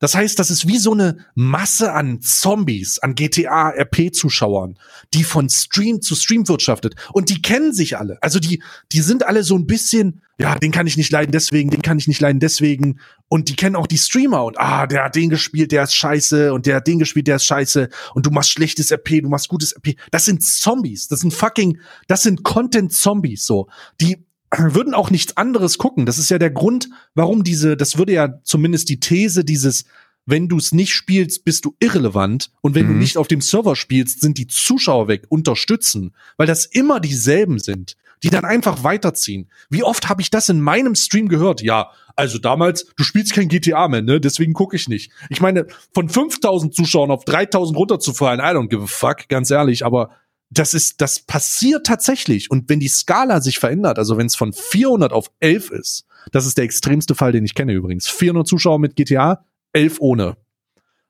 Das 0.00 0.14
heißt, 0.14 0.38
das 0.38 0.50
ist 0.50 0.68
wie 0.68 0.76
so 0.76 0.92
eine 0.92 1.24
Masse 1.34 1.94
an 1.94 2.20
Zombies, 2.20 2.98
an 2.98 3.14
GTA 3.14 3.70
RP-Zuschauern, 3.70 4.78
die 5.14 5.24
von 5.24 5.48
Stream 5.48 6.02
zu 6.02 6.14
Stream 6.14 6.46
wirtschaftet. 6.46 6.94
Und 7.14 7.30
die 7.30 7.40
kennen 7.40 7.72
sich 7.72 7.96
alle. 7.96 8.18
Also 8.20 8.38
die, 8.38 8.62
die 8.92 9.00
sind 9.00 9.24
alle 9.26 9.44
so 9.44 9.56
ein 9.56 9.66
bisschen, 9.66 10.20
ja, 10.38 10.58
den 10.58 10.72
kann 10.72 10.86
ich 10.86 10.96
nicht 10.96 11.12
leiden 11.12 11.32
deswegen, 11.32 11.70
den 11.70 11.82
kann 11.82 11.98
ich 11.98 12.08
nicht 12.08 12.20
leiden 12.20 12.40
deswegen. 12.40 12.98
Und 13.28 13.48
die 13.48 13.56
kennen 13.56 13.76
auch 13.76 13.86
die 13.86 13.98
Streamer 13.98 14.44
und 14.44 14.58
ah, 14.58 14.86
der 14.86 15.04
hat 15.04 15.14
den 15.14 15.30
gespielt, 15.30 15.72
der 15.72 15.84
ist 15.84 15.94
scheiße 15.94 16.52
und 16.52 16.66
der 16.66 16.76
hat 16.76 16.86
den 16.86 16.98
gespielt, 16.98 17.28
der 17.28 17.36
ist 17.36 17.44
scheiße 17.44 17.88
und 18.14 18.26
du 18.26 18.30
machst 18.30 18.50
schlechtes 18.50 18.90
RP, 18.90 19.22
du 19.22 19.28
machst 19.28 19.48
gutes 19.48 19.74
RP. 19.76 19.96
Das 20.10 20.24
sind 20.24 20.42
Zombies, 20.42 21.08
das 21.08 21.20
sind 21.20 21.32
fucking, 21.32 21.78
das 22.08 22.22
sind 22.22 22.42
Content-Zombies 22.42 23.46
so. 23.46 23.68
Die 24.00 24.24
würden 24.56 24.94
auch 24.94 25.10
nichts 25.10 25.36
anderes 25.36 25.78
gucken. 25.78 26.06
Das 26.06 26.18
ist 26.18 26.30
ja 26.30 26.38
der 26.38 26.50
Grund, 26.50 26.88
warum 27.14 27.44
diese, 27.44 27.76
das 27.76 27.96
würde 27.96 28.12
ja 28.12 28.40
zumindest 28.42 28.88
die 28.88 29.00
These 29.00 29.44
dieses, 29.44 29.84
wenn 30.26 30.48
du 30.48 30.56
es 30.56 30.72
nicht 30.72 30.94
spielst, 30.94 31.44
bist 31.44 31.64
du 31.64 31.76
irrelevant. 31.80 32.50
Und 32.60 32.74
wenn 32.74 32.86
mhm. 32.86 32.94
du 32.94 32.98
nicht 32.98 33.16
auf 33.18 33.28
dem 33.28 33.40
Server 33.40 33.76
spielst, 33.76 34.20
sind 34.20 34.38
die 34.38 34.46
Zuschauer 34.46 35.08
weg, 35.08 35.26
unterstützen. 35.28 36.14
Weil 36.36 36.46
das 36.46 36.66
immer 36.66 37.00
dieselben 37.00 37.58
sind. 37.58 37.96
Die 38.24 38.30
dann 38.30 38.46
einfach 38.46 38.82
weiterziehen. 38.82 39.50
Wie 39.68 39.82
oft 39.82 40.08
habe 40.08 40.22
ich 40.22 40.30
das 40.30 40.48
in 40.48 40.58
meinem 40.58 40.94
Stream 40.94 41.28
gehört? 41.28 41.60
Ja, 41.60 41.90
also 42.16 42.38
damals, 42.38 42.86
du 42.96 43.04
spielst 43.04 43.34
kein 43.34 43.48
GTA 43.48 43.86
mehr, 43.86 44.00
ne? 44.00 44.18
Deswegen 44.18 44.54
gucke 44.54 44.76
ich 44.76 44.88
nicht. 44.88 45.12
Ich 45.28 45.42
meine, 45.42 45.66
von 45.92 46.08
5000 46.08 46.74
Zuschauern 46.74 47.10
auf 47.10 47.26
3000 47.26 47.76
runterzufallen, 47.76 48.40
I 48.40 48.56
don't 48.56 48.68
give 48.68 48.82
a 48.82 48.86
fuck, 48.86 49.28
ganz 49.28 49.50
ehrlich, 49.50 49.84
aber 49.84 50.10
das 50.48 50.72
ist, 50.72 51.02
das 51.02 51.20
passiert 51.20 51.84
tatsächlich. 51.84 52.50
Und 52.50 52.70
wenn 52.70 52.80
die 52.80 52.88
Skala 52.88 53.42
sich 53.42 53.58
verändert, 53.58 53.98
also 53.98 54.16
wenn 54.16 54.26
es 54.26 54.36
von 54.36 54.54
400 54.54 55.12
auf 55.12 55.30
11 55.40 55.70
ist, 55.70 56.06
das 56.32 56.46
ist 56.46 56.56
der 56.56 56.64
extremste 56.64 57.14
Fall, 57.14 57.32
den 57.32 57.44
ich 57.44 57.54
kenne 57.54 57.74
übrigens. 57.74 58.08
400 58.08 58.46
Zuschauer 58.46 58.78
mit 58.78 58.96
GTA, 58.96 59.44
11 59.74 59.96
ohne. 60.00 60.36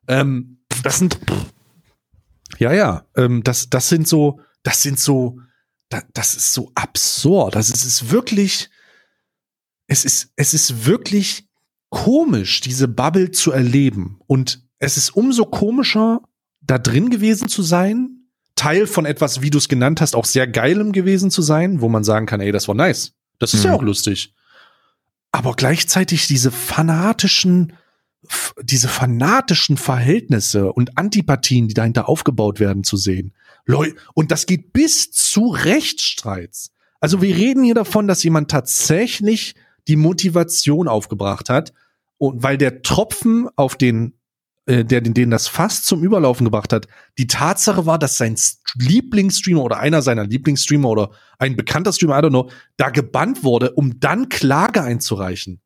Ähm, 0.09 0.59
das 0.83 0.99
sind, 0.99 1.21
ja, 2.59 2.73
ja, 2.73 3.05
ähm, 3.17 3.45
das, 3.45 3.71
das 3.71 3.89
sind 3.89 4.09
so, 4.09 4.41
das 4.65 4.83
sind 4.83 4.99
so, 4.99 5.39
das, 5.89 6.05
das 6.13 6.35
ist 6.35 6.53
so 6.53 6.71
absurd. 6.75 7.55
Das 7.55 7.71
ist, 7.71 7.85
ist 7.85 8.11
wirklich, 8.11 8.71
es 9.87 10.05
ist, 10.05 10.33
es 10.37 10.55
ist 10.55 10.87
wirklich 10.87 11.49
komisch, 11.91 12.61
diese 12.61 12.89
Bubble 12.89 13.31
zu 13.31 13.53
erleben. 13.53 14.19
Und 14.27 14.63
es 14.79 14.97
ist 14.97 15.11
umso 15.11 15.45
komischer, 15.45 16.21
da 16.61 16.79
drin 16.79 17.11
gewesen 17.11 17.49
zu 17.49 17.63
sein, 17.63 18.25
Teil 18.57 18.87
von 18.87 19.05
etwas, 19.05 19.43
wie 19.43 19.51
du 19.51 19.59
es 19.59 19.69
genannt 19.69 20.01
hast, 20.01 20.15
auch 20.15 20.25
sehr 20.25 20.47
geilem 20.47 20.93
gewesen 20.93 21.31
zu 21.31 21.43
sein, 21.43 21.81
wo 21.81 21.89
man 21.89 22.05
sagen 22.05 22.27
kann, 22.27 22.41
ey, 22.41 22.53
das 22.53 22.69
war 22.69 22.75
nice. 22.75 23.13
Das 23.39 23.53
ist 23.53 23.65
mhm. 23.65 23.71
ja 23.71 23.77
auch 23.77 23.83
lustig. 23.83 24.35
Aber 25.33 25.55
gleichzeitig 25.55 26.29
diese 26.29 26.53
fanatischen, 26.53 27.73
diese 28.63 28.89
fanatischen 28.89 29.77
Verhältnisse 29.77 30.73
und 30.73 30.97
Antipathien, 30.97 31.67
die 31.67 31.75
dahinter 31.75 32.09
aufgebaut 32.09 32.61
werden, 32.61 32.85
zu 32.85 32.97
sehen. 32.97 33.35
Leute, 33.67 33.97
und 34.15 34.31
das 34.31 34.47
geht 34.47 34.73
bis 34.73 35.11
zu 35.11 35.49
Rechtsstreits. 35.49 36.73
Also 37.01 37.23
wir 37.23 37.35
reden 37.35 37.65
hier 37.65 37.75
davon, 37.75 38.09
dass 38.09 38.23
jemand 38.23 38.51
tatsächlich 38.51 39.55
die 39.89 39.97
Motivation 39.97 40.89
aufgebracht 40.89 41.51
hat 41.51 41.73
und 42.19 42.43
weil 42.43 42.57
der 42.57 42.83
Tropfen 42.83 43.49
auf 43.57 43.77
den 43.77 44.15
äh, 44.67 44.85
der 44.85 45.03
den, 45.03 45.13
den 45.13 45.31
das 45.31 45.47
fast 45.47 45.87
zum 45.87 46.03
Überlaufen 46.03 46.45
gebracht 46.45 46.73
hat, 46.73 46.89
die 47.19 47.27
Tatsache 47.27 47.85
war, 47.85 47.99
dass 47.99 48.17
sein 48.17 48.37
Lieblingsstreamer 48.77 49.63
oder 49.63 49.79
einer 49.79 50.01
seiner 50.01 50.25
Lieblingsstreamer 50.25 50.89
oder 50.89 51.11
ein 51.39 51.55
bekannter 51.55 51.93
Streamer, 51.93 52.19
I 52.19 52.23
don't 52.23 52.31
know, 52.31 52.51
da 52.79 52.89
gebannt 52.89 53.45
wurde, 53.45 53.73
um 53.73 54.01
dann 54.01 54.31
Klage 54.31 54.83
einzureichen. 54.83 55.61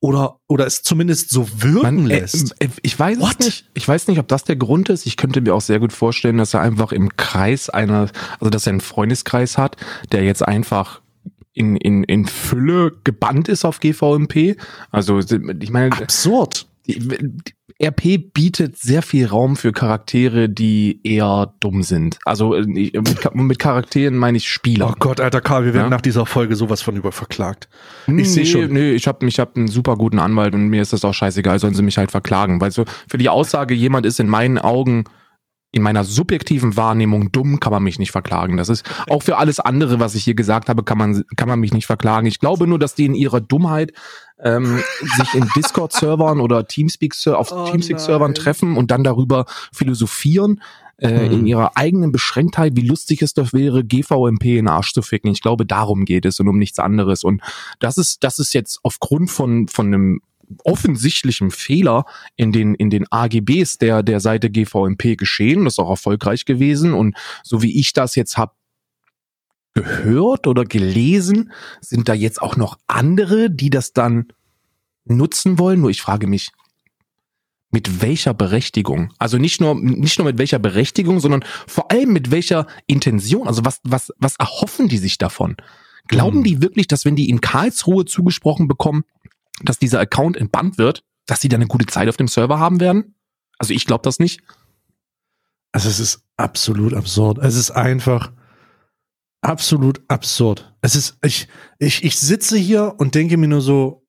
Oder, 0.00 0.40
oder 0.46 0.66
es 0.66 0.82
zumindest 0.82 1.30
so 1.30 1.48
wirken 1.62 1.82
Man, 1.82 2.10
äh, 2.10 2.20
lässt. 2.20 2.54
Äh, 2.60 2.68
ich 2.82 2.98
weiß 2.98 3.18
What? 3.18 3.40
nicht. 3.40 3.68
Ich 3.74 3.88
weiß 3.88 4.08
nicht, 4.08 4.18
ob 4.18 4.28
das 4.28 4.44
der 4.44 4.56
Grund 4.56 4.88
ist. 4.88 5.06
Ich 5.06 5.16
könnte 5.16 5.40
mir 5.40 5.54
auch 5.54 5.60
sehr 5.60 5.80
gut 5.80 5.92
vorstellen, 5.92 6.38
dass 6.38 6.54
er 6.54 6.60
einfach 6.60 6.92
im 6.92 7.16
Kreis 7.16 7.70
einer, 7.70 8.10
also 8.38 8.50
dass 8.50 8.66
er 8.66 8.72
einen 8.72 8.80
Freundeskreis 8.80 9.56
hat, 9.56 9.76
der 10.12 10.22
jetzt 10.24 10.46
einfach 10.46 11.00
in, 11.54 11.76
in, 11.76 12.04
in 12.04 12.26
Fülle 12.26 12.92
gebannt 13.04 13.48
ist 13.48 13.64
auf 13.64 13.80
GVMP. 13.80 14.56
Also, 14.90 15.18
ich 15.18 15.70
meine. 15.70 15.92
Absurd. 15.92 16.66
RP 17.82 18.32
bietet 18.32 18.78
sehr 18.78 19.02
viel 19.02 19.26
Raum 19.26 19.56
für 19.56 19.72
Charaktere, 19.72 20.48
die 20.48 21.00
eher 21.04 21.52
dumm 21.60 21.82
sind. 21.82 22.18
Also 22.24 22.54
äh, 22.54 22.64
mit, 22.64 23.34
mit 23.34 23.58
Charakteren 23.58 24.16
meine 24.16 24.38
ich 24.38 24.48
Spieler. 24.48 24.90
Oh 24.90 24.94
Gott, 24.98 25.20
alter 25.20 25.42
Karl, 25.42 25.66
wir 25.66 25.74
werden 25.74 25.86
ja? 25.86 25.90
nach 25.90 26.00
dieser 26.00 26.24
Folge 26.24 26.56
sowas 26.56 26.80
von 26.80 26.96
über 26.96 27.12
verklagt. 27.12 27.68
Ich 28.06 28.12
nee, 28.12 28.24
sehe 28.24 28.46
schon. 28.46 28.72
Nee, 28.72 28.92
ich 28.92 29.06
habe 29.06 29.26
ich 29.26 29.38
hab 29.38 29.56
einen 29.56 29.68
super 29.68 29.96
guten 29.96 30.18
Anwalt 30.18 30.54
und 30.54 30.68
mir 30.68 30.80
ist 30.80 30.92
das 30.92 31.04
auch 31.04 31.12
scheißegal, 31.12 31.58
sollen 31.58 31.74
sie 31.74 31.82
mich 31.82 31.98
halt 31.98 32.10
verklagen. 32.10 32.60
Weil 32.60 32.70
so 32.70 32.84
für 33.08 33.18
die 33.18 33.28
Aussage, 33.28 33.74
jemand 33.74 34.06
ist 34.06 34.20
in 34.20 34.28
meinen 34.28 34.58
Augen 34.58 35.04
in 35.72 35.82
meiner 35.82 36.04
subjektiven 36.04 36.76
Wahrnehmung 36.76 37.32
dumm, 37.32 37.60
kann 37.60 37.72
man 37.72 37.82
mich 37.82 37.98
nicht 37.98 38.10
verklagen. 38.10 38.56
Das 38.56 38.70
ist 38.70 38.88
auch 39.10 39.22
für 39.22 39.36
alles 39.36 39.60
andere, 39.60 40.00
was 40.00 40.14
ich 40.14 40.24
hier 40.24 40.34
gesagt 40.34 40.70
habe, 40.70 40.82
kann 40.82 40.96
man, 40.96 41.22
kann 41.36 41.48
man 41.48 41.60
mich 41.60 41.74
nicht 41.74 41.86
verklagen. 41.86 42.26
Ich 42.26 42.40
glaube 42.40 42.66
nur, 42.66 42.78
dass 42.78 42.94
die 42.94 43.04
in 43.04 43.14
ihrer 43.14 43.42
Dummheit 43.42 43.92
ähm, 44.42 44.82
sich 45.16 45.34
in 45.34 45.48
Discord-Servern 45.56 46.40
oder 46.40 46.66
Teamspeak 46.66 47.14
auf 47.26 47.52
oh 47.52 47.70
Teamspeak-Servern 47.70 48.34
treffen 48.34 48.76
und 48.76 48.90
dann 48.90 49.04
darüber 49.04 49.46
philosophieren. 49.72 50.60
Äh, 50.98 51.26
in 51.26 51.40
mhm. 51.40 51.46
ihrer 51.46 51.76
eigenen 51.76 52.10
Beschränktheit, 52.10 52.72
wie 52.74 52.86
lustig 52.86 53.20
es 53.20 53.34
doch 53.34 53.52
wäre, 53.52 53.84
GVMP 53.84 54.44
in 54.46 54.54
den 54.56 54.68
Arsch 54.68 54.94
zu 54.94 55.02
ficken. 55.02 55.30
Ich 55.30 55.42
glaube, 55.42 55.66
darum 55.66 56.06
geht 56.06 56.24
es 56.24 56.40
und 56.40 56.48
um 56.48 56.58
nichts 56.58 56.78
anderes. 56.78 57.22
Und 57.22 57.42
das 57.80 57.98
ist, 57.98 58.24
das 58.24 58.38
ist 58.38 58.54
jetzt 58.54 58.80
aufgrund 58.82 59.30
von, 59.30 59.68
von 59.68 59.88
einem 59.88 60.20
offensichtlichem 60.64 61.50
Fehler 61.50 62.06
in 62.36 62.50
den, 62.50 62.74
in 62.74 62.88
den 62.88 63.04
AGBs 63.10 63.76
der, 63.76 64.02
der 64.02 64.20
Seite 64.20 64.48
GVMP 64.50 65.18
geschehen. 65.18 65.64
Das 65.64 65.74
ist 65.74 65.78
auch 65.78 65.90
erfolgreich 65.90 66.46
gewesen. 66.46 66.94
Und 66.94 67.14
so 67.42 67.60
wie 67.60 67.78
ich 67.78 67.92
das 67.92 68.14
jetzt 68.14 68.38
habe 68.38 68.52
gehört 69.76 70.46
oder 70.46 70.64
gelesen, 70.64 71.52
sind 71.82 72.08
da 72.08 72.14
jetzt 72.14 72.40
auch 72.40 72.56
noch 72.56 72.78
andere, 72.86 73.50
die 73.50 73.68
das 73.68 73.92
dann 73.92 74.28
nutzen 75.04 75.58
wollen. 75.58 75.80
Nur 75.80 75.90
ich 75.90 76.00
frage 76.00 76.26
mich, 76.26 76.50
mit 77.70 78.00
welcher 78.00 78.32
Berechtigung? 78.32 79.12
Also 79.18 79.36
nicht 79.36 79.60
nur, 79.60 79.74
nicht 79.74 80.18
nur 80.18 80.24
mit 80.24 80.38
welcher 80.38 80.58
Berechtigung, 80.58 81.20
sondern 81.20 81.44
vor 81.66 81.90
allem 81.90 82.12
mit 82.12 82.30
welcher 82.30 82.66
Intention. 82.86 83.46
Also 83.46 83.66
was, 83.66 83.80
was, 83.84 84.12
was 84.18 84.36
erhoffen 84.36 84.88
die 84.88 84.96
sich 84.96 85.18
davon? 85.18 85.56
Glauben 86.08 86.38
hm. 86.38 86.44
die 86.44 86.62
wirklich, 86.62 86.86
dass 86.86 87.04
wenn 87.04 87.16
die 87.16 87.28
in 87.28 87.42
Karlsruhe 87.42 88.06
zugesprochen 88.06 88.68
bekommen, 88.68 89.04
dass 89.62 89.78
dieser 89.78 90.00
Account 90.00 90.38
entbannt 90.38 90.78
wird, 90.78 91.04
dass 91.26 91.40
sie 91.40 91.48
dann 91.48 91.60
eine 91.60 91.68
gute 91.68 91.86
Zeit 91.86 92.08
auf 92.08 92.16
dem 92.16 92.28
Server 92.28 92.58
haben 92.58 92.80
werden? 92.80 93.14
Also 93.58 93.74
ich 93.74 93.84
glaube 93.84 94.02
das 94.04 94.20
nicht. 94.20 94.40
Also 95.72 95.90
es 95.90 96.00
ist 96.00 96.22
absolut 96.38 96.94
absurd. 96.94 97.38
Es 97.38 97.56
ist 97.56 97.72
einfach 97.72 98.32
absolut 99.46 100.02
absurd. 100.08 100.74
Es 100.80 100.96
ist, 100.96 101.16
ich, 101.22 101.48
ich, 101.78 102.04
ich 102.04 102.18
sitze 102.18 102.56
hier 102.56 102.94
und 102.98 103.14
denke 103.14 103.36
mir 103.36 103.48
nur 103.48 103.60
so, 103.60 104.06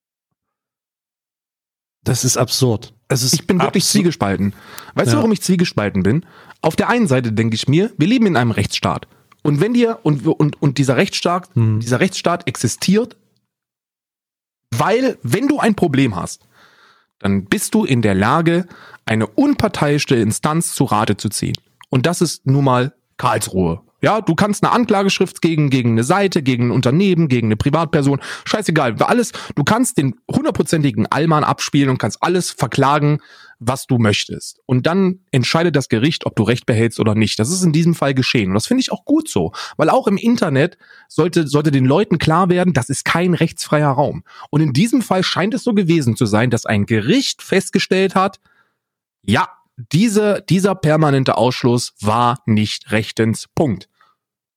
das 2.03 2.25
ist 2.25 2.37
absurd. 2.37 2.93
Es 3.07 3.21
ist 3.21 3.33
ich 3.33 3.47
bin 3.47 3.61
wirklich 3.61 3.85
zwiegespalten. 3.85 4.53
Weißt 4.95 5.07
ja. 5.07 5.11
du, 5.13 5.17
warum 5.17 5.31
ich 5.31 5.41
zwiegespalten 5.41 6.03
bin? 6.03 6.25
Auf 6.61 6.75
der 6.75 6.89
einen 6.89 7.07
Seite 7.07 7.31
denke 7.31 7.55
ich 7.55 7.67
mir, 7.67 7.91
wir 7.97 8.07
leben 8.07 8.25
in 8.25 8.35
einem 8.35 8.51
Rechtsstaat. 8.51 9.07
Und 9.43 9.61
wenn 9.61 9.73
dir, 9.73 9.99
und, 10.03 10.25
und, 10.25 10.61
und 10.61 10.77
dieser 10.77 10.97
Rechtsstaat, 10.97 11.49
hm. 11.53 11.79
dieser 11.79 11.99
Rechtsstaat 11.99 12.47
existiert, 12.47 13.15
weil, 14.75 15.17
wenn 15.21 15.47
du 15.47 15.59
ein 15.59 15.75
Problem 15.75 16.15
hast, 16.15 16.45
dann 17.19 17.45
bist 17.45 17.73
du 17.73 17.85
in 17.85 18.01
der 18.01 18.15
Lage, 18.15 18.67
eine 19.05 19.27
unparteiische 19.27 20.15
Instanz 20.15 20.73
zu 20.73 20.83
Rate 20.83 21.15
zu 21.15 21.29
ziehen. 21.29 21.55
Und 21.89 22.05
das 22.05 22.21
ist 22.21 22.45
nun 22.45 22.65
mal 22.65 22.93
Karlsruhe. 23.17 23.86
Ja, 24.01 24.21
du 24.21 24.35
kannst 24.35 24.63
eine 24.63 24.71
Anklageschrift 24.71 25.41
gegen, 25.41 25.69
gegen 25.69 25.91
eine 25.91 26.03
Seite, 26.03 26.43
gegen 26.43 26.67
ein 26.67 26.71
Unternehmen, 26.71 27.27
gegen 27.29 27.47
eine 27.47 27.57
Privatperson, 27.57 28.21
scheißegal, 28.45 28.95
alles, 29.01 29.31
du 29.55 29.63
kannst 29.63 29.97
den 29.97 30.15
hundertprozentigen 30.31 31.07
Allmann 31.07 31.43
abspielen 31.43 31.89
und 31.89 31.97
kannst 31.97 32.21
alles 32.21 32.51
verklagen, 32.51 33.19
was 33.59 33.87
du 33.87 33.97
möchtest. 33.97 34.59
Und 34.67 34.85
dann 34.85 35.21
entscheidet 35.31 35.75
das 35.75 35.89
Gericht, 35.89 36.27
ob 36.27 36.35
du 36.35 36.43
Recht 36.43 36.67
behältst 36.67 36.99
oder 36.99 37.15
nicht. 37.15 37.39
Das 37.39 37.49
ist 37.49 37.63
in 37.63 37.71
diesem 37.71 37.95
Fall 37.95 38.13
geschehen. 38.13 38.49
Und 38.49 38.53
das 38.53 38.67
finde 38.67 38.81
ich 38.81 38.91
auch 38.91 39.03
gut 39.03 39.29
so. 39.29 39.51
Weil 39.77 39.89
auch 39.89 40.07
im 40.07 40.17
Internet 40.17 40.77
sollte, 41.07 41.47
sollte 41.47 41.71
den 41.71 41.85
Leuten 41.85 42.19
klar 42.19 42.49
werden, 42.49 42.73
das 42.73 42.89
ist 42.89 43.03
kein 43.03 43.33
rechtsfreier 43.33 43.89
Raum. 43.89 44.23
Und 44.51 44.61
in 44.61 44.73
diesem 44.73 45.01
Fall 45.01 45.23
scheint 45.23 45.55
es 45.55 45.63
so 45.63 45.73
gewesen 45.73 46.15
zu 46.15 46.27
sein, 46.27 46.51
dass 46.51 46.67
ein 46.67 46.85
Gericht 46.85 47.41
festgestellt 47.41 48.13
hat, 48.13 48.39
ja, 49.23 49.49
diese, 49.77 50.43
dieser 50.49 50.75
permanente 50.75 51.37
Ausschluss 51.37 51.93
war 52.01 52.41
nicht 52.45 52.91
rechtens. 52.91 53.47
Punkt. 53.53 53.87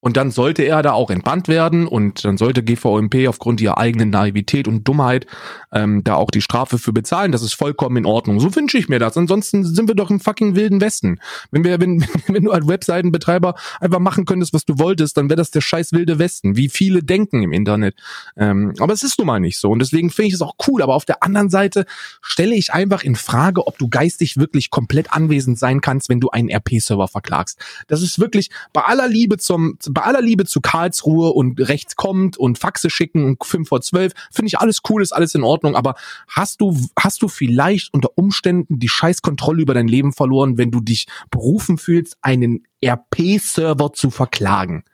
Und 0.01 0.17
dann 0.17 0.31
sollte 0.31 0.63
er 0.63 0.83
da 0.83 0.93
auch 0.93 1.11
entbannt 1.11 1.47
werden 1.47 1.87
und 1.87 2.25
dann 2.25 2.39
sollte 2.39 2.63
GVMP 2.63 3.29
aufgrund 3.29 3.61
ihrer 3.61 3.77
eigenen 3.77 4.09
Naivität 4.09 4.67
und 4.67 4.89
Dummheit 4.89 5.27
ähm, 5.73 6.03
da 6.05 6.15
auch 6.15 6.31
die 6.31 6.41
Strafe 6.41 6.79
für 6.79 6.93
bezahlen. 6.93 7.33
Das 7.33 7.43
ist 7.43 7.53
vollkommen 7.53 7.99
in 7.99 8.07
Ordnung. 8.07 8.41
So 8.41 8.55
wünsche 8.57 8.79
ich 8.79 8.89
mir 8.89 8.99
das. 8.99 9.19
Ansonsten 9.19 9.65
sind 9.65 9.89
wir 9.89 9.95
doch 9.95 10.11
im 10.11 10.19
fucking 10.19 10.55
wilden 10.55 10.81
Westen. 10.81 11.21
Wenn 11.51 11.65
wir, 11.65 11.79
wenn, 11.81 12.07
wenn 12.29 12.45
du 12.45 12.51
als 12.51 12.67
Webseitenbetreiber 12.67 13.55
einfach 13.81 13.99
machen 13.99 14.25
könntest, 14.25 14.55
was 14.55 14.65
du 14.65 14.79
wolltest, 14.79 15.19
dann 15.19 15.29
wäre 15.29 15.37
das 15.37 15.51
der 15.51 15.61
scheiß 15.61 15.93
wilde 15.93 16.19
Westen, 16.19 16.57
wie 16.57 16.71
viele 16.71 17.03
denken 17.03 17.43
im 17.43 17.53
Internet. 17.53 17.95
Ähm, 18.39 18.73
aber 18.79 18.95
es 18.95 19.03
ist 19.03 19.19
nun 19.19 19.27
mal 19.27 19.39
nicht 19.39 19.59
so. 19.59 19.71
Und 19.71 19.81
deswegen 19.81 20.11
finde 20.11 20.29
ich 20.29 20.35
es 20.35 20.43
auch 20.43 20.55
cool. 20.67 20.83
Aber 20.83 20.95
auf 20.95 21.05
der 21.05 21.23
anderen 21.23 21.51
Seite 21.51 21.85
stelle 22.23 22.55
ich 22.55 22.73
einfach 22.73 23.03
in 23.03 23.17
Frage, 23.17 23.67
ob 23.67 23.77
du 23.77 23.89
geistig 23.89 24.39
wirklich 24.39 24.71
komplett 24.71 25.13
anwesend 25.13 25.59
sein 25.59 25.83
kannst, 25.83 26.09
wenn 26.09 26.21
du 26.21 26.31
einen 26.31 26.49
RP-Server 26.49 27.09
verklagst. 27.09 27.59
Das 27.87 28.01
ist 28.01 28.19
wirklich 28.19 28.49
bei 28.73 28.83
aller 28.83 29.07
Liebe 29.07 29.37
zum 29.37 29.77
bei 29.93 30.03
aller 30.03 30.23
Liebe 30.23 30.45
zu 30.45 30.61
Karlsruhe 30.61 31.31
und 31.31 31.61
rechts 31.61 31.97
kommt 31.97 32.37
und 32.37 32.59
Faxe 32.59 32.91
schicken 32.91 33.25
und 33.25 33.45
5 33.45 33.69
vor 33.69 33.81
12, 33.81 34.13
finde 34.31 34.49
ich 34.49 34.59
alles 34.59 34.81
cool, 34.89 35.03
ist 35.03 35.13
alles 35.13 35.35
in 35.35 35.43
Ordnung, 35.43 35.75
aber 35.75 35.95
hast 36.29 36.61
du, 36.61 36.79
hast 36.99 37.23
du 37.23 37.29
vielleicht 37.29 37.93
unter 37.93 38.11
Umständen 38.17 38.79
die 38.79 38.89
Scheißkontrolle 38.89 39.63
über 39.63 39.75
dein 39.75 39.89
Leben 39.89 40.13
verloren, 40.13 40.59
wenn 40.59 40.71
du 40.71 40.81
dich 40.81 41.07
berufen 41.31 41.79
fühlst, 41.79 42.17
einen 42.23 42.67
RP-Server 42.85 43.93
zu 43.93 44.11
verklagen? 44.11 44.85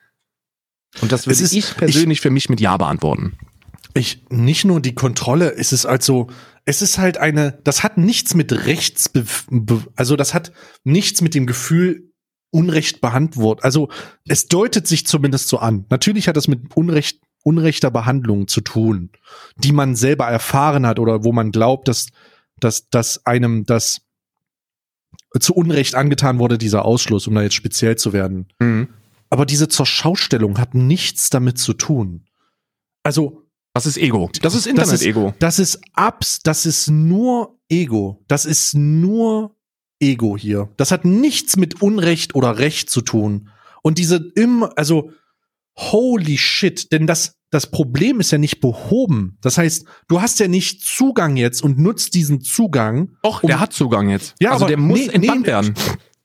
Und 1.03 1.12
das 1.12 1.26
würde 1.26 1.42
ich 1.42 1.76
persönlich 1.76 2.18
ich, 2.18 2.22
für 2.22 2.30
mich 2.30 2.49
mit 2.49 2.61
Ja 2.61 2.76
beantworten. 2.76 3.36
Ich, 3.94 4.24
nicht 4.30 4.64
nur 4.64 4.80
die 4.80 4.94
Kontrolle, 4.94 5.55
es 5.55 5.72
ist 5.72 5.86
also, 5.86 6.28
es 6.64 6.82
ist 6.82 6.99
halt 6.99 7.18
eine, 7.18 7.59
das 7.64 7.82
hat 7.82 7.99
nichts 7.99 8.34
mit 8.34 8.53
Rechts, 8.53 9.11
also 9.94 10.16
das 10.16 10.34
hat 10.34 10.53
nichts 10.84 11.20
mit 11.22 11.34
dem 11.34 11.47
Gefühl, 11.47 12.12
Unrecht 12.51 13.01
behandelt 13.01 13.36
wurde. 13.36 13.64
Also 13.64 13.88
es 14.26 14.47
deutet 14.49 14.86
sich 14.86 15.07
zumindest 15.07 15.49
so 15.49 15.59
an. 15.59 15.84
Natürlich 15.90 16.28
hat 16.28 16.36
das 16.36 16.49
mit 16.49 16.76
Unrecht 16.76 17.20
unrechter 17.42 17.92
Behandlung 17.92 18.49
zu 18.49 18.61
tun, 18.61 19.11
die 19.57 19.70
man 19.70 19.94
selber 19.94 20.26
erfahren 20.26 20.84
hat 20.84 20.99
oder 20.99 21.22
wo 21.22 21.32
man 21.32 21.53
glaubt, 21.53 21.86
dass, 21.86 22.09
dass, 22.59 22.88
dass 22.88 23.24
einem 23.24 23.64
das 23.64 24.01
zu 25.38 25.55
Unrecht 25.55 25.94
angetan 25.94 26.40
wurde, 26.40 26.59
dieser 26.59 26.84
Ausschluss, 26.84 27.28
um 27.28 27.34
da 27.36 27.42
jetzt 27.42 27.55
speziell 27.55 27.97
zu 27.97 28.12
werden. 28.12 28.49
Mhm. 28.59 28.88
Aber 29.30 29.47
diese 29.47 29.68
Zurschaustellung 29.68 30.59
hat 30.59 30.74
nichts 30.74 31.30
damit 31.30 31.59
zu 31.59 31.72
tun. 31.72 32.26
Also, 33.05 33.44
Das 33.74 33.86
ist 33.86 33.97
Ego. 33.97 34.28
Das 34.42 34.55
ist 34.55 34.66
Internet-Ego. 34.66 35.34
das 35.38 35.61
ist 35.61 35.80
abs, 35.92 36.40
das 36.40 36.66
ist 36.66 36.88
nur 36.90 37.59
Ego. 37.68 38.24
Das 38.26 38.44
ist 38.44 38.74
nur 38.74 39.55
Ego 40.01 40.36
hier. 40.36 40.68
Das 40.76 40.90
hat 40.90 41.05
nichts 41.05 41.57
mit 41.57 41.82
Unrecht 41.82 42.34
oder 42.34 42.59
Recht 42.59 42.90
zu 42.90 43.01
tun. 43.01 43.51
Und 43.82 43.99
diese 43.99 44.32
immer, 44.34 44.72
also, 44.76 45.12
holy 45.78 46.38
shit, 46.38 46.90
denn 46.92 47.07
das, 47.07 47.36
das 47.51 47.70
Problem 47.70 48.20
ist 48.20 48.32
ja 48.32 48.38
nicht 48.38 48.61
behoben. 48.61 49.38
Das 49.40 49.59
heißt, 49.59 49.86
du 50.09 50.20
hast 50.20 50.40
ja 50.40 50.49
nicht 50.49 50.82
Zugang 50.82 51.36
jetzt 51.36 51.62
und 51.62 51.78
nutzt 51.78 52.14
diesen 52.14 52.40
Zugang. 52.40 53.16
Doch, 53.22 53.42
um- 53.42 53.49
der 53.49 53.61
hat 53.61 53.72
Zugang 53.72 54.09
jetzt. 54.09 54.34
Ja, 54.40 54.53
also 54.53 54.64
aber 54.64 54.68
der 54.70 54.78
muss 54.78 54.99
nee, 54.99 55.09
entbannt 55.09 55.42
nee. 55.42 55.47
werden. 55.47 55.74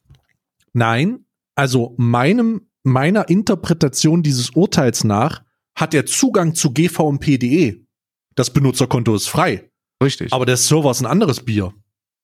Nein, 0.74 1.26
also 1.55 1.95
meinem, 1.97 2.69
meiner 2.84 3.30
Interpretation 3.30 4.24
dieses 4.24 4.51
Urteils 4.51 5.03
nach 5.03 5.43
hat 5.76 5.93
er 5.93 6.05
Zugang 6.05 6.55
zu 6.55 6.74
gvmp.de. 6.74 7.86
Das 8.36 8.51
Benutzerkonto 8.51 9.13
ist 9.15 9.28
frei. 9.28 9.69
Richtig. 10.01 10.34
Aber 10.34 10.45
der 10.45 10.57
Server 10.57 10.91
ist 10.91 11.01
ein 11.01 11.05
anderes 11.05 11.43
Bier. 11.43 11.74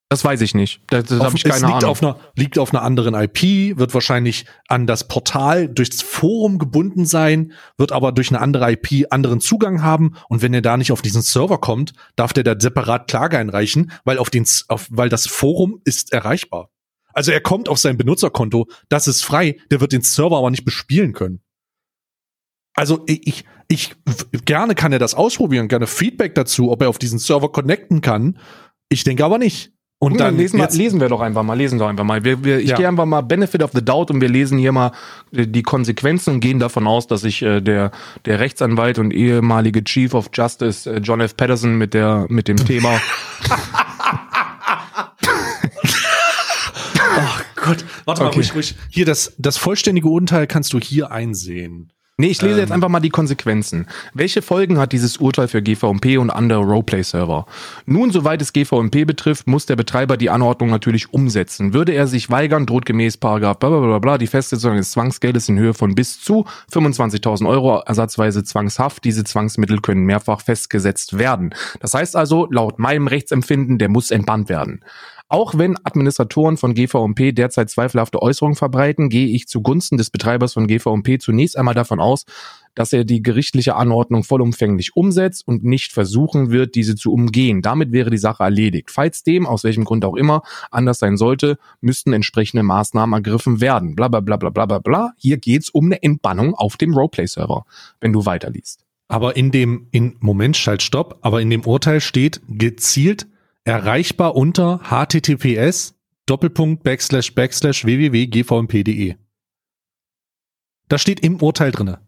Das 0.10 0.24
weiß 0.24 0.40
ich 0.42 0.56
nicht. 0.56 0.82
Das, 0.88 1.06
das 1.06 1.20
habe 1.20 1.36
ich 1.36 1.44
es 1.44 1.52
keine 1.52 1.68
liegt 1.68 1.84
Ahnung. 1.84 1.90
Auf 1.90 2.02
einer, 2.02 2.18
liegt 2.36 2.58
auf 2.58 2.74
einer 2.74 2.82
anderen 2.82 3.14
IP, 3.14 3.78
wird 3.78 3.94
wahrscheinlich 3.94 4.46
an 4.70 4.88
das 4.88 5.08
Portal 5.08 5.68
durchs 5.68 6.02
Forum 6.02 6.60
gebunden 6.60 7.06
sein, 7.06 7.52
wird 7.78 7.92
aber 7.92 8.14
durch 8.14 8.30
eine 8.30 8.40
andere 8.40 8.72
IP 8.72 9.08
anderen 9.12 9.42
Zugang 9.42 9.84
haben. 9.84 10.16
Und 10.30 10.42
wenn 10.42 10.54
er 10.54 10.62
da 10.62 10.78
nicht 10.78 10.94
auf 10.94 11.02
diesen 11.02 11.22
Server 11.22 11.58
kommt, 11.58 11.94
darf 12.16 12.32
der 12.32 12.46
da 12.46 12.56
separat 12.58 13.10
Klage 13.10 13.38
einreichen, 13.38 13.92
weil 14.06 14.18
auf 14.18 14.30
den, 14.30 14.46
auf, 14.70 14.88
weil 14.90 15.10
das 15.10 15.28
Forum 15.28 15.82
ist 15.84 16.14
erreichbar. 16.14 16.70
Also 17.12 17.32
er 17.32 17.42
kommt 17.42 17.68
auf 17.68 17.80
sein 17.80 17.98
Benutzerkonto, 17.98 18.68
das 18.88 19.08
ist 19.08 19.24
frei, 19.24 19.58
der 19.72 19.82
wird 19.82 19.92
den 19.92 20.04
Server 20.04 20.38
aber 20.38 20.52
nicht 20.52 20.66
bespielen 20.66 21.14
können. 21.14 21.42
Also 22.76 23.04
ich, 23.08 23.44
ich 23.68 23.96
gerne 24.46 24.76
kann 24.76 24.94
er 24.94 25.00
das 25.00 25.16
ausprobieren, 25.16 25.68
gerne 25.68 25.88
Feedback 25.88 26.36
dazu, 26.36 26.72
ob 26.72 26.82
er 26.84 26.90
auf 26.90 27.00
diesen 27.00 27.20
Server 27.20 27.52
connecten 27.52 28.02
kann. 28.02 28.40
Ich 28.88 29.04
denke 29.04 29.26
aber 29.26 29.40
nicht. 29.40 29.74
Und 30.00 30.20
dann 30.20 30.28
dann 30.28 30.38
lesen, 30.38 30.60
wir, 30.60 30.70
lesen 30.70 31.00
wir 31.02 31.10
doch 31.10 31.22
einfach 31.22 31.42
mal, 31.42 31.56
lesen 31.56 31.80
doch 31.80 31.88
einfach 31.88 32.04
mal. 32.04 32.24
Wir, 32.24 32.44
wir, 32.44 32.60
ich 32.60 32.70
Ja. 32.70 32.78
gehe 32.78 32.88
einfach 32.88 33.06
mal 33.08 33.22
Benefit 33.22 33.64
of 33.64 33.72
the 33.74 33.84
Doubt 33.84 34.12
und 34.12 34.22
wir 34.22 34.30
lesen 34.30 34.60
hier 34.60 34.72
mal 34.72 34.92
äh, 35.32 35.48
die 35.48 35.64
Konsequenzen 35.64 36.36
und 36.36 36.40
gehen 36.40 36.60
davon 36.60 36.86
aus, 36.86 37.08
dass 37.08 37.22
sich 37.22 37.42
äh, 37.42 37.62
der, 37.62 37.90
der 38.26 38.40
Rechtsanwalt 38.40 39.00
und 39.00 39.12
ehemalige 39.12 39.84
Chief 39.84 40.14
of 40.14 40.30
Justice 40.34 40.88
äh, 40.88 41.00
John 41.00 41.20
F. 41.20 41.36
Patterson 41.36 41.78
mit, 41.80 41.96
der, 41.96 42.28
mit 42.30 42.48
dem 42.48 42.58
Thema 42.58 43.02
Ach 47.20 47.44
Gott, 47.56 47.84
warte 48.06 48.22
mal, 48.22 48.28
Okay. 48.28 48.38
ruhig, 48.40 48.56
ruhig. 48.56 48.76
Hier, 48.90 49.06
das, 49.06 49.34
das 49.38 49.58
vollständige 49.58 50.08
Urteil 50.08 50.48
kannst 50.48 50.74
du 50.74 50.80
hier 50.80 51.12
einsehen. 51.12 51.92
Nee, 52.20 52.30
ich 52.30 52.42
lese 52.42 52.56
Ähm. 52.56 52.60
jetzt 52.62 52.72
einfach 52.72 52.90
mal 52.90 53.00
die 53.00 53.12
Konsequenzen. 53.12 53.86
Welche 54.16 54.42
Folgen 54.42 54.80
hat 54.80 54.92
dieses 54.92 55.18
Urteil 55.18 55.48
für 55.48 55.62
GVMP 55.62 56.18
und 56.18 56.32
andere 56.32 56.62
Roleplay-Server? 56.62 57.46
Nun, 57.86 58.10
soweit 58.10 58.42
es 58.42 58.54
GVMP 58.54 59.06
betrifft, 59.06 59.46
muss 59.46 59.68
der 59.68 59.76
Betreiber 59.76 60.18
die 60.18 60.32
Anordnung 60.32 60.72
natürlich 60.72 61.14
umsetzen. 61.14 61.74
Würde 61.74 61.92
er 61.92 62.08
sich 62.08 62.32
weigern, 62.32 62.66
droht 62.66 62.88
gemäß 62.88 63.18
Paragraph 63.18 63.60
bla 63.60 63.70
bla 63.70 63.80
bla 63.82 64.00
bla 64.00 64.18
die 64.18 64.26
Festsetzung 64.26 64.78
des 64.78 64.90
Zwangsgeldes 64.90 65.48
in 65.48 65.60
Höhe 65.60 65.76
von 65.76 65.94
bis 65.94 66.20
zu 66.20 66.48
25.000 66.74 67.48
Euro 67.48 67.84
ersatzweise 67.86 68.44
Zwangshaft. 68.44 69.04
Diese 69.04 69.24
Zwangsmittel 69.24 69.80
können 69.82 70.06
mehrfach 70.06 70.42
festgesetzt 70.42 71.20
werden. 71.20 71.54
Das 71.82 71.94
heißt 71.94 72.16
also, 72.16 72.48
laut 72.50 72.80
meinem 72.80 73.06
Rechtsempfinden, 73.06 73.78
der 73.78 73.90
muss 73.90 74.10
entbannt 74.10 74.50
werden. 74.50 74.82
Auch 75.30 75.58
wenn 75.58 75.76
Administratoren 75.84 76.56
von 76.56 76.74
GVMP 76.74 77.36
derzeit 77.36 77.70
zweifelhafte 77.70 78.22
Äußerungen 78.22 78.56
verbreiten, 78.56 79.10
gehe 79.10 79.28
ich 79.28 79.48
zugunsten 79.48 79.98
des 79.98 80.10
Betreibers 80.10 80.54
von 80.54 80.68
GVMP 80.68 81.22
zunächst 81.22 81.58
einmal 81.58 81.74
davon 81.74 82.00
aus, 82.00 82.24
dass 82.76 82.94
er 82.94 83.04
die 83.04 83.22
gerichtliche 83.22 83.76
Anordnung 83.76 84.24
vollumfänglich 84.24 84.96
umsetzt 84.96 85.46
und 85.46 85.66
nicht 85.66 85.92
versuchen 85.92 86.50
wird, 86.52 86.76
diese 86.76 86.96
zu 86.96 87.12
umgehen. 87.12 87.62
Damit 87.62 87.92
wäre 87.92 88.10
die 88.10 88.18
Sache 88.18 88.44
erledigt. 88.44 88.90
Falls 88.90 89.24
dem, 89.24 89.46
aus 89.46 89.66
welchem 89.66 89.84
Grund 89.84 90.06
auch 90.06 90.16
immer, 90.16 90.44
anders 90.72 91.00
sein 91.00 91.18
sollte, 91.18 91.58
müssten 91.82 92.14
entsprechende 92.14 92.64
Maßnahmen 92.64 93.14
ergriffen 93.14 93.60
werden. 93.60 93.96
Bla 93.96 94.08
bla 94.08 94.22
bla 94.22 94.38
bla 94.38 94.50
bla 94.50 94.66
bla 94.66 94.80
bla. 94.80 95.12
Hier 95.18 95.38
geht's 95.38 95.70
um 95.70 95.88
eine 95.88 96.02
Entbannung 96.02 96.56
auf 96.56 96.78
dem 96.78 96.94
Roleplay-Server, 96.94 97.66
wenn 98.00 98.14
du 98.14 98.26
weiterliest. 98.26 98.86
Aber 99.10 99.36
in 99.36 99.52
dem, 99.52 99.88
in, 99.92 100.16
Moment, 100.20 100.56
schalt, 100.56 100.84
stopp, 100.84 101.18
aber 101.22 101.42
in 101.42 101.50
dem 101.50 101.66
Urteil 101.66 102.00
steht 102.00 102.42
gezielt 102.48 103.28
erreichbar 103.68 104.36
unter 104.36 104.80
https 104.84 105.96
Doppelpunkt 106.26 106.84
Backslash 106.84 107.36
Backslash 107.36 107.86
www.gvmp.de. 107.86 109.16
Das 110.88 111.02
steht 111.02 111.20
im 111.20 111.42
Urteil 111.42 111.72
drinne. 111.72 112.00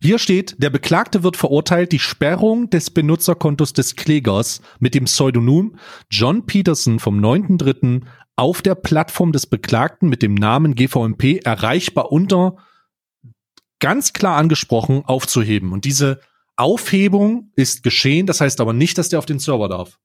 Hier 0.00 0.18
steht, 0.18 0.62
der 0.62 0.70
Beklagte 0.70 1.22
wird 1.22 1.36
verurteilt, 1.36 1.90
die 1.90 1.98
Sperrung 1.98 2.70
des 2.70 2.90
Benutzerkontos 2.90 3.72
des 3.72 3.96
Klägers 3.96 4.60
mit 4.78 4.94
dem 4.94 5.04
Pseudonym 5.04 5.76
John 6.10 6.46
Peterson 6.46 7.00
vom 7.00 7.18
9.3. 7.20 8.02
auf 8.36 8.62
der 8.62 8.76
Plattform 8.76 9.32
des 9.32 9.46
Beklagten 9.46 10.08
mit 10.08 10.22
dem 10.22 10.34
Namen 10.34 10.76
GVMP 10.76 11.44
erreichbar 11.44 12.12
unter 12.12 12.56
ganz 13.80 14.12
klar 14.12 14.36
angesprochen 14.36 15.04
aufzuheben. 15.04 15.72
Und 15.72 15.84
diese 15.84 16.20
Aufhebung 16.56 17.52
ist 17.56 17.82
geschehen, 17.82 18.26
das 18.26 18.40
heißt 18.40 18.60
aber 18.60 18.72
nicht, 18.72 18.98
dass 18.98 19.08
der 19.08 19.18
auf 19.18 19.26
den 19.26 19.38
Server 19.40 19.68
darf. 19.68 19.98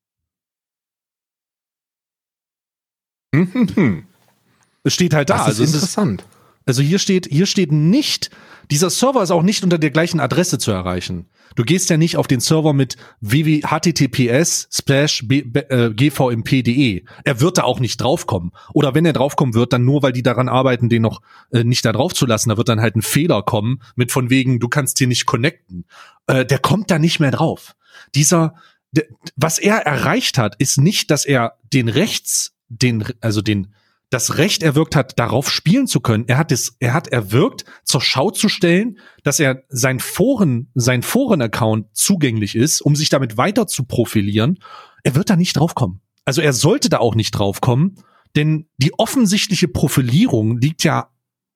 Es 4.83 4.93
steht 4.93 5.13
halt 5.13 5.29
da. 5.29 5.37
Das 5.37 5.47
also, 5.47 5.63
ist 5.63 5.69
es 5.69 5.75
ist, 5.75 5.81
interessant. 5.83 6.23
also 6.65 6.81
hier 6.81 6.99
steht, 6.99 7.27
hier 7.27 7.45
steht 7.45 7.71
nicht, 7.71 8.29
dieser 8.71 8.89
Server 8.89 9.23
ist 9.23 9.31
auch 9.31 9.43
nicht 9.43 9.63
unter 9.63 9.77
der 9.77 9.91
gleichen 9.91 10.19
Adresse 10.19 10.57
zu 10.57 10.71
erreichen. 10.71 11.27
Du 11.55 11.63
gehst 11.63 11.89
ja 11.89 11.97
nicht 11.97 12.17
auf 12.17 12.27
den 12.27 12.39
Server 12.39 12.73
mit 12.73 12.97
www 13.21 13.61
https 13.61 14.67
slash 14.71 15.23
äh, 15.29 15.89
gvmp.de. 15.91 17.03
Er 17.23 17.41
wird 17.41 17.57
da 17.59 17.63
auch 17.63 17.79
nicht 17.79 18.01
draufkommen. 18.01 18.51
Oder 18.73 18.95
wenn 18.95 19.05
er 19.05 19.13
draufkommen 19.13 19.53
wird, 19.53 19.73
dann 19.73 19.85
nur, 19.85 20.01
weil 20.01 20.13
die 20.13 20.23
daran 20.23 20.49
arbeiten, 20.49 20.89
den 20.89 21.03
noch 21.03 21.21
äh, 21.51 21.63
nicht 21.63 21.85
da 21.85 21.91
drauf 21.91 22.13
zu 22.13 22.25
lassen. 22.25 22.49
Da 22.49 22.57
wird 22.57 22.69
dann 22.69 22.81
halt 22.81 22.95
ein 22.95 23.01
Fehler 23.01 23.43
kommen 23.43 23.81
mit 23.95 24.11
von 24.11 24.29
wegen, 24.29 24.59
du 24.59 24.67
kannst 24.67 24.97
hier 24.97 25.07
nicht 25.07 25.25
connecten. 25.25 25.85
Äh, 26.27 26.45
der 26.45 26.59
kommt 26.59 26.89
da 26.89 26.97
nicht 26.97 27.19
mehr 27.19 27.31
drauf. 27.31 27.75
Dieser, 28.15 28.55
der, 28.91 29.05
was 29.35 29.59
er 29.59 29.77
erreicht 29.77 30.37
hat, 30.37 30.55
ist 30.57 30.77
nicht, 30.79 31.11
dass 31.11 31.25
er 31.25 31.57
den 31.71 31.89
Rechts, 31.89 32.52
den, 32.81 33.05
also 33.21 33.41
den, 33.41 33.73
das 34.09 34.37
Recht 34.37 34.63
erwirkt 34.63 34.95
hat, 34.95 35.17
darauf 35.17 35.49
spielen 35.49 35.87
zu 35.87 35.99
können. 35.99 36.25
Er 36.27 36.37
hat 36.37 36.51
es, 36.51 36.75
er 36.79 36.93
hat 36.93 37.07
erwirkt, 37.07 37.65
zur 37.83 38.01
Schau 38.01 38.29
zu 38.29 38.47
stellen, 38.47 38.99
dass 39.23 39.39
er 39.39 39.63
sein 39.69 39.99
Foren, 39.99 40.69
sein 40.75 41.01
Foren-Account 41.01 41.95
zugänglich 41.95 42.55
ist, 42.55 42.81
um 42.81 42.95
sich 42.95 43.09
damit 43.09 43.37
weiter 43.37 43.67
zu 43.67 43.85
profilieren. 43.85 44.59
Er 45.03 45.15
wird 45.15 45.29
da 45.29 45.35
nicht 45.35 45.57
draufkommen. 45.57 46.01
Also 46.25 46.41
er 46.41 46.53
sollte 46.53 46.89
da 46.89 46.99
auch 46.99 47.15
nicht 47.15 47.31
draufkommen, 47.31 47.95
denn 48.35 48.67
die 48.77 48.93
offensichtliche 48.97 49.67
Profilierung 49.67 50.57
liegt 50.57 50.83
ja 50.83 51.09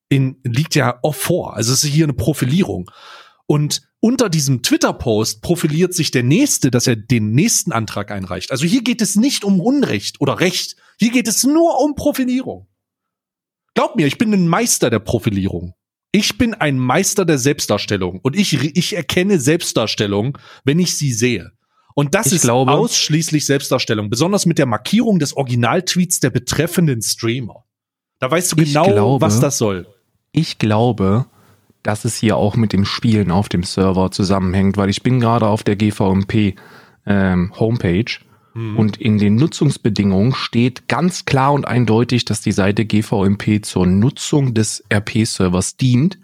in, 0.08 0.38
liegt 0.42 0.74
ja 0.74 0.98
auch 1.02 1.14
vor. 1.14 1.54
Also 1.54 1.72
es 1.72 1.84
ist 1.84 1.90
hier 1.90 2.04
eine 2.04 2.12
Profilierung. 2.12 2.90
Und 3.46 3.87
unter 4.00 4.28
diesem 4.28 4.62
Twitter-Post 4.62 5.42
profiliert 5.42 5.92
sich 5.94 6.10
der 6.10 6.22
Nächste, 6.22 6.70
dass 6.70 6.86
er 6.86 6.96
den 6.96 7.32
nächsten 7.32 7.72
Antrag 7.72 8.10
einreicht. 8.10 8.50
Also 8.52 8.64
hier 8.64 8.82
geht 8.82 9.02
es 9.02 9.16
nicht 9.16 9.44
um 9.44 9.60
Unrecht 9.60 10.20
oder 10.20 10.38
Recht. 10.40 10.76
Hier 10.98 11.10
geht 11.10 11.26
es 11.28 11.44
nur 11.44 11.80
um 11.80 11.94
Profilierung. 11.94 12.68
Glaub 13.74 13.96
mir, 13.96 14.06
ich 14.06 14.18
bin 14.18 14.32
ein 14.32 14.48
Meister 14.48 14.90
der 14.90 14.98
Profilierung. 15.00 15.74
Ich 16.10 16.38
bin 16.38 16.54
ein 16.54 16.78
Meister 16.78 17.24
der 17.24 17.38
Selbstdarstellung. 17.38 18.20
Und 18.22 18.34
ich, 18.36 18.54
ich 18.76 18.96
erkenne 18.96 19.38
Selbstdarstellung, 19.38 20.38
wenn 20.64 20.78
ich 20.78 20.96
sie 20.96 21.12
sehe. 21.12 21.52
Und 21.94 22.14
das 22.14 22.28
Ich 22.28 22.34
ist 22.34 22.42
glaube- 22.42 22.72
ausschließlich 22.72 23.44
Selbstdarstellung. 23.46 24.08
Besonders 24.10 24.46
mit 24.46 24.58
der 24.58 24.66
Markierung 24.66 25.18
des 25.18 25.36
Originaltweets 25.36 26.20
der 26.20 26.30
betreffenden 26.30 27.02
Streamer. 27.02 27.64
Da 28.20 28.30
weißt 28.30 28.52
du 28.52 28.56
genau, 28.56 28.84
glaube- 28.92 29.20
was 29.26 29.40
das 29.40 29.58
soll. 29.58 29.86
Ich 30.32 30.58
glaube, 30.58 31.26
dass 31.82 32.04
es 32.04 32.16
hier 32.16 32.36
auch 32.36 32.56
mit 32.56 32.72
dem 32.72 32.84
Spielen 32.84 33.30
auf 33.30 33.48
dem 33.48 33.62
Server 33.62 34.10
zusammenhängt, 34.10 34.76
weil 34.76 34.90
ich 34.90 35.02
bin 35.02 35.20
gerade 35.20 35.46
auf 35.46 35.62
der 35.62 35.76
GVMP 35.76 36.54
ähm, 37.06 37.52
Homepage 37.58 38.18
und 38.76 38.96
in 38.96 39.18
den 39.18 39.36
Nutzungsbedingungen 39.36 40.34
steht 40.34 40.88
ganz 40.88 41.24
klar 41.24 41.52
und 41.52 41.68
eindeutig, 41.68 42.24
dass 42.24 42.40
die 42.40 42.50
Seite 42.50 42.86
GVMP 42.86 43.64
zur 43.64 43.86
Nutzung 43.86 44.52
des 44.52 44.82
RP-Servers 44.92 45.76
dient. 45.76 46.18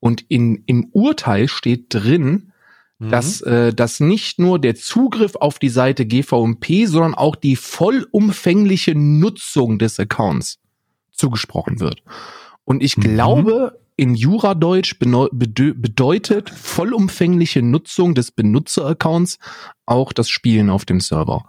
Und 0.00 0.22
in, 0.28 0.62
im 0.64 0.86
Urteil 0.92 1.46
steht 1.46 1.86
drin, 1.90 2.52
dass, 3.00 3.42
äh, 3.42 3.74
dass 3.74 4.00
nicht 4.00 4.38
nur 4.38 4.58
der 4.58 4.76
Zugriff 4.76 5.34
auf 5.36 5.58
die 5.58 5.68
Seite 5.68 6.06
GVMP, 6.06 6.86
sondern 6.86 7.14
auch 7.14 7.36
die 7.36 7.56
vollumfängliche 7.56 8.94
Nutzung 8.94 9.78
des 9.78 10.00
Accounts 10.00 10.60
zugesprochen 11.12 11.80
wird. 11.80 12.02
Und 12.64 12.82
ich 12.82 12.96
Mhm. 12.96 13.02
glaube, 13.02 13.78
in 13.96 14.14
Juradeutsch 14.14 14.98
bedeutet 14.98 16.50
vollumfängliche 16.50 17.62
Nutzung 17.62 18.14
des 18.14 18.32
Benutzeraccounts 18.32 19.38
auch 19.86 20.12
das 20.12 20.28
Spielen 20.28 20.70
auf 20.70 20.84
dem 20.84 21.00
Server. 21.00 21.44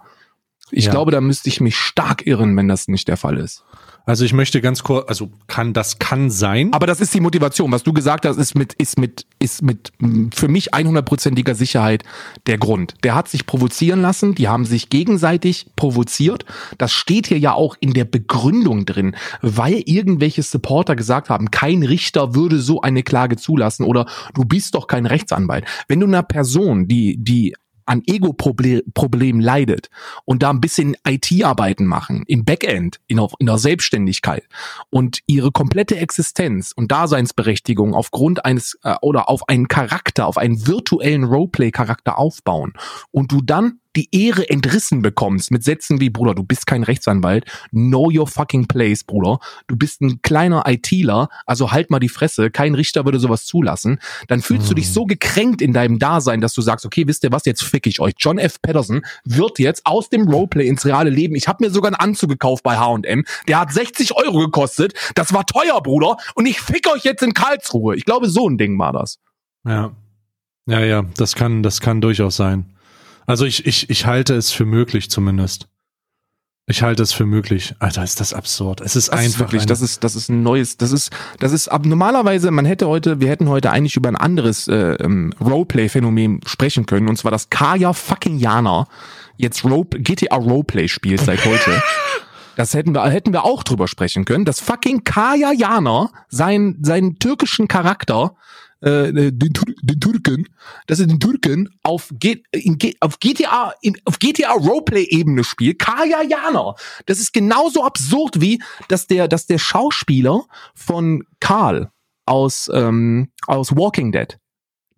Ich 0.70 0.86
Ja. 0.86 0.90
glaube, 0.92 1.10
da 1.12 1.20
müsste 1.20 1.48
ich 1.48 1.60
mich 1.60 1.76
stark 1.76 2.26
irren, 2.26 2.56
wenn 2.56 2.68
das 2.68 2.88
nicht 2.88 3.08
der 3.08 3.16
Fall 3.16 3.38
ist. 3.38 3.64
Also 4.06 4.24
ich 4.24 4.32
möchte 4.32 4.60
ganz 4.60 4.84
kurz, 4.84 5.08
also 5.08 5.30
kann 5.48 5.72
das 5.72 5.98
kann 5.98 6.30
sein. 6.30 6.72
Aber 6.72 6.86
das 6.86 7.00
ist 7.00 7.12
die 7.12 7.20
Motivation. 7.20 7.72
Was 7.72 7.82
du 7.82 7.92
gesagt 7.92 8.24
hast, 8.24 8.36
ist 8.36 8.54
mit, 8.54 8.72
ist 8.74 9.00
mit, 9.00 9.26
ist 9.40 9.62
mit 9.62 9.92
mm, 9.98 10.28
für 10.32 10.46
mich 10.46 10.72
100%iger 10.72 11.56
Sicherheit 11.56 12.04
der 12.46 12.56
Grund. 12.56 12.94
Der 13.02 13.16
hat 13.16 13.26
sich 13.26 13.46
provozieren 13.46 14.00
lassen. 14.00 14.36
Die 14.36 14.46
haben 14.46 14.64
sich 14.64 14.90
gegenseitig 14.90 15.66
provoziert. 15.74 16.44
Das 16.78 16.92
steht 16.92 17.26
hier 17.26 17.40
ja 17.40 17.54
auch 17.54 17.74
in 17.80 17.94
der 17.94 18.04
Begründung 18.04 18.86
drin, 18.86 19.16
weil 19.42 19.82
irgendwelche 19.86 20.44
Supporter 20.44 20.94
gesagt 20.94 21.28
haben, 21.28 21.50
kein 21.50 21.82
Richter 21.82 22.36
würde 22.36 22.60
so 22.60 22.82
eine 22.82 23.02
Klage 23.02 23.36
zulassen 23.36 23.84
oder 23.84 24.06
du 24.34 24.44
bist 24.44 24.76
doch 24.76 24.86
kein 24.86 25.06
Rechtsanwalt. 25.06 25.64
Wenn 25.88 25.98
du 25.98 26.06
einer 26.06 26.22
Person, 26.22 26.86
die, 26.86 27.16
die 27.18 27.56
an 27.86 28.02
Ego-Problem 28.06 29.40
leidet 29.40 29.88
und 30.24 30.42
da 30.42 30.50
ein 30.50 30.60
bisschen 30.60 30.96
IT-Arbeiten 31.06 31.86
machen, 31.86 32.24
im 32.26 32.44
Backend, 32.44 33.00
in, 33.06 33.16
der- 33.16 33.28
in 33.38 33.46
der 33.46 33.58
Selbstständigkeit 33.58 34.44
und 34.90 35.20
ihre 35.26 35.52
komplette 35.52 35.96
Existenz 35.96 36.72
und 36.74 36.92
Daseinsberechtigung 36.92 37.94
aufgrund 37.94 38.44
eines 38.44 38.78
äh, 38.82 38.94
oder 39.02 39.28
auf 39.28 39.48
einen 39.48 39.68
Charakter, 39.68 40.26
auf 40.26 40.36
einen 40.38 40.66
virtuellen 40.66 41.24
Roleplay-Charakter 41.24 42.18
aufbauen 42.18 42.72
und 43.10 43.32
du 43.32 43.40
dann 43.42 43.80
die 43.96 44.08
Ehre 44.12 44.48
entrissen 44.48 45.02
bekommst 45.02 45.50
mit 45.50 45.64
Sätzen 45.64 46.00
wie, 46.00 46.10
Bruder, 46.10 46.34
du 46.34 46.42
bist 46.42 46.66
kein 46.66 46.82
Rechtsanwalt, 46.82 47.44
know 47.70 48.10
your 48.12 48.26
fucking 48.26 48.66
place, 48.66 49.04
Bruder, 49.04 49.38
du 49.66 49.76
bist 49.76 50.00
ein 50.02 50.20
kleiner 50.22 50.64
ITler, 50.66 51.28
also 51.46 51.72
halt 51.72 51.90
mal 51.90 51.98
die 51.98 52.08
Fresse, 52.08 52.50
kein 52.50 52.74
Richter 52.74 53.04
würde 53.04 53.18
sowas 53.18 53.46
zulassen, 53.46 53.98
dann 54.28 54.42
fühlst 54.42 54.70
du 54.70 54.74
dich 54.74 54.92
so 54.92 55.04
gekränkt 55.04 55.62
in 55.62 55.72
deinem 55.72 55.98
Dasein, 55.98 56.40
dass 56.40 56.54
du 56.54 56.62
sagst, 56.62 56.84
okay, 56.84 57.06
wisst 57.06 57.24
ihr 57.24 57.32
was, 57.32 57.44
jetzt 57.46 57.62
fick 57.62 57.86
ich 57.86 58.00
euch. 58.00 58.14
John 58.18 58.38
F. 58.38 58.60
Patterson 58.60 59.04
wird 59.24 59.58
jetzt 59.58 59.86
aus 59.86 60.08
dem 60.10 60.28
Roleplay 60.28 60.68
ins 60.68 60.84
reale 60.84 61.10
Leben, 61.10 61.34
ich 61.34 61.48
habe 61.48 61.64
mir 61.64 61.70
sogar 61.70 61.88
einen 61.88 61.96
Anzug 61.96 62.30
gekauft 62.30 62.62
bei 62.62 62.76
H&M, 62.76 63.24
der 63.48 63.60
hat 63.60 63.72
60 63.72 64.14
Euro 64.16 64.38
gekostet, 64.38 64.92
das 65.14 65.32
war 65.32 65.46
teuer, 65.46 65.80
Bruder, 65.82 66.16
und 66.34 66.46
ich 66.46 66.60
fick 66.60 66.86
euch 66.92 67.04
jetzt 67.04 67.22
in 67.22 67.34
Karlsruhe. 67.34 67.96
Ich 67.96 68.04
glaube, 68.04 68.28
so 68.28 68.48
ein 68.48 68.58
Ding 68.58 68.78
war 68.78 68.92
das. 68.92 69.18
Ja. 69.66 69.92
Ja, 70.68 70.80
ja, 70.80 71.04
das 71.16 71.36
kann, 71.36 71.62
das 71.62 71.80
kann 71.80 72.00
durchaus 72.00 72.36
sein. 72.36 72.75
Also 73.26 73.44
ich, 73.44 73.66
ich, 73.66 73.90
ich 73.90 74.06
halte 74.06 74.34
es 74.34 74.52
für 74.52 74.64
möglich 74.64 75.10
zumindest. 75.10 75.68
Ich 76.68 76.82
halte 76.82 77.02
es 77.04 77.12
für 77.12 77.26
möglich. 77.26 77.74
Alter, 77.78 78.02
ist 78.02 78.18
das 78.18 78.32
absurd. 78.34 78.80
Es 78.80 78.96
ist 78.96 79.08
Das 79.08 79.18
einfach 79.20 79.28
ist 79.30 79.38
wirklich, 79.38 79.62
eine- 79.62 79.68
das 79.68 79.82
ist, 79.82 80.02
das 80.02 80.16
ist 80.16 80.28
ein 80.28 80.42
neues, 80.42 80.76
das 80.76 80.90
ist, 80.90 81.10
das 81.38 81.52
ist 81.52 81.68
ab 81.68 81.86
normalerweise, 81.86 82.50
man 82.50 82.64
hätte 82.64 82.88
heute, 82.88 83.20
wir 83.20 83.28
hätten 83.28 83.48
heute 83.48 83.70
eigentlich 83.70 83.96
über 83.96 84.08
ein 84.08 84.16
anderes 84.16 84.66
äh, 84.66 84.94
ähm, 84.94 85.32
Roleplay-Phänomen 85.40 86.40
sprechen 86.44 86.86
können, 86.86 87.08
und 87.08 87.16
zwar 87.18 87.30
dass 87.30 87.50
Kaya 87.50 87.92
fucking 87.92 88.38
Jana 88.38 88.88
jetzt 89.36 89.64
Role, 89.64 89.84
GTA 89.90 90.34
Roleplay 90.36 90.88
spielt 90.88 91.20
seit 91.20 91.44
heute. 91.44 91.82
Das 92.56 92.72
hätten 92.72 92.94
wir, 92.94 93.04
hätten 93.10 93.34
wir 93.34 93.44
auch 93.44 93.62
drüber 93.62 93.86
sprechen 93.86 94.24
können, 94.24 94.46
dass 94.46 94.60
fucking 94.60 95.04
Kaya 95.04 95.52
Jana 95.52 96.08
seinen, 96.30 96.82
seinen 96.82 97.18
türkischen 97.18 97.68
Charakter 97.68 98.34
äh, 98.80 99.12
den, 99.12 99.52
Tur- 99.54 99.74
den 99.82 100.00
Türken, 100.00 100.48
dass 100.86 101.00
er 101.00 101.06
den 101.06 101.20
Türken 101.20 101.68
auf, 101.82 102.12
G, 102.18 102.42
in, 102.52 102.78
G, 102.78 102.94
auf 103.00 103.18
GTA 103.18 103.74
in, 103.82 103.96
auf 104.04 104.18
GTA 104.18 104.52
Roleplay 104.52 105.04
Ebene 105.04 105.44
spielt. 105.44 105.78
Kaya 105.78 106.22
Jana. 106.22 106.74
Das 107.06 107.18
ist 107.18 107.32
genauso 107.32 107.84
absurd 107.84 108.40
wie, 108.40 108.62
dass 108.88 109.06
der, 109.06 109.28
dass 109.28 109.46
der 109.46 109.58
Schauspieler 109.58 110.44
von 110.74 111.24
Karl 111.40 111.90
aus 112.26 112.70
ähm, 112.72 113.30
aus 113.46 113.74
Walking 113.76 114.12
Dead 114.12 114.38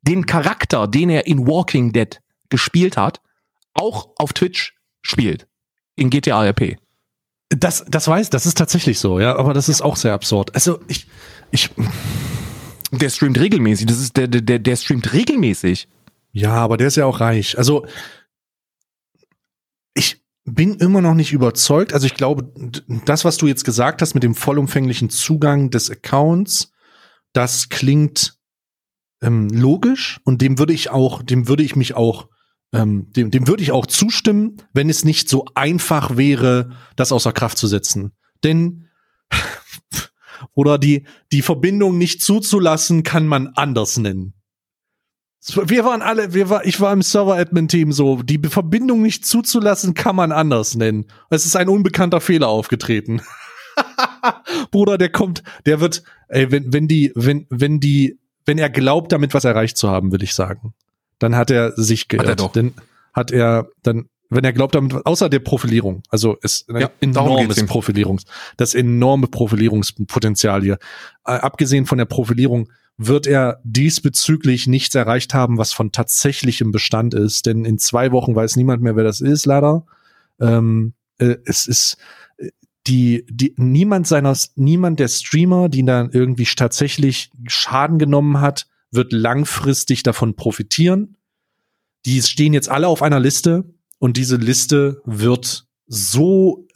den 0.02 0.26
Charakter, 0.26 0.88
den 0.88 1.10
er 1.10 1.26
in 1.26 1.46
Walking 1.46 1.92
Dead 1.92 2.20
gespielt 2.48 2.96
hat, 2.96 3.20
auch 3.74 4.10
auf 4.16 4.32
Twitch 4.32 4.74
spielt 5.02 5.46
in 5.96 6.10
GTA 6.10 6.44
RP. 6.44 6.76
Das, 7.50 7.84
das 7.88 8.08
weiß, 8.08 8.30
das 8.30 8.46
ist 8.46 8.58
tatsächlich 8.58 8.98
so, 8.98 9.20
ja, 9.20 9.36
aber 9.36 9.54
das 9.54 9.68
ist 9.68 9.82
auch 9.82 9.96
sehr 9.96 10.12
absurd. 10.12 10.54
Also 10.54 10.80
ich, 10.86 11.06
ich, 11.50 11.70
Der 12.92 13.10
streamt 13.10 13.38
regelmäßig. 13.38 13.86
Das 13.86 14.00
ist 14.00 14.16
der, 14.16 14.28
der, 14.28 14.58
der, 14.58 14.76
streamt 14.76 15.12
regelmäßig. 15.12 15.88
ja, 16.32 16.52
aber 16.52 16.76
der 16.76 16.88
ist 16.88 16.96
ja 16.96 17.06
auch 17.06 17.20
reich. 17.20 17.58
Also 17.58 17.86
ich 19.94 20.22
bin 20.44 20.76
immer 20.76 21.00
noch 21.00 21.14
nicht 21.14 21.32
überzeugt. 21.32 21.92
Also 21.92 22.06
ich 22.06 22.14
glaube, 22.14 22.50
das, 23.04 23.24
was 23.24 23.36
du 23.36 23.46
jetzt 23.46 23.64
gesagt 23.64 24.00
hast 24.00 24.14
mit 24.14 24.22
dem 24.22 24.34
vollumfänglichen 24.34 25.10
Zugang 25.10 25.70
des 25.70 25.90
Accounts, 25.90 26.72
das 27.32 27.68
klingt 27.68 28.38
ähm, 29.20 29.48
logisch 29.48 30.20
und 30.24 30.40
dem 30.40 30.58
würde 30.58 30.72
ich 30.72 30.90
auch, 30.90 31.22
dem 31.22 31.48
würde 31.48 31.62
ich 31.62 31.76
mich 31.76 31.94
auch, 31.94 32.28
ähm, 32.72 33.12
dem, 33.12 33.30
dem 33.30 33.46
würde 33.48 33.62
ich 33.62 33.72
auch 33.72 33.86
zustimmen, 33.86 34.62
wenn 34.72 34.88
es 34.88 35.04
nicht 35.04 35.28
so 35.28 35.44
einfach 35.54 36.16
wäre, 36.16 36.70
das 36.96 37.12
außer 37.12 37.32
Kraft 37.32 37.58
zu 37.58 37.66
setzen. 37.66 38.12
Denn 38.44 38.88
oder 40.54 40.78
die, 40.78 41.06
die 41.32 41.42
Verbindung 41.42 41.98
nicht 41.98 42.22
zuzulassen, 42.22 43.02
kann 43.02 43.26
man 43.26 43.48
anders 43.48 43.98
nennen. 43.98 44.34
Wir 45.64 45.84
waren 45.84 46.02
alle, 46.02 46.34
wir 46.34 46.50
war, 46.50 46.66
ich 46.66 46.80
war 46.80 46.92
im 46.92 47.00
Server-Admin-Team 47.00 47.92
so, 47.92 48.22
die 48.22 48.40
Verbindung 48.48 49.02
nicht 49.02 49.24
zuzulassen, 49.24 49.94
kann 49.94 50.16
man 50.16 50.32
anders 50.32 50.74
nennen. 50.74 51.06
Es 51.30 51.46
ist 51.46 51.56
ein 51.56 51.68
unbekannter 51.68 52.20
Fehler 52.20 52.48
aufgetreten. 52.48 53.22
Bruder, 54.70 54.98
der 54.98 55.10
kommt, 55.10 55.42
der 55.64 55.80
wird, 55.80 56.02
ey, 56.28 56.50
wenn, 56.50 56.72
wenn 56.72 56.88
die, 56.88 57.12
wenn, 57.14 57.46
wenn 57.50 57.78
die, 57.78 58.18
wenn 58.46 58.58
er 58.58 58.68
glaubt, 58.68 59.12
damit 59.12 59.32
was 59.32 59.44
erreicht 59.44 59.76
zu 59.76 59.88
haben, 59.88 60.10
will 60.12 60.22
ich 60.22 60.34
sagen, 60.34 60.74
dann 61.18 61.36
hat 61.36 61.50
er 61.50 61.72
sich 61.76 62.08
geirrt. 62.08 62.28
er 62.28 62.36
doch. 62.36 62.52
Dann 62.52 62.74
hat 63.12 63.30
er, 63.30 63.68
dann, 63.82 64.08
wenn 64.30 64.44
er 64.44 64.52
glaubt, 64.52 64.74
damit, 64.74 64.94
außer 65.06 65.28
der 65.28 65.38
Profilierung, 65.38 66.02
also 66.10 66.36
es 66.42 66.66
Ja, 66.68 66.90
enormes. 67.00 67.64
Profilierungs, 67.66 68.24
das 68.56 68.74
enorme 68.74 69.26
Profilierungspotenzial 69.26 70.62
hier. 70.62 70.78
Äh, 71.24 71.32
abgesehen 71.32 71.86
von 71.86 71.98
der 71.98 72.04
Profilierung 72.04 72.70
wird 72.98 73.26
er 73.26 73.60
diesbezüglich 73.64 74.66
nichts 74.66 74.94
erreicht 74.94 75.32
haben, 75.32 75.56
was 75.56 75.72
von 75.72 75.92
tatsächlichem 75.92 76.72
Bestand 76.72 77.14
ist, 77.14 77.46
denn 77.46 77.64
in 77.64 77.78
zwei 77.78 78.12
Wochen 78.12 78.34
weiß 78.34 78.56
niemand 78.56 78.82
mehr, 78.82 78.96
wer 78.96 79.04
das 79.04 79.20
ist, 79.20 79.46
leider. 79.46 79.86
Ähm, 80.40 80.94
äh, 81.18 81.36
es 81.44 81.66
ist 81.66 81.96
die, 82.86 83.24
die, 83.30 83.54
niemand 83.56 84.06
seiner, 84.06 84.36
niemand 84.56 84.98
der 84.98 85.08
Streamer, 85.08 85.68
die 85.68 85.84
dann 85.84 86.10
irgendwie 86.10 86.44
tatsächlich 86.44 87.30
Schaden 87.46 87.98
genommen 87.98 88.40
hat, 88.40 88.66
wird 88.90 89.12
langfristig 89.12 90.02
davon 90.02 90.34
profitieren. 90.34 91.16
Die 92.06 92.22
stehen 92.22 92.54
jetzt 92.54 92.70
alle 92.70 92.88
auf 92.88 93.02
einer 93.02 93.20
Liste 93.20 93.64
und 93.98 94.16
diese 94.16 94.36
Liste 94.36 95.02
wird 95.04 95.66
so, 95.86 96.66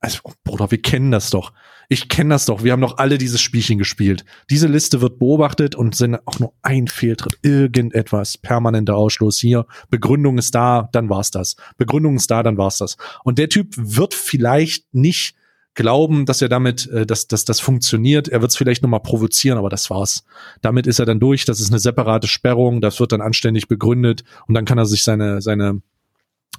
also, 0.00 0.18
Bruder, 0.44 0.70
wir 0.70 0.80
kennen 0.80 1.10
das 1.10 1.30
doch. 1.30 1.52
Ich 1.88 2.08
kenne 2.08 2.30
das 2.30 2.46
doch. 2.46 2.64
Wir 2.64 2.72
haben 2.72 2.80
doch 2.80 2.96
alle 2.96 3.18
dieses 3.18 3.40
Spielchen 3.40 3.76
gespielt. 3.76 4.24
Diese 4.48 4.66
Liste 4.66 5.02
wird 5.02 5.18
beobachtet 5.18 5.74
und 5.74 5.94
sind 5.94 6.16
auch 6.26 6.38
nur 6.38 6.54
ein 6.62 6.88
Fehltritt, 6.88 7.38
irgendetwas, 7.42 8.38
permanenter 8.38 8.96
Ausschluss 8.96 9.38
hier. 9.38 9.66
Begründung 9.90 10.38
ist 10.38 10.54
da, 10.54 10.88
dann 10.92 11.10
war's 11.10 11.30
das. 11.30 11.56
Begründung 11.76 12.16
ist 12.16 12.30
da, 12.30 12.42
dann 12.42 12.56
war's 12.56 12.78
das. 12.78 12.96
Und 13.24 13.38
der 13.38 13.50
Typ 13.50 13.74
wird 13.76 14.14
vielleicht 14.14 14.94
nicht 14.94 15.34
glauben, 15.74 16.24
dass 16.24 16.40
er 16.40 16.48
damit, 16.48 16.86
äh, 16.86 17.04
dass, 17.04 17.26
dass 17.26 17.44
das 17.44 17.60
funktioniert. 17.60 18.28
Er 18.28 18.40
wird 18.40 18.52
es 18.52 18.56
vielleicht 18.56 18.82
nochmal 18.82 19.00
provozieren, 19.00 19.58
aber 19.58 19.68
das 19.68 19.90
war's. 19.90 20.24
Damit 20.60 20.86
ist 20.86 20.98
er 20.98 21.06
dann 21.06 21.20
durch. 21.20 21.44
Das 21.44 21.60
ist 21.60 21.70
eine 21.70 21.78
separate 21.78 22.28
Sperrung. 22.28 22.80
Das 22.80 23.00
wird 23.00 23.12
dann 23.12 23.20
anständig 23.20 23.68
begründet 23.68 24.24
und 24.46 24.54
dann 24.54 24.64
kann 24.64 24.78
er 24.78 24.86
sich 24.86 25.02
seine 25.04 25.42
seine 25.42 25.82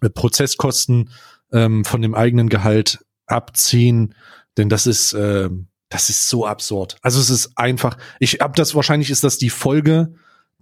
Prozesskosten 0.01 1.09
ähm, 1.51 1.85
von 1.85 2.01
dem 2.01 2.15
eigenen 2.15 2.49
Gehalt 2.49 3.03
abziehen, 3.25 4.15
denn 4.57 4.69
das 4.69 4.87
ist 4.87 5.13
ähm, 5.13 5.67
das 5.89 6.09
ist 6.09 6.27
so 6.29 6.45
absurd. 6.47 6.97
Also 7.03 7.19
es 7.19 7.29
ist 7.29 7.51
einfach. 7.55 7.97
Ich 8.19 8.39
hab 8.41 8.55
das 8.55 8.73
wahrscheinlich 8.73 9.09
ist 9.11 9.23
das 9.23 9.37
die 9.37 9.51
Folge, 9.51 10.15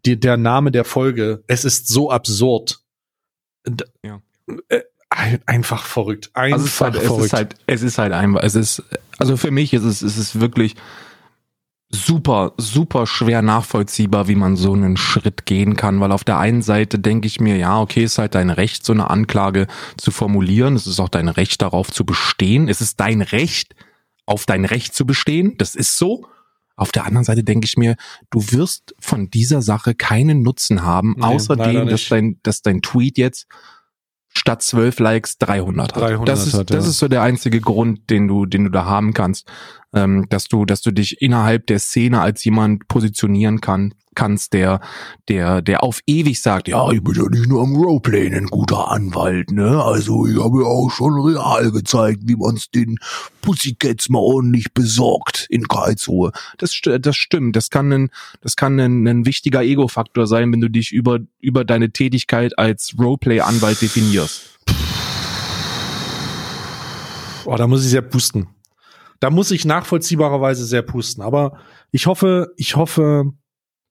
die, 0.06 0.20
der 0.20 0.36
Name 0.38 0.72
der 0.72 0.84
Folge. 0.84 1.44
Es 1.48 1.64
ist 1.64 1.88
so 1.88 2.12
absurd. 2.12 2.80
D- 3.66 3.86
Ja. 4.04 4.22
Äh, 4.68 4.82
ein- 5.10 5.42
einfach 5.46 5.86
verrückt. 5.86 6.32
Einfach 6.34 6.58
Also 6.60 6.66
es 6.66 6.74
ist, 6.74 6.82
halt, 6.82 6.96
es 6.96 7.04
verrückt. 7.04 7.26
ist 7.26 7.34
halt, 7.34 7.56
es 7.68 7.82
ist 7.82 7.98
halt 7.98 8.14
einfach, 8.14 8.44
es 8.44 8.56
ist, 8.56 8.84
also 9.18 9.38
für 9.38 9.52
mich 9.52 9.74
ist 9.74 9.84
es, 9.84 10.02
es 10.02 10.18
ist 10.18 10.40
wirklich 10.42 10.76
super, 11.94 12.54
super 12.58 13.06
schwer 13.06 13.42
nachvollziehbar, 13.42 14.28
wie 14.28 14.36
man 14.36 14.56
so 14.56 14.74
einen 14.74 14.98
Schritt 14.98 15.46
gehen 15.46 15.76
kann, 15.76 16.00
weil 16.00 16.12
auf 16.12 16.24
der 16.24 16.38
einen 16.40 16.62
Seite 16.62 17.00
denke 17.00 17.28
ich 17.28 17.40
mir, 17.40 17.58
ja, 17.58 17.80
okay, 17.80 18.04
ist 18.04 18.18
halt 18.18 18.36
dein 18.36 18.50
Recht, 18.50 18.86
so 18.86 18.94
eine 18.94 19.10
Anklage 19.10 19.68
zu 19.98 20.12
formulieren. 20.12 20.76
Es 20.76 20.88
ist 20.88 21.00
auch 21.00 21.10
dein 21.10 21.28
Recht, 21.28 21.62
darauf 21.62 21.92
zu 21.92 22.06
bestehen. 22.06 22.70
Es 22.70 22.82
ist 22.82 23.00
dein 23.00 23.22
Recht, 23.22 23.76
auf 24.26 24.46
dein 24.46 24.66
Recht 24.66 24.96
zu 24.96 25.06
bestehen. 25.06 25.58
Das 25.58 25.76
ist 25.76 25.98
so. 25.98 26.26
Auf 26.76 26.92
der 26.92 27.06
anderen 27.06 27.26
Seite 27.26 27.44
denke 27.44 27.66
ich 27.66 27.78
mir, 27.78 27.96
du 28.32 28.42
wirst 28.52 28.96
von 29.00 29.30
dieser 29.30 29.62
Sache 29.62 29.94
keinen 29.94 30.42
Nutzen 30.42 30.84
haben, 30.84 31.16
Nee, 31.18 31.24
außer 31.24 31.56
dem, 31.56 31.88
dass 31.88 32.08
dein, 32.08 32.40
dass 32.42 32.62
dein 32.62 32.82
Tweet 32.82 33.18
jetzt 33.18 33.48
statt 34.34 34.62
12 34.62 35.00
Likes 35.00 35.38
300 35.38 35.96
hat. 35.96 36.02
300 36.02 36.28
das 36.28 36.48
ist, 36.48 36.54
hat, 36.54 36.70
das 36.70 36.86
ja. 36.86 36.90
ist 36.90 36.98
so 36.98 37.08
der 37.08 37.22
einzige 37.22 37.62
Grund, 37.62 38.10
den 38.10 38.28
du, 38.28 38.46
den 38.46 38.66
du 38.66 38.72
da 38.72 38.86
haben 38.86 39.14
kannst. 39.14 39.48
ähm, 39.94 40.28
dass 40.30 40.46
du, 40.46 40.66
dass 40.66 40.82
du 40.82 40.92
dich 40.92 41.22
innerhalb 41.22 41.68
der 41.68 41.80
Szene 41.80 42.22
als 42.22 42.44
jemand 42.46 42.88
positionieren 42.88 43.60
kann, 43.60 43.94
kannst, 44.16 44.54
der, 44.54 44.82
der, 45.30 45.62
der 45.62 45.84
auf 45.84 46.02
ewig 46.06 46.42
sagt, 46.42 46.68
ja, 46.68 46.92
ich 46.92 47.04
bin 47.04 47.16
ja 47.16 47.28
nicht 47.30 47.48
nur 47.48 47.62
am 47.62 47.76
Roleplay 47.76 48.28
ein 48.34 48.48
guter 48.48 48.92
Anwalt, 48.92 49.52
ne? 49.52 49.82
Also 49.84 50.26
ich 50.26 50.42
habe 50.42 50.62
ja 50.62 50.66
auch 50.66 50.90
schon 50.90 51.14
real 51.14 51.72
gezeigt, 51.72 52.24
wie 52.26 52.36
man's 52.36 52.70
den 52.70 52.98
Pussycats 53.42 54.10
mal 54.10 54.20
ordentlich 54.20 54.74
besorgt 54.74 55.48
in 55.50 55.68
Karlsruhe. 55.68 56.32
Das, 56.58 56.80
das 56.82 57.16
stimmt. 57.16 57.56
Das 57.56 57.70
kann 57.70 57.92
ein, 57.92 58.10
das 58.42 58.56
kann 58.56 58.80
ein, 58.80 59.08
ein 59.08 59.26
wichtiger 59.26 59.62
Ego-Faktor 59.62 60.28
sein, 60.28 60.52
wenn 60.52 60.62
du 60.62 60.70
dich 60.70 60.92
über, 60.92 61.20
über 61.40 61.64
deine 61.66 61.92
Tätigkeit 61.92 62.58
als 62.60 62.96
Roleplay-Anwalt 63.00 63.82
definierst. 63.82 64.60
Oh, 67.46 67.56
da 67.56 67.68
muss 67.68 67.84
ich 67.84 67.90
sehr 67.90 68.02
pusten. 68.02 68.48
Da 69.20 69.30
muss 69.30 69.52
ich 69.52 69.66
nachvollziehbarerweise 69.66 70.66
sehr 70.66 70.82
pusten. 70.82 71.22
Aber 71.22 71.58
ich 71.92 72.08
hoffe, 72.08 72.54
ich 72.58 72.76
hoffe, 72.76 73.34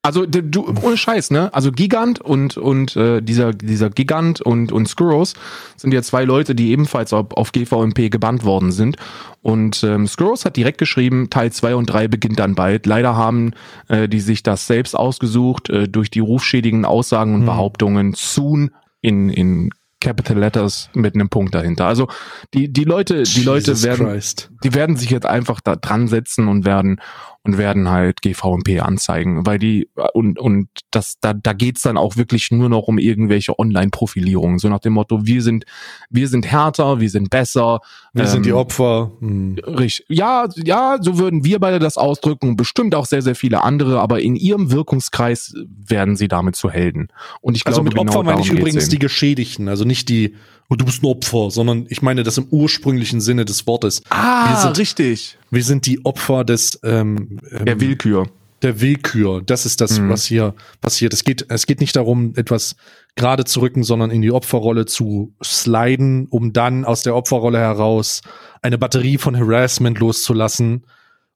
also 0.03 0.24
du 0.24 0.66
ohne 0.82 0.96
Scheiß, 0.96 1.30
ne? 1.30 1.53
Also 1.53 1.72
Gigant 1.72 2.20
und 2.20 2.57
und 2.57 2.96
äh, 2.96 3.20
dieser 3.20 3.53
dieser 3.53 3.90
Gigant 3.90 4.40
und 4.40 4.72
und 4.72 4.88
Skurros 4.88 5.34
sind 5.76 5.92
ja 5.92 6.01
zwei 6.01 6.24
Leute, 6.24 6.55
die 6.55 6.70
ebenfalls 6.70 7.12
auf, 7.12 7.32
auf 7.32 7.53
GVMP 7.53 8.11
gebannt 8.11 8.44
worden 8.44 8.72
sind. 8.72 8.96
Und 9.42 9.84
ähm, 9.84 10.07
Skurros 10.07 10.46
hat 10.46 10.57
direkt 10.57 10.78
geschrieben, 10.78 11.28
Teil 11.28 11.53
zwei 11.53 11.74
und 11.74 11.86
drei 11.86 12.09
beginnt 12.09 12.38
dann 12.38 12.55
bald. 12.55 12.86
Leider 12.86 13.14
haben 13.14 13.53
äh, 13.88 14.09
die 14.09 14.20
sich 14.20 14.42
das 14.42 14.66
selbst 14.66 14.96
ausgesucht 14.96 15.68
äh, 15.68 15.86
durch 15.86 16.11
die 16.11 16.20
rufschädigenden 16.20 16.86
Aussagen 16.86 17.34
und 17.34 17.40
hm. 17.40 17.46
Behauptungen 17.46 18.14
soon 18.16 18.70
in 19.03 19.28
in 19.28 19.70
Capital 20.01 20.38
Letters 20.38 20.88
mit 20.94 21.14
einem 21.14 21.28
Punkt 21.28 21.55
dahinter. 21.55 21.86
Also 21.86 22.09
die 22.55 22.72
die 22.72 22.84
Leute 22.84 23.24
die 23.24 23.42
Leute 23.42 23.82
werden 23.82 24.07
Christ. 24.07 24.51
die 24.64 24.72
werden 24.72 24.96
sich 24.96 25.11
jetzt 25.11 25.26
einfach 25.26 25.61
da 25.61 25.76
dran 25.76 26.09
setzen 26.09 26.48
und 26.48 26.64
werden 26.64 27.01
und 27.43 27.57
werden 27.57 27.88
halt 27.88 28.20
GVMP 28.20 28.82
anzeigen, 28.82 29.47
weil 29.47 29.59
die 29.59 29.88
und 30.12 30.38
und 30.38 30.68
das 30.91 31.18
da 31.20 31.32
da 31.32 31.55
geht's 31.55 31.82
dann 31.82 31.97
auch 31.97 32.16
wirklich 32.16 32.51
nur 32.51 32.68
noch 32.68 32.86
um 32.86 32.99
irgendwelche 32.99 33.59
Online-Profilierungen, 33.59 34.59
so 34.59 34.68
nach 34.68 34.80
dem 34.80 34.93
Motto, 34.93 35.24
wir 35.24 35.43
sind 35.43 35.64
wir 36.11 36.28
sind 36.28 36.47
härter, 36.47 37.01
wir 37.01 37.09
sind 37.09 37.30
besser, 37.30 37.80
wir 38.12 38.24
ähm, 38.24 38.30
sind 38.30 38.47
die 38.47 38.51
ähm, 38.51 38.57
Opfer. 38.57 39.12
Hm. 39.20 39.57
Richtig. 39.66 40.05
Ja, 40.09 40.49
ja, 40.57 40.99
so 41.01 41.18
würden 41.18 41.43
wir 41.45 41.61
beide 41.61 41.78
das 41.78 41.97
ausdrücken, 41.97 42.57
bestimmt 42.57 42.95
auch 42.95 43.07
sehr 43.07 43.22
sehr 43.22 43.34
viele 43.34 43.62
andere, 43.64 44.01
aber 44.01 44.20
in 44.20 44.36
ihrem 44.36 44.70
Wirkungskreis 44.70 45.55
werden 45.66 46.16
sie 46.16 46.28
damit 46.28 46.57
zu 46.57 46.70
Helden. 46.70 47.09
Und 47.41 47.57
ich 47.57 47.66
also 47.66 47.82
glaube, 47.82 47.95
mit 47.95 48.09
Opfer 48.09 48.20
genau 48.20 48.32
meine 48.34 48.43
ich 48.43 48.53
übrigens 48.53 48.91
die 48.91 48.99
Geschädigten, 48.99 49.68
also 49.68 49.84
nicht 49.84 50.11
die 50.11 50.34
und 50.70 50.80
du 50.80 50.84
bist 50.84 51.02
ein 51.02 51.06
Opfer, 51.06 51.50
sondern 51.50 51.86
ich 51.88 52.00
meine 52.00 52.22
das 52.22 52.38
im 52.38 52.46
ursprünglichen 52.48 53.20
Sinne 53.20 53.44
des 53.44 53.66
Wortes. 53.66 54.02
Ah, 54.08 54.50
wir 54.50 54.56
sind, 54.60 54.78
richtig. 54.78 55.36
Wir 55.50 55.64
sind 55.64 55.84
die 55.84 56.04
Opfer 56.04 56.44
des 56.44 56.78
ähm, 56.84 57.40
der 57.50 57.80
Willkür. 57.80 58.28
Der 58.62 58.80
Willkür. 58.80 59.42
Das 59.44 59.66
ist 59.66 59.80
das, 59.80 59.98
mhm. 59.98 60.10
was 60.10 60.24
hier 60.24 60.54
passiert. 60.80 61.12
Es 61.12 61.24
geht, 61.24 61.46
es 61.48 61.66
geht 61.66 61.80
nicht 61.80 61.96
darum, 61.96 62.34
etwas 62.36 62.76
gerade 63.16 63.44
zu 63.44 63.60
rücken, 63.60 63.82
sondern 63.82 64.12
in 64.12 64.22
die 64.22 64.30
Opferrolle 64.30 64.86
zu 64.86 65.34
sliden, 65.42 66.28
um 66.30 66.52
dann 66.52 66.84
aus 66.84 67.02
der 67.02 67.16
Opferrolle 67.16 67.58
heraus 67.58 68.20
eine 68.62 68.78
Batterie 68.78 69.18
von 69.18 69.36
Harassment 69.36 69.98
loszulassen. 69.98 70.86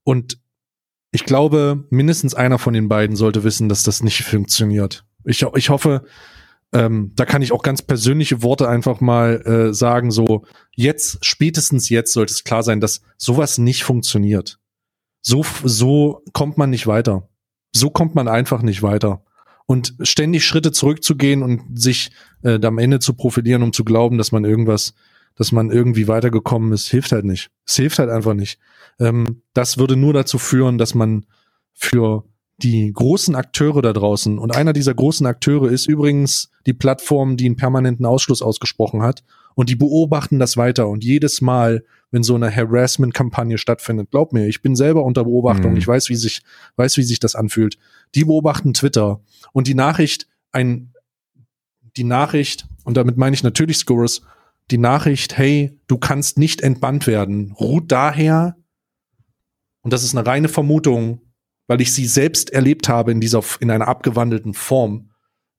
Und 0.05 0.39
ich 1.11 1.25
glaube, 1.25 1.85
mindestens 1.91 2.35
einer 2.35 2.61
von 2.61 2.73
den 2.73 2.89
beiden 2.89 3.17
sollte 3.17 3.43
wissen, 3.43 3.69
dass 3.69 3.83
das 3.83 4.01
nicht 4.01 4.23
funktioniert. 4.23 5.05
Ich, 5.25 5.45
ich 5.57 5.71
hoffe, 5.71 6.05
ähm, 6.75 7.13
da 7.15 7.25
kann 7.25 7.41
ich 7.41 7.53
auch 7.53 7.63
ganz 7.63 7.83
persönliche 7.83 8.43
Worte 8.43 8.69
einfach 8.69 9.01
mal 9.01 9.41
äh, 9.47 9.73
sagen, 9.73 10.11
so 10.11 10.45
jetzt, 10.75 11.25
spätestens 11.25 11.89
jetzt 11.89 12.13
sollte 12.13 12.33
es 12.33 12.43
klar 12.43 12.65
sein, 12.65 12.81
dass 12.81 13.01
sowas 13.17 13.59
nicht 13.59 13.85
funktioniert. 13.85 14.59
So, 15.23 15.45
so 15.63 16.23
kommt 16.33 16.59
man 16.59 16.71
nicht 16.71 16.89
weiter. 16.89 17.29
So 17.73 17.91
kommt 17.91 18.17
man 18.17 18.27
einfach 18.27 18.61
nicht 18.63 18.83
weiter. 18.83 19.25
Und 19.67 19.95
ständig 20.03 20.45
Schritte 20.45 20.73
zurückzugehen 20.73 21.43
und 21.43 21.79
sich 21.79 22.11
äh, 22.43 22.61
am 22.67 22.79
Ende 22.79 22.99
zu 22.99 23.15
profilieren, 23.15 23.63
um 23.63 23.73
zu 23.73 23.85
glauben, 23.85 24.19
dass 24.19 24.33
man 24.33 24.45
irgendwas, 24.45 24.95
dass 25.37 25.53
man 25.53 25.71
irgendwie 25.71 26.09
weitergekommen 26.09 26.73
ist, 26.73 26.89
hilft 26.89 27.13
halt 27.13 27.25
nicht. 27.25 27.51
Es 27.65 27.77
hilft 27.77 28.01
halt 28.01 28.11
einfach 28.11 28.35
nicht. 28.35 28.59
Ähm, 28.99 29.43
das 29.55 29.79
würde 29.79 29.97
nur 29.97 30.13
dazu 30.13 30.39
führen, 30.39 30.77
dass 30.77 30.95
man 30.95 31.25
für 31.73 32.25
die 32.59 32.93
großen 32.93 33.35
Akteure 33.35 33.83
da 33.83 33.93
draußen, 33.93 34.39
und 34.39 34.57
einer 34.57 34.73
dieser 34.73 34.95
großen 34.95 35.27
Akteure 35.27 35.71
ist 35.71 35.87
übrigens 35.87 36.51
die 36.67 36.73
Plattform, 36.73 37.37
die 37.37 37.47
einen 37.47 37.57
permanenten 37.57 38.07
Ausschluss 38.07 38.43
ausgesprochen 38.43 39.03
hat, 39.03 39.25
und 39.55 39.69
die 39.69 39.77
beobachten 39.77 40.39
das 40.39 40.57
weiter. 40.57 40.89
Und 40.89 41.05
jedes 41.05 41.41
Mal, 41.41 41.85
wenn 42.11 42.23
so 42.23 42.35
eine 42.35 42.55
Harassment-Kampagne 42.55 43.59
stattfindet, 43.59 44.11
glaub 44.11 44.33
mir, 44.33 44.47
ich 44.47 44.63
bin 44.63 44.77
selber 44.77 45.05
unter 45.05 45.25
Beobachtung, 45.25 45.73
mhm. 45.73 45.77
ich 45.77 45.87
weiß, 45.87 46.09
wie 46.09 46.17
sich, 46.17 46.43
weiß, 46.77 46.97
wie 46.97 47.03
sich 47.03 47.21
das 47.21 47.35
anfühlt. 47.35 47.79
Die 48.15 48.25
beobachten 48.25 48.75
Twitter 48.75 49.21
und 49.53 49.67
die 49.67 49.75
Nachricht, 49.75 50.29
ein, 50.53 50.93
die 51.97 52.05
Nachricht, 52.05 52.67
und 52.85 52.97
damit 52.97 53.17
meine 53.17 53.35
ich 53.35 53.43
natürlich 53.43 53.79
Scores, 53.79 54.23
die 54.71 54.79
Nachricht, 54.79 55.37
hey, 55.37 55.79
du 55.87 55.99
kannst 55.99 56.39
nicht 56.39 56.61
entbannt 56.61 57.07
werden, 57.07 57.53
ruht 57.53 57.93
daher, 57.93 58.57
und 59.83 59.93
das 59.93 60.03
ist 60.03 60.17
eine 60.17 60.27
reine 60.27 60.49
Vermutung, 60.49 61.21
weil 61.67 61.81
ich 61.81 61.93
sie 61.93 62.07
selbst 62.07 62.51
erlebt 62.51 62.89
habe 62.89 63.13
in 63.13 63.21
dieser, 63.21 63.43
in 63.61 63.71
einer 63.71 63.89
abgewandelten 63.89 64.55
Form, 64.55 65.11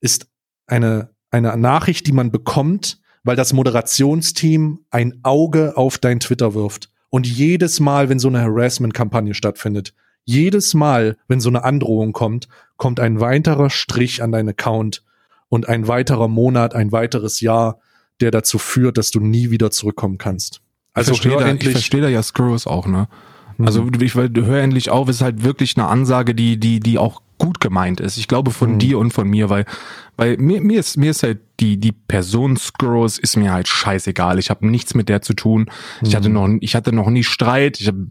ist 0.01 0.27
eine, 0.67 1.09
eine 1.31 1.55
Nachricht, 1.57 2.07
die 2.07 2.11
man 2.11 2.31
bekommt, 2.31 2.99
weil 3.23 3.35
das 3.35 3.53
Moderationsteam 3.53 4.85
ein 4.91 5.19
Auge 5.23 5.77
auf 5.77 5.97
dein 5.97 6.19
Twitter 6.19 6.53
wirft. 6.53 6.91
Und 7.09 7.27
jedes 7.27 7.79
Mal, 7.79 8.09
wenn 8.09 8.19
so 8.19 8.27
eine 8.27 8.41
Harassment-Kampagne 8.41 9.33
stattfindet, 9.33 9.93
jedes 10.25 10.73
Mal, 10.73 11.17
wenn 11.27 11.39
so 11.39 11.49
eine 11.49 11.63
Androhung 11.63 12.13
kommt, 12.13 12.47
kommt 12.77 12.99
ein 12.99 13.19
weiterer 13.19 13.69
Strich 13.69 14.21
an 14.21 14.31
dein 14.31 14.49
Account 14.49 15.03
und 15.49 15.69
ein 15.69 15.87
weiterer 15.87 16.27
Monat, 16.27 16.75
ein 16.75 16.91
weiteres 16.91 17.41
Jahr, 17.41 17.79
der 18.21 18.31
dazu 18.31 18.57
führt, 18.57 18.97
dass 18.97 19.11
du 19.11 19.19
nie 19.19 19.51
wieder 19.51 19.71
zurückkommen 19.71 20.17
kannst. 20.17 20.61
Also 20.93 21.11
ich 21.11 21.21
verstehe, 21.21 21.39
da, 21.39 21.53
ich 21.53 21.69
verstehe 21.69 22.01
da 22.01 22.09
ja 22.09 22.23
Screws 22.23 22.67
auch, 22.67 22.87
ne? 22.87 23.07
Also 23.59 23.83
mhm. 23.83 24.01
ich 24.01 24.15
höre 24.15 24.61
endlich 24.61 24.89
auf, 24.89 25.07
es 25.09 25.17
ist 25.17 25.21
halt 25.21 25.43
wirklich 25.43 25.77
eine 25.77 25.87
Ansage, 25.87 26.35
die, 26.35 26.59
die, 26.59 26.79
die 26.79 26.97
auch 26.97 27.21
gut 27.37 27.59
gemeint 27.59 27.99
ist. 27.99 28.17
Ich 28.17 28.27
glaube 28.27 28.51
von 28.51 28.73
mhm. 28.73 28.79
dir 28.79 28.99
und 28.99 29.11
von 29.11 29.27
mir, 29.27 29.49
weil, 29.49 29.65
weil 30.17 30.37
mir, 30.37 30.61
mir 30.61 30.79
ist, 30.79 30.97
mir 30.97 31.11
ist 31.11 31.23
halt 31.23 31.39
die, 31.59 31.77
die 31.77 31.91
Person 31.91 32.57
Scrolls 32.57 33.17
ist 33.17 33.37
mir 33.37 33.51
halt 33.51 33.67
scheißegal. 33.67 34.39
Ich 34.39 34.49
habe 34.49 34.67
nichts 34.67 34.93
mit 34.93 35.09
der 35.09 35.21
zu 35.21 35.33
tun. 35.33 35.61
Mhm. 35.61 36.07
Ich 36.07 36.15
hatte 36.15 36.29
mhm. 36.29 36.35
noch, 36.35 36.49
ich 36.61 36.75
hatte 36.75 36.93
noch 36.93 37.09
nie 37.09 37.23
Streit. 37.23 37.79
Ich 37.79 37.87
habe 37.87 38.07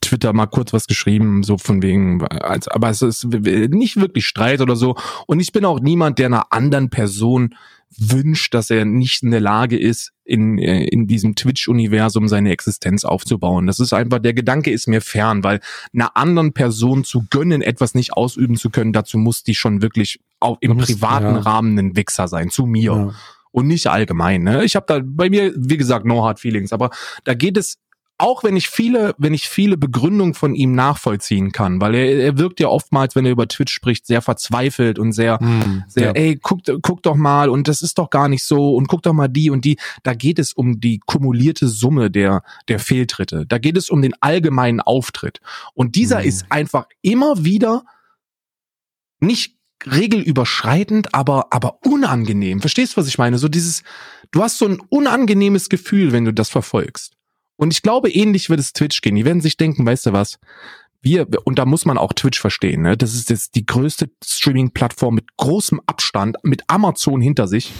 Twitter 0.00 0.32
mal 0.32 0.46
kurz 0.46 0.72
was 0.72 0.86
geschrieben, 0.86 1.42
so 1.42 1.58
von 1.58 1.82
wegen, 1.82 2.24
als, 2.26 2.68
aber 2.68 2.90
es 2.90 3.02
ist 3.02 3.24
nicht 3.24 3.98
wirklich 3.98 4.26
Streit 4.26 4.60
oder 4.60 4.76
so. 4.76 4.96
Und 5.26 5.40
ich 5.40 5.52
bin 5.52 5.64
auch 5.64 5.80
niemand, 5.80 6.18
der 6.18 6.26
einer 6.26 6.52
anderen 6.52 6.90
Person 6.90 7.54
wünscht, 7.98 8.52
dass 8.54 8.70
er 8.70 8.84
nicht 8.84 9.22
in 9.22 9.30
der 9.30 9.40
Lage 9.40 9.78
ist, 9.78 10.12
in, 10.24 10.58
äh, 10.58 10.84
in 10.84 11.06
diesem 11.06 11.34
Twitch-Universum 11.34 12.28
seine 12.28 12.50
Existenz 12.50 13.04
aufzubauen. 13.04 13.66
Das 13.66 13.80
ist 13.80 13.92
einfach, 13.92 14.18
der 14.18 14.34
Gedanke 14.34 14.70
ist 14.70 14.88
mir 14.88 15.00
fern, 15.00 15.44
weil 15.44 15.60
einer 15.94 16.16
anderen 16.16 16.52
Person 16.52 17.04
zu 17.04 17.26
gönnen, 17.30 17.62
etwas 17.62 17.94
nicht 17.94 18.12
ausüben 18.12 18.56
zu 18.56 18.70
können, 18.70 18.92
dazu 18.92 19.18
muss 19.18 19.44
die 19.44 19.54
schon 19.54 19.82
wirklich 19.82 20.20
auch 20.40 20.58
im 20.60 20.74
musst, 20.74 20.88
privaten 20.88 21.36
ja. 21.36 21.40
Rahmen 21.40 21.78
ein 21.78 21.96
Wichser 21.96 22.28
sein, 22.28 22.50
zu 22.50 22.66
mir. 22.66 22.92
Ja. 22.92 23.14
Und 23.52 23.68
nicht 23.68 23.86
allgemein. 23.86 24.42
Ne? 24.42 24.64
Ich 24.64 24.76
habe 24.76 24.84
da 24.86 25.00
bei 25.02 25.30
mir, 25.30 25.54
wie 25.56 25.78
gesagt, 25.78 26.04
no 26.04 26.22
hard 26.22 26.38
feelings, 26.38 26.74
aber 26.74 26.90
da 27.24 27.32
geht 27.32 27.56
es 27.56 27.78
auch 28.18 28.44
wenn 28.44 28.56
ich 28.56 28.68
viele, 28.68 29.14
wenn 29.18 29.34
ich 29.34 29.48
viele 29.48 29.76
Begründungen 29.76 30.34
von 30.34 30.54
ihm 30.54 30.72
nachvollziehen 30.72 31.52
kann, 31.52 31.80
weil 31.80 31.94
er, 31.94 32.18
er 32.18 32.38
wirkt 32.38 32.60
ja 32.60 32.68
oftmals, 32.68 33.14
wenn 33.14 33.26
er 33.26 33.32
über 33.32 33.46
Twitch 33.46 33.72
spricht, 33.72 34.06
sehr 34.06 34.22
verzweifelt 34.22 34.98
und 34.98 35.12
sehr, 35.12 35.42
mm, 35.42 35.84
sehr, 35.86 36.06
ja. 36.06 36.12
ey, 36.12 36.38
guck, 36.40 36.60
guck 36.80 37.02
doch 37.02 37.16
mal 37.16 37.50
und 37.50 37.68
das 37.68 37.82
ist 37.82 37.98
doch 37.98 38.08
gar 38.08 38.28
nicht 38.28 38.44
so 38.44 38.74
und 38.74 38.88
guck 38.88 39.02
doch 39.02 39.12
mal 39.12 39.28
die 39.28 39.50
und 39.50 39.64
die. 39.64 39.76
Da 40.02 40.14
geht 40.14 40.38
es 40.38 40.54
um 40.54 40.80
die 40.80 40.98
kumulierte 41.04 41.68
Summe 41.68 42.10
der, 42.10 42.42
der 42.68 42.78
Fehltritte. 42.78 43.44
Da 43.46 43.58
geht 43.58 43.76
es 43.76 43.90
um 43.90 44.00
den 44.00 44.14
allgemeinen 44.20 44.80
Auftritt. 44.80 45.40
Und 45.74 45.94
dieser 45.94 46.20
mm. 46.20 46.26
ist 46.26 46.46
einfach 46.48 46.86
immer 47.02 47.44
wieder 47.44 47.84
nicht 49.20 49.56
regelüberschreitend, 49.84 51.14
aber, 51.14 51.48
aber 51.50 51.78
unangenehm. 51.84 52.60
Verstehst 52.60 52.94
du, 52.94 53.00
was 53.00 53.08
ich 53.08 53.18
meine? 53.18 53.38
So 53.38 53.48
dieses, 53.48 53.82
du 54.30 54.42
hast 54.42 54.58
so 54.58 54.66
ein 54.66 54.80
unangenehmes 54.88 55.68
Gefühl, 55.68 56.12
wenn 56.12 56.24
du 56.24 56.32
das 56.32 56.48
verfolgst. 56.48 57.15
Und 57.56 57.72
ich 57.72 57.82
glaube, 57.82 58.10
ähnlich 58.10 58.50
wird 58.50 58.60
es 58.60 58.72
Twitch 58.72 59.00
gehen. 59.00 59.14
Die 59.14 59.24
werden 59.24 59.40
sich 59.40 59.56
denken, 59.56 59.86
weißt 59.86 60.06
du 60.06 60.12
was? 60.12 60.38
Wir, 61.02 61.26
und 61.44 61.58
da 61.58 61.66
muss 61.66 61.84
man 61.84 61.98
auch 61.98 62.12
Twitch 62.12 62.40
verstehen, 62.40 62.82
ne? 62.82 62.96
Das 62.96 63.14
ist 63.14 63.30
jetzt 63.30 63.54
die 63.54 63.64
größte 63.64 64.10
Streaming-Plattform 64.24 65.14
mit 65.14 65.36
großem 65.36 65.80
Abstand, 65.86 66.36
mit 66.42 66.64
Amazon 66.68 67.20
hinter 67.20 67.48
sich. 67.48 67.72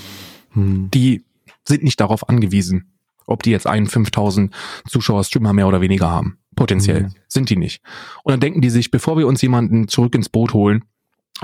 Hm. 0.52 0.90
Die 0.92 1.24
sind 1.66 1.82
nicht 1.82 2.00
darauf 2.00 2.28
angewiesen, 2.28 2.92
ob 3.26 3.42
die 3.42 3.50
jetzt 3.50 3.66
einen 3.66 3.86
5000 3.86 4.54
Zuschauer 4.88 5.24
Streamer 5.24 5.52
mehr 5.52 5.66
oder 5.66 5.80
weniger 5.80 6.10
haben. 6.10 6.38
Potenziell 6.54 7.04
hm. 7.04 7.14
sind 7.26 7.50
die 7.50 7.56
nicht. 7.56 7.82
Und 8.22 8.32
dann 8.32 8.40
denken 8.40 8.60
die 8.60 8.70
sich, 8.70 8.90
bevor 8.90 9.18
wir 9.18 9.26
uns 9.26 9.42
jemanden 9.42 9.88
zurück 9.88 10.14
ins 10.14 10.28
Boot 10.28 10.54
holen, 10.54 10.84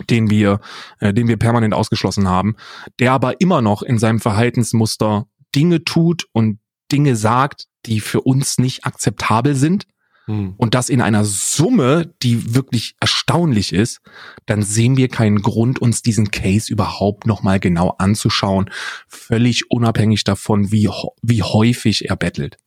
den 0.09 0.30
wir, 0.30 0.61
äh, 1.01 1.12
den 1.12 1.28
wir 1.28 1.37
permanent 1.37 1.74
ausgeschlossen 1.74 2.28
haben, 2.28 2.57
der 2.99 3.12
aber 3.12 3.41
immer 3.41 3.61
noch 3.61 3.83
in 3.83 3.99
seinem 3.99 4.20
Verhaltensmuster 4.20 5.26
Dinge 5.55 5.85
tut 5.85 6.26
und 6.33 6.59
Dinge 6.93 7.16
sagt, 7.16 7.68
die 7.86 8.01
für 8.01 8.20
uns 8.20 8.59
nicht 8.59 8.84
akzeptabel 8.84 9.55
sind, 9.55 9.86
hm. 10.26 10.55
und 10.57 10.74
das 10.74 10.88
in 10.88 11.01
einer 11.01 11.24
Summe, 11.24 12.14
die 12.22 12.55
wirklich 12.55 12.95
erstaunlich 13.01 13.72
ist, 13.72 14.01
dann 14.47 14.62
sehen 14.62 14.97
wir 14.97 15.09
keinen 15.09 15.43
Grund, 15.43 15.80
uns 15.80 16.03
diesen 16.03 16.30
Case 16.30 16.72
überhaupt 16.72 17.26
nochmal 17.26 17.59
genau 17.59 17.97
anzuschauen, 17.99 18.70
völlig 19.09 19.70
unabhängig 19.70 20.22
davon, 20.22 20.70
wie, 20.70 20.88
wie 21.22 21.43
häufig 21.43 22.09
er 22.09 22.16
bettelt. 22.16 22.59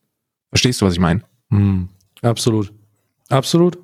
Verstehst 0.50 0.82
du, 0.82 0.86
was 0.86 0.94
ich 0.94 1.00
meine? 1.00 1.22
Hm. 1.50 1.90
Absolut. 2.22 2.74
Absolut. 3.30 3.78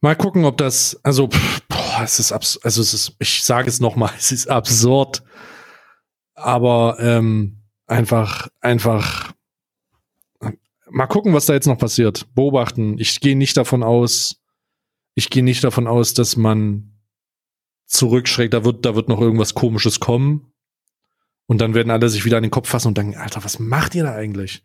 Mal 0.00 0.16
gucken, 0.16 0.44
ob 0.44 0.58
das, 0.58 1.00
also, 1.02 1.28
boah, 1.68 2.00
es 2.02 2.18
ist, 2.18 2.32
abs 2.32 2.58
also 2.62 2.82
es 2.82 2.92
ist, 2.92 3.16
ich 3.20 3.42
sage 3.42 3.68
es 3.68 3.80
nochmal, 3.80 4.10
es 4.18 4.32
ist 4.32 4.50
absurd, 4.50 5.22
aber 6.34 6.96
ähm, 7.00 7.63
einfach, 7.86 8.48
einfach, 8.60 9.34
mal 10.90 11.06
gucken, 11.06 11.34
was 11.34 11.46
da 11.46 11.54
jetzt 11.54 11.66
noch 11.66 11.78
passiert. 11.78 12.26
Beobachten. 12.34 12.98
Ich 12.98 13.20
gehe 13.20 13.36
nicht 13.36 13.56
davon 13.56 13.82
aus, 13.82 14.40
ich 15.14 15.30
gehe 15.30 15.44
nicht 15.44 15.64
davon 15.64 15.86
aus, 15.86 16.14
dass 16.14 16.36
man 16.36 17.00
zurückschreckt. 17.86 18.54
Da 18.54 18.64
wird, 18.64 18.84
da 18.84 18.94
wird 18.94 19.08
noch 19.08 19.20
irgendwas 19.20 19.54
Komisches 19.54 20.00
kommen. 20.00 20.52
Und 21.46 21.60
dann 21.60 21.74
werden 21.74 21.90
alle 21.90 22.08
sich 22.08 22.24
wieder 22.24 22.38
an 22.38 22.42
den 22.42 22.50
Kopf 22.50 22.68
fassen 22.68 22.88
und 22.88 22.98
denken, 22.98 23.16
Alter, 23.16 23.44
was 23.44 23.58
macht 23.58 23.94
ihr 23.94 24.04
da 24.04 24.14
eigentlich? 24.14 24.62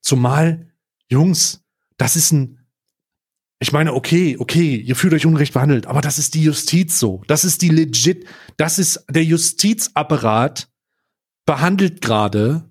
Zumal, 0.00 0.72
Jungs, 1.08 1.64
das 1.96 2.14
ist 2.14 2.32
ein, 2.32 2.60
ich 3.58 3.72
meine, 3.72 3.92
okay, 3.92 4.36
okay, 4.38 4.76
ihr 4.76 4.96
fühlt 4.96 5.12
euch 5.12 5.26
unrecht 5.26 5.52
behandelt, 5.52 5.86
aber 5.86 6.00
das 6.00 6.18
ist 6.18 6.34
die 6.34 6.44
Justiz 6.44 6.98
so. 6.98 7.22
Das 7.26 7.44
ist 7.44 7.62
die 7.62 7.68
legit, 7.68 8.26
das 8.56 8.78
ist 8.78 9.04
der 9.10 9.24
Justizapparat 9.24 10.69
behandelt 11.46 12.00
gerade. 12.00 12.70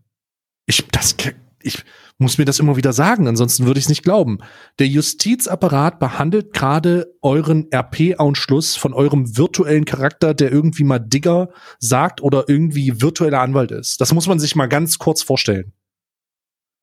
Ich, 0.65 0.88
das, 0.88 1.15
ich 1.61 1.84
muss 2.17 2.38
mir 2.38 2.45
das 2.45 2.59
immer 2.59 2.78
wieder 2.78 2.93
sagen, 2.93 3.28
ansonsten 3.28 3.65
würde 3.65 3.80
ich 3.80 3.86
es 3.86 3.89
nicht 3.89 4.03
glauben. 4.03 4.39
Der 4.78 4.88
Justizapparat 4.88 5.99
behandelt 5.99 6.53
gerade 6.53 7.13
euren 7.22 7.67
RP-Ausschluss 7.74 8.76
von 8.76 8.93
eurem 8.93 9.38
virtuellen 9.38 9.86
Charakter, 9.86 10.34
der 10.34 10.51
irgendwie 10.51 10.84
mal 10.84 10.99
Digger 10.99 11.49
sagt 11.80 12.22
oder 12.22 12.45
irgendwie 12.47 13.01
virtueller 13.01 13.41
Anwalt 13.41 13.72
ist. 13.72 14.01
Das 14.01 14.13
muss 14.13 14.28
man 14.28 14.39
sich 14.39 14.55
mal 14.55 14.67
ganz 14.67 14.97
kurz 14.97 15.24
vorstellen. 15.24 15.74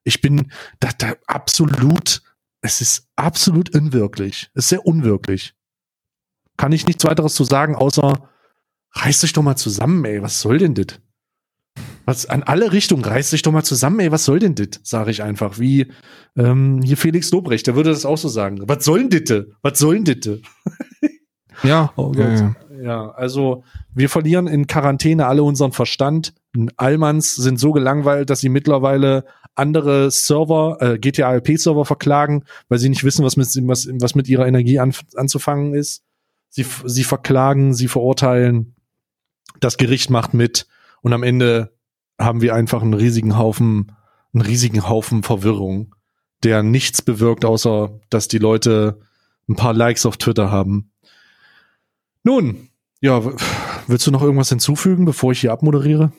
Ich 0.04 0.20
bin 0.20 0.52
da, 0.80 0.90
da 0.96 1.14
absolut 1.26 2.22
es 2.66 2.80
ist 2.80 3.08
absolut 3.16 3.74
unwirklich. 3.74 4.50
Es 4.54 4.64
ist 4.64 4.68
sehr 4.70 4.86
unwirklich. 4.86 5.54
Kann 6.56 6.72
ich 6.72 6.86
nichts 6.86 7.04
weiteres 7.04 7.34
zu 7.34 7.44
sagen, 7.44 7.76
außer 7.76 8.28
reiß 8.92 9.20
dich 9.20 9.32
doch 9.32 9.42
mal 9.42 9.56
zusammen, 9.56 10.04
ey. 10.04 10.22
Was 10.22 10.40
soll 10.40 10.58
denn 10.58 10.74
das? 10.74 10.98
Was 12.06 12.24
an 12.26 12.44
alle 12.44 12.72
Richtungen 12.72 13.04
reiß 13.04 13.30
dich 13.30 13.42
doch 13.42 13.52
mal 13.52 13.64
zusammen, 13.64 13.98
ey. 13.98 14.12
Was 14.12 14.24
soll 14.24 14.38
denn 14.38 14.54
das? 14.54 14.80
Sage 14.84 15.10
ich 15.10 15.22
einfach. 15.22 15.58
Wie 15.58 15.92
ähm, 16.36 16.80
hier 16.82 16.96
Felix 16.96 17.30
Lobrecht, 17.32 17.66
der 17.66 17.74
würde 17.74 17.90
das 17.90 18.06
auch 18.06 18.16
so 18.16 18.28
sagen. 18.28 18.60
Was 18.66 18.84
soll 18.84 19.08
denn 19.08 19.24
das? 19.24 19.44
Was 19.62 19.78
soll 19.78 20.02
denn 20.02 20.20
das? 20.20 21.10
ja. 21.64 21.92
Oh. 21.96 22.12
Ja, 22.82 23.10
also 23.10 23.64
wir 23.94 24.08
verlieren 24.08 24.46
in 24.46 24.66
Quarantäne 24.66 25.26
alle 25.26 25.42
unseren 25.42 25.72
Verstand. 25.72 26.34
Allmanns 26.76 27.34
sind 27.34 27.58
so 27.58 27.72
gelangweilt, 27.72 28.30
dass 28.30 28.40
sie 28.40 28.50
mittlerweile 28.50 29.24
andere 29.56 30.10
Server, 30.10 30.76
äh, 30.80 30.98
GTA 30.98 31.32
RP-Server 31.32 31.84
verklagen, 31.84 32.44
weil 32.68 32.78
sie 32.78 32.88
nicht 32.88 33.02
wissen, 33.02 33.24
was 33.24 33.36
mit, 33.36 33.48
was, 33.66 33.88
was 34.00 34.14
mit 34.14 34.28
ihrer 34.28 34.46
Energie 34.46 34.78
an, 34.78 34.94
anzufangen 35.16 35.74
ist. 35.74 36.04
Sie, 36.50 36.64
sie 36.84 37.04
verklagen, 37.04 37.74
sie 37.74 37.88
verurteilen, 37.88 38.76
das 39.58 39.78
Gericht 39.78 40.10
macht 40.10 40.34
mit 40.34 40.66
und 41.00 41.12
am 41.12 41.22
Ende 41.22 41.75
haben 42.18 42.40
wir 42.40 42.54
einfach 42.54 42.82
einen 42.82 42.94
riesigen 42.94 43.36
Haufen, 43.36 43.92
einen 44.32 44.42
riesigen 44.42 44.88
Haufen 44.88 45.22
Verwirrung, 45.22 45.94
der 46.42 46.62
nichts 46.62 47.02
bewirkt, 47.02 47.44
außer 47.44 48.00
dass 48.10 48.28
die 48.28 48.38
Leute 48.38 49.00
ein 49.48 49.56
paar 49.56 49.74
Likes 49.74 50.06
auf 50.06 50.16
Twitter 50.16 50.50
haben. 50.50 50.92
Nun, 52.22 52.68
ja, 53.00 53.22
willst 53.86 54.06
du 54.06 54.10
noch 54.10 54.22
irgendwas 54.22 54.48
hinzufügen, 54.48 55.04
bevor 55.04 55.32
ich 55.32 55.40
hier 55.40 55.52
abmoderiere? 55.52 56.12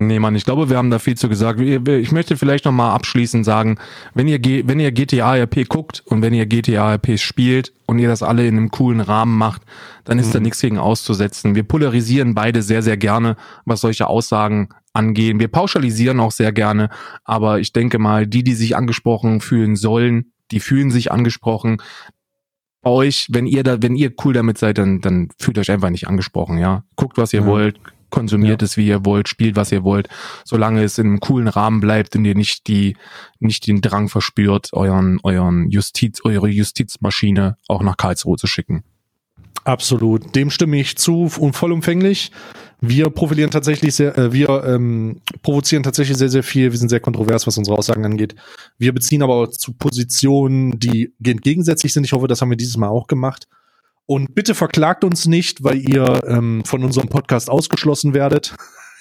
Nee, 0.00 0.18
Mann, 0.18 0.34
ich 0.34 0.44
glaube, 0.44 0.68
wir 0.70 0.76
haben 0.76 0.90
da 0.90 0.98
viel 0.98 1.16
zu 1.16 1.28
gesagt. 1.28 1.60
Ich 1.60 2.10
möchte 2.10 2.36
vielleicht 2.36 2.64
nochmal 2.64 2.94
abschließend 2.94 3.44
sagen, 3.44 3.78
wenn 4.12 4.26
ihr, 4.26 4.40
wenn 4.66 4.80
ihr 4.80 4.90
GTA 4.90 5.36
RP 5.36 5.68
guckt 5.68 6.02
und 6.06 6.20
wenn 6.20 6.34
ihr 6.34 6.46
GTA 6.46 6.94
RP 6.94 7.16
spielt 7.18 7.72
und 7.86 8.00
ihr 8.00 8.08
das 8.08 8.24
alle 8.24 8.46
in 8.46 8.56
einem 8.56 8.70
coolen 8.72 9.00
Rahmen 9.00 9.38
macht, 9.38 9.62
dann 10.04 10.18
ist 10.18 10.28
mhm. 10.28 10.32
da 10.32 10.40
nichts 10.40 10.60
gegen 10.60 10.78
auszusetzen. 10.78 11.54
Wir 11.54 11.62
polarisieren 11.62 12.34
beide 12.34 12.62
sehr, 12.62 12.82
sehr 12.82 12.96
gerne, 12.96 13.36
was 13.66 13.82
solche 13.82 14.08
Aussagen 14.08 14.70
angehen. 14.94 15.38
Wir 15.38 15.48
pauschalisieren 15.48 16.18
auch 16.18 16.32
sehr 16.32 16.52
gerne, 16.52 16.90
aber 17.24 17.60
ich 17.60 17.72
denke 17.72 18.00
mal, 18.00 18.26
die, 18.26 18.42
die 18.42 18.54
sich 18.54 18.76
angesprochen 18.76 19.40
fühlen 19.40 19.76
sollen, 19.76 20.32
die 20.50 20.60
fühlen 20.60 20.90
sich 20.90 21.12
angesprochen. 21.12 21.78
Euch, 22.82 23.28
wenn 23.30 23.46
ihr 23.46 23.62
da, 23.62 23.80
wenn 23.80 23.94
ihr 23.94 24.12
cool 24.24 24.34
damit 24.34 24.58
seid, 24.58 24.78
dann, 24.78 25.00
dann 25.00 25.28
fühlt 25.38 25.56
euch 25.56 25.70
einfach 25.70 25.90
nicht 25.90 26.08
angesprochen, 26.08 26.58
ja. 26.58 26.82
Guckt, 26.96 27.16
was 27.16 27.32
ihr 27.32 27.40
ja. 27.40 27.46
wollt, 27.46 27.80
konsumiert 28.14 28.62
ja. 28.62 28.66
es, 28.66 28.76
wie 28.76 28.86
ihr 28.86 29.04
wollt, 29.04 29.28
spielt, 29.28 29.56
was 29.56 29.72
ihr 29.72 29.82
wollt, 29.82 30.08
solange 30.44 30.84
es 30.84 30.98
in 30.98 31.06
einem 31.06 31.20
coolen 31.20 31.48
Rahmen 31.48 31.80
bleibt 31.80 32.14
und 32.14 32.24
ihr 32.24 32.36
nicht 32.36 32.68
die, 32.68 32.96
nicht 33.40 33.66
den 33.66 33.80
Drang 33.80 34.08
verspürt, 34.08 34.68
euren, 34.72 35.18
euren 35.24 35.68
Justiz, 35.68 36.20
eure 36.24 36.48
Justizmaschine 36.48 37.56
auch 37.66 37.82
nach 37.82 37.96
Karlsruhe 37.96 38.36
zu 38.36 38.46
schicken. 38.46 38.84
Absolut, 39.64 40.36
dem 40.36 40.50
stimme 40.50 40.78
ich 40.78 40.96
zu 40.96 41.30
und 41.38 41.54
vollumfänglich. 41.54 42.30
Wir 42.80 43.08
profilieren 43.10 43.50
tatsächlich 43.50 43.94
sehr, 43.94 44.16
äh, 44.16 44.32
wir 44.32 44.62
ähm, 44.64 45.20
provozieren 45.42 45.82
tatsächlich 45.82 46.18
sehr, 46.18 46.28
sehr 46.28 46.42
viel. 46.42 46.70
Wir 46.70 46.78
sind 46.78 46.90
sehr 46.90 47.00
kontrovers, 47.00 47.46
was 47.46 47.58
unsere 47.58 47.76
Aussagen 47.76 48.04
angeht. 48.04 48.36
Wir 48.78 48.92
beziehen 48.92 49.22
aber 49.22 49.34
auch 49.34 49.48
zu 49.48 49.72
Positionen, 49.72 50.78
die 50.78 51.14
gegensätzlich 51.18 51.92
sind. 51.92 52.04
Ich 52.04 52.12
hoffe, 52.12 52.28
das 52.28 52.42
haben 52.42 52.50
wir 52.50 52.58
dieses 52.58 52.76
Mal 52.76 52.88
auch 52.88 53.06
gemacht. 53.06 53.48
Und 54.06 54.34
bitte 54.34 54.54
verklagt 54.54 55.04
uns 55.04 55.26
nicht, 55.26 55.64
weil 55.64 55.78
ihr 55.78 56.22
ähm, 56.26 56.64
von 56.64 56.84
unserem 56.84 57.08
Podcast 57.08 57.48
ausgeschlossen 57.48 58.12
werdet. 58.12 58.54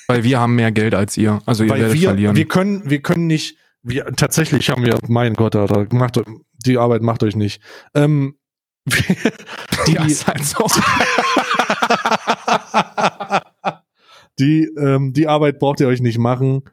Weil 0.08 0.24
wir 0.24 0.40
haben 0.40 0.56
mehr 0.56 0.72
Geld 0.72 0.96
als 0.96 1.18
ihr. 1.18 1.42
Also 1.46 1.64
ihr 1.64 1.72
weil 1.72 1.82
werdet 1.82 1.96
wir, 1.96 2.10
verlieren. 2.10 2.36
Wir 2.36 2.48
können, 2.48 2.90
wir 2.90 3.02
können 3.02 3.28
nicht, 3.28 3.58
wir, 3.82 4.06
tatsächlich 4.16 4.70
haben 4.70 4.86
wir, 4.86 4.98
mein 5.08 5.34
Gott, 5.34 5.56
Alter, 5.56 5.88
macht, 5.92 6.22
die 6.66 6.78
Arbeit 6.78 7.02
macht 7.02 7.24
euch 7.24 7.36
nicht. 7.36 7.62
Ähm, 7.94 8.36
die, 9.88 9.94
ja, 9.94 10.06
ist 10.06 10.28
halt 10.28 10.46
so. 10.46 10.68
die, 14.40 14.70
ähm, 14.78 15.14
die 15.14 15.28
Arbeit 15.28 15.60
braucht 15.60 15.82
ihr 15.82 15.88
euch 15.88 16.02
nicht 16.02 16.18
machen. 16.18 16.64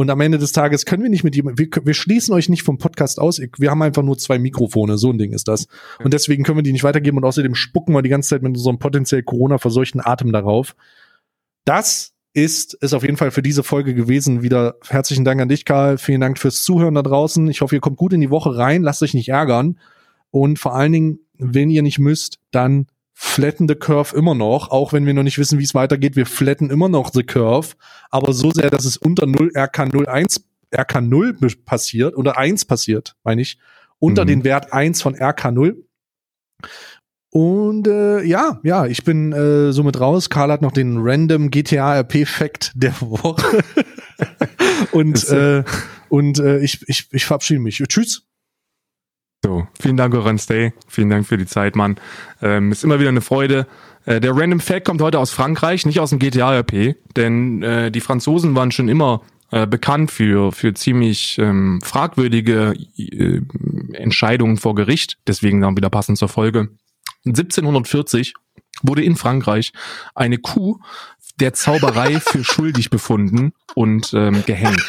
Und 0.00 0.08
am 0.08 0.22
Ende 0.22 0.38
des 0.38 0.52
Tages 0.52 0.86
können 0.86 1.02
wir 1.02 1.10
nicht 1.10 1.24
mit 1.24 1.36
jemandem, 1.36 1.58
wir, 1.58 1.84
wir 1.84 1.92
schließen 1.92 2.32
euch 2.32 2.48
nicht 2.48 2.62
vom 2.62 2.78
Podcast 2.78 3.20
aus. 3.20 3.38
Wir 3.58 3.70
haben 3.70 3.82
einfach 3.82 4.02
nur 4.02 4.16
zwei 4.16 4.38
Mikrofone, 4.38 4.96
so 4.96 5.10
ein 5.10 5.18
Ding 5.18 5.34
ist 5.34 5.46
das. 5.46 5.66
Und 6.02 6.14
deswegen 6.14 6.42
können 6.42 6.56
wir 6.56 6.62
die 6.62 6.72
nicht 6.72 6.84
weitergeben 6.84 7.18
und 7.18 7.24
außerdem 7.24 7.54
spucken 7.54 7.92
wir 7.92 8.00
die 8.00 8.08
ganze 8.08 8.30
Zeit 8.30 8.42
mit 8.42 8.56
unserem 8.56 8.78
potenziell 8.78 9.22
Corona-verseuchten 9.22 10.00
Atem 10.02 10.32
darauf. 10.32 10.74
Das 11.66 12.14
ist 12.32 12.78
es 12.80 12.94
auf 12.94 13.02
jeden 13.02 13.18
Fall 13.18 13.30
für 13.30 13.42
diese 13.42 13.62
Folge 13.62 13.92
gewesen. 13.92 14.40
Wieder 14.40 14.76
herzlichen 14.88 15.26
Dank 15.26 15.38
an 15.38 15.50
dich, 15.50 15.66
Karl. 15.66 15.98
Vielen 15.98 16.22
Dank 16.22 16.38
fürs 16.38 16.62
Zuhören 16.62 16.94
da 16.94 17.02
draußen. 17.02 17.46
Ich 17.48 17.60
hoffe, 17.60 17.74
ihr 17.74 17.82
kommt 17.82 17.98
gut 17.98 18.14
in 18.14 18.22
die 18.22 18.30
Woche 18.30 18.56
rein. 18.56 18.80
Lasst 18.80 19.02
euch 19.02 19.12
nicht 19.12 19.28
ärgern. 19.28 19.78
Und 20.30 20.58
vor 20.58 20.74
allen 20.74 20.92
Dingen, 20.92 21.18
wenn 21.36 21.68
ihr 21.68 21.82
nicht 21.82 21.98
müsst, 21.98 22.38
dann 22.52 22.86
flatten 23.22 23.68
the 23.68 23.74
curve 23.74 24.16
immer 24.16 24.34
noch, 24.34 24.70
auch 24.70 24.94
wenn 24.94 25.04
wir 25.04 25.12
noch 25.12 25.22
nicht 25.22 25.36
wissen, 25.36 25.58
wie 25.58 25.64
es 25.64 25.74
weitergeht. 25.74 26.16
Wir 26.16 26.24
flatten 26.24 26.70
immer 26.70 26.88
noch 26.88 27.10
the 27.12 27.22
curve, 27.22 27.74
aber 28.08 28.32
so 28.32 28.50
sehr, 28.50 28.70
dass 28.70 28.86
es 28.86 28.96
unter 28.96 29.26
0 29.26 29.52
RK01 29.54 30.40
RK0 30.72 31.56
passiert 31.66 32.16
oder 32.16 32.38
1 32.38 32.64
passiert, 32.64 33.16
meine 33.22 33.42
ich, 33.42 33.58
unter 33.98 34.24
mhm. 34.24 34.28
den 34.28 34.44
Wert 34.44 34.72
1 34.72 35.02
von 35.02 35.14
RK0. 35.14 35.76
Und 37.28 37.86
äh, 37.86 38.22
ja, 38.22 38.58
ja, 38.62 38.86
ich 38.86 39.04
bin 39.04 39.32
äh, 39.32 39.72
somit 39.72 40.00
raus. 40.00 40.30
Karl 40.30 40.50
hat 40.50 40.62
noch 40.62 40.72
den 40.72 40.96
random 40.98 41.50
GTA 41.50 42.00
RP 42.00 42.26
Fact 42.26 42.72
der 42.74 42.98
Woche. 43.02 43.62
und 44.92 45.28
äh, 45.28 45.62
und 46.08 46.38
äh, 46.38 46.58
ich, 46.60 46.82
ich, 46.88 47.08
ich 47.12 47.26
verabschiede 47.26 47.60
mich. 47.60 47.76
Tschüss. 47.86 48.29
So, 49.42 49.66
vielen 49.80 49.96
Dank, 49.96 50.14
Oran 50.14 50.38
Stay. 50.38 50.72
Vielen 50.86 51.08
Dank 51.08 51.26
für 51.26 51.38
die 51.38 51.46
Zeit, 51.46 51.74
Mann. 51.74 51.96
Ähm, 52.42 52.72
ist 52.72 52.84
immer 52.84 53.00
wieder 53.00 53.08
eine 53.08 53.22
Freude. 53.22 53.66
Äh, 54.04 54.20
der 54.20 54.36
Random 54.36 54.60
Fact 54.60 54.84
kommt 54.84 55.00
heute 55.00 55.18
aus 55.18 55.30
Frankreich, 55.30 55.86
nicht 55.86 55.98
aus 55.98 56.10
dem 56.10 56.18
GTA-RP, 56.18 56.96
denn 57.16 57.62
äh, 57.62 57.90
die 57.90 58.00
Franzosen 58.00 58.54
waren 58.54 58.70
schon 58.70 58.88
immer 58.88 59.22
äh, 59.50 59.66
bekannt 59.66 60.10
für, 60.10 60.52
für 60.52 60.74
ziemlich 60.74 61.38
ähm, 61.38 61.80
fragwürdige 61.82 62.74
äh, 62.98 63.40
Entscheidungen 63.94 64.58
vor 64.58 64.74
Gericht. 64.74 65.18
Deswegen 65.26 65.60
dann 65.62 65.76
wieder 65.76 65.90
passend 65.90 66.18
zur 66.18 66.28
Folge. 66.28 66.68
1740 67.26 68.34
wurde 68.82 69.02
in 69.02 69.16
Frankreich 69.16 69.72
eine 70.14 70.38
Kuh 70.38 70.78
der 71.40 71.54
Zauberei 71.54 72.20
für 72.20 72.44
schuldig 72.44 72.90
befunden 72.90 73.52
und 73.74 74.12
ähm, 74.14 74.44
gehängt. 74.46 74.86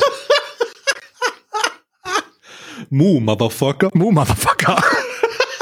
Mu, 2.89 3.19
Motherfucker. 3.19 3.89
Mu, 3.93 4.11
Motherfucker. 4.11 4.82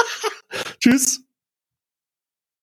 Tschüss. 0.80 1.20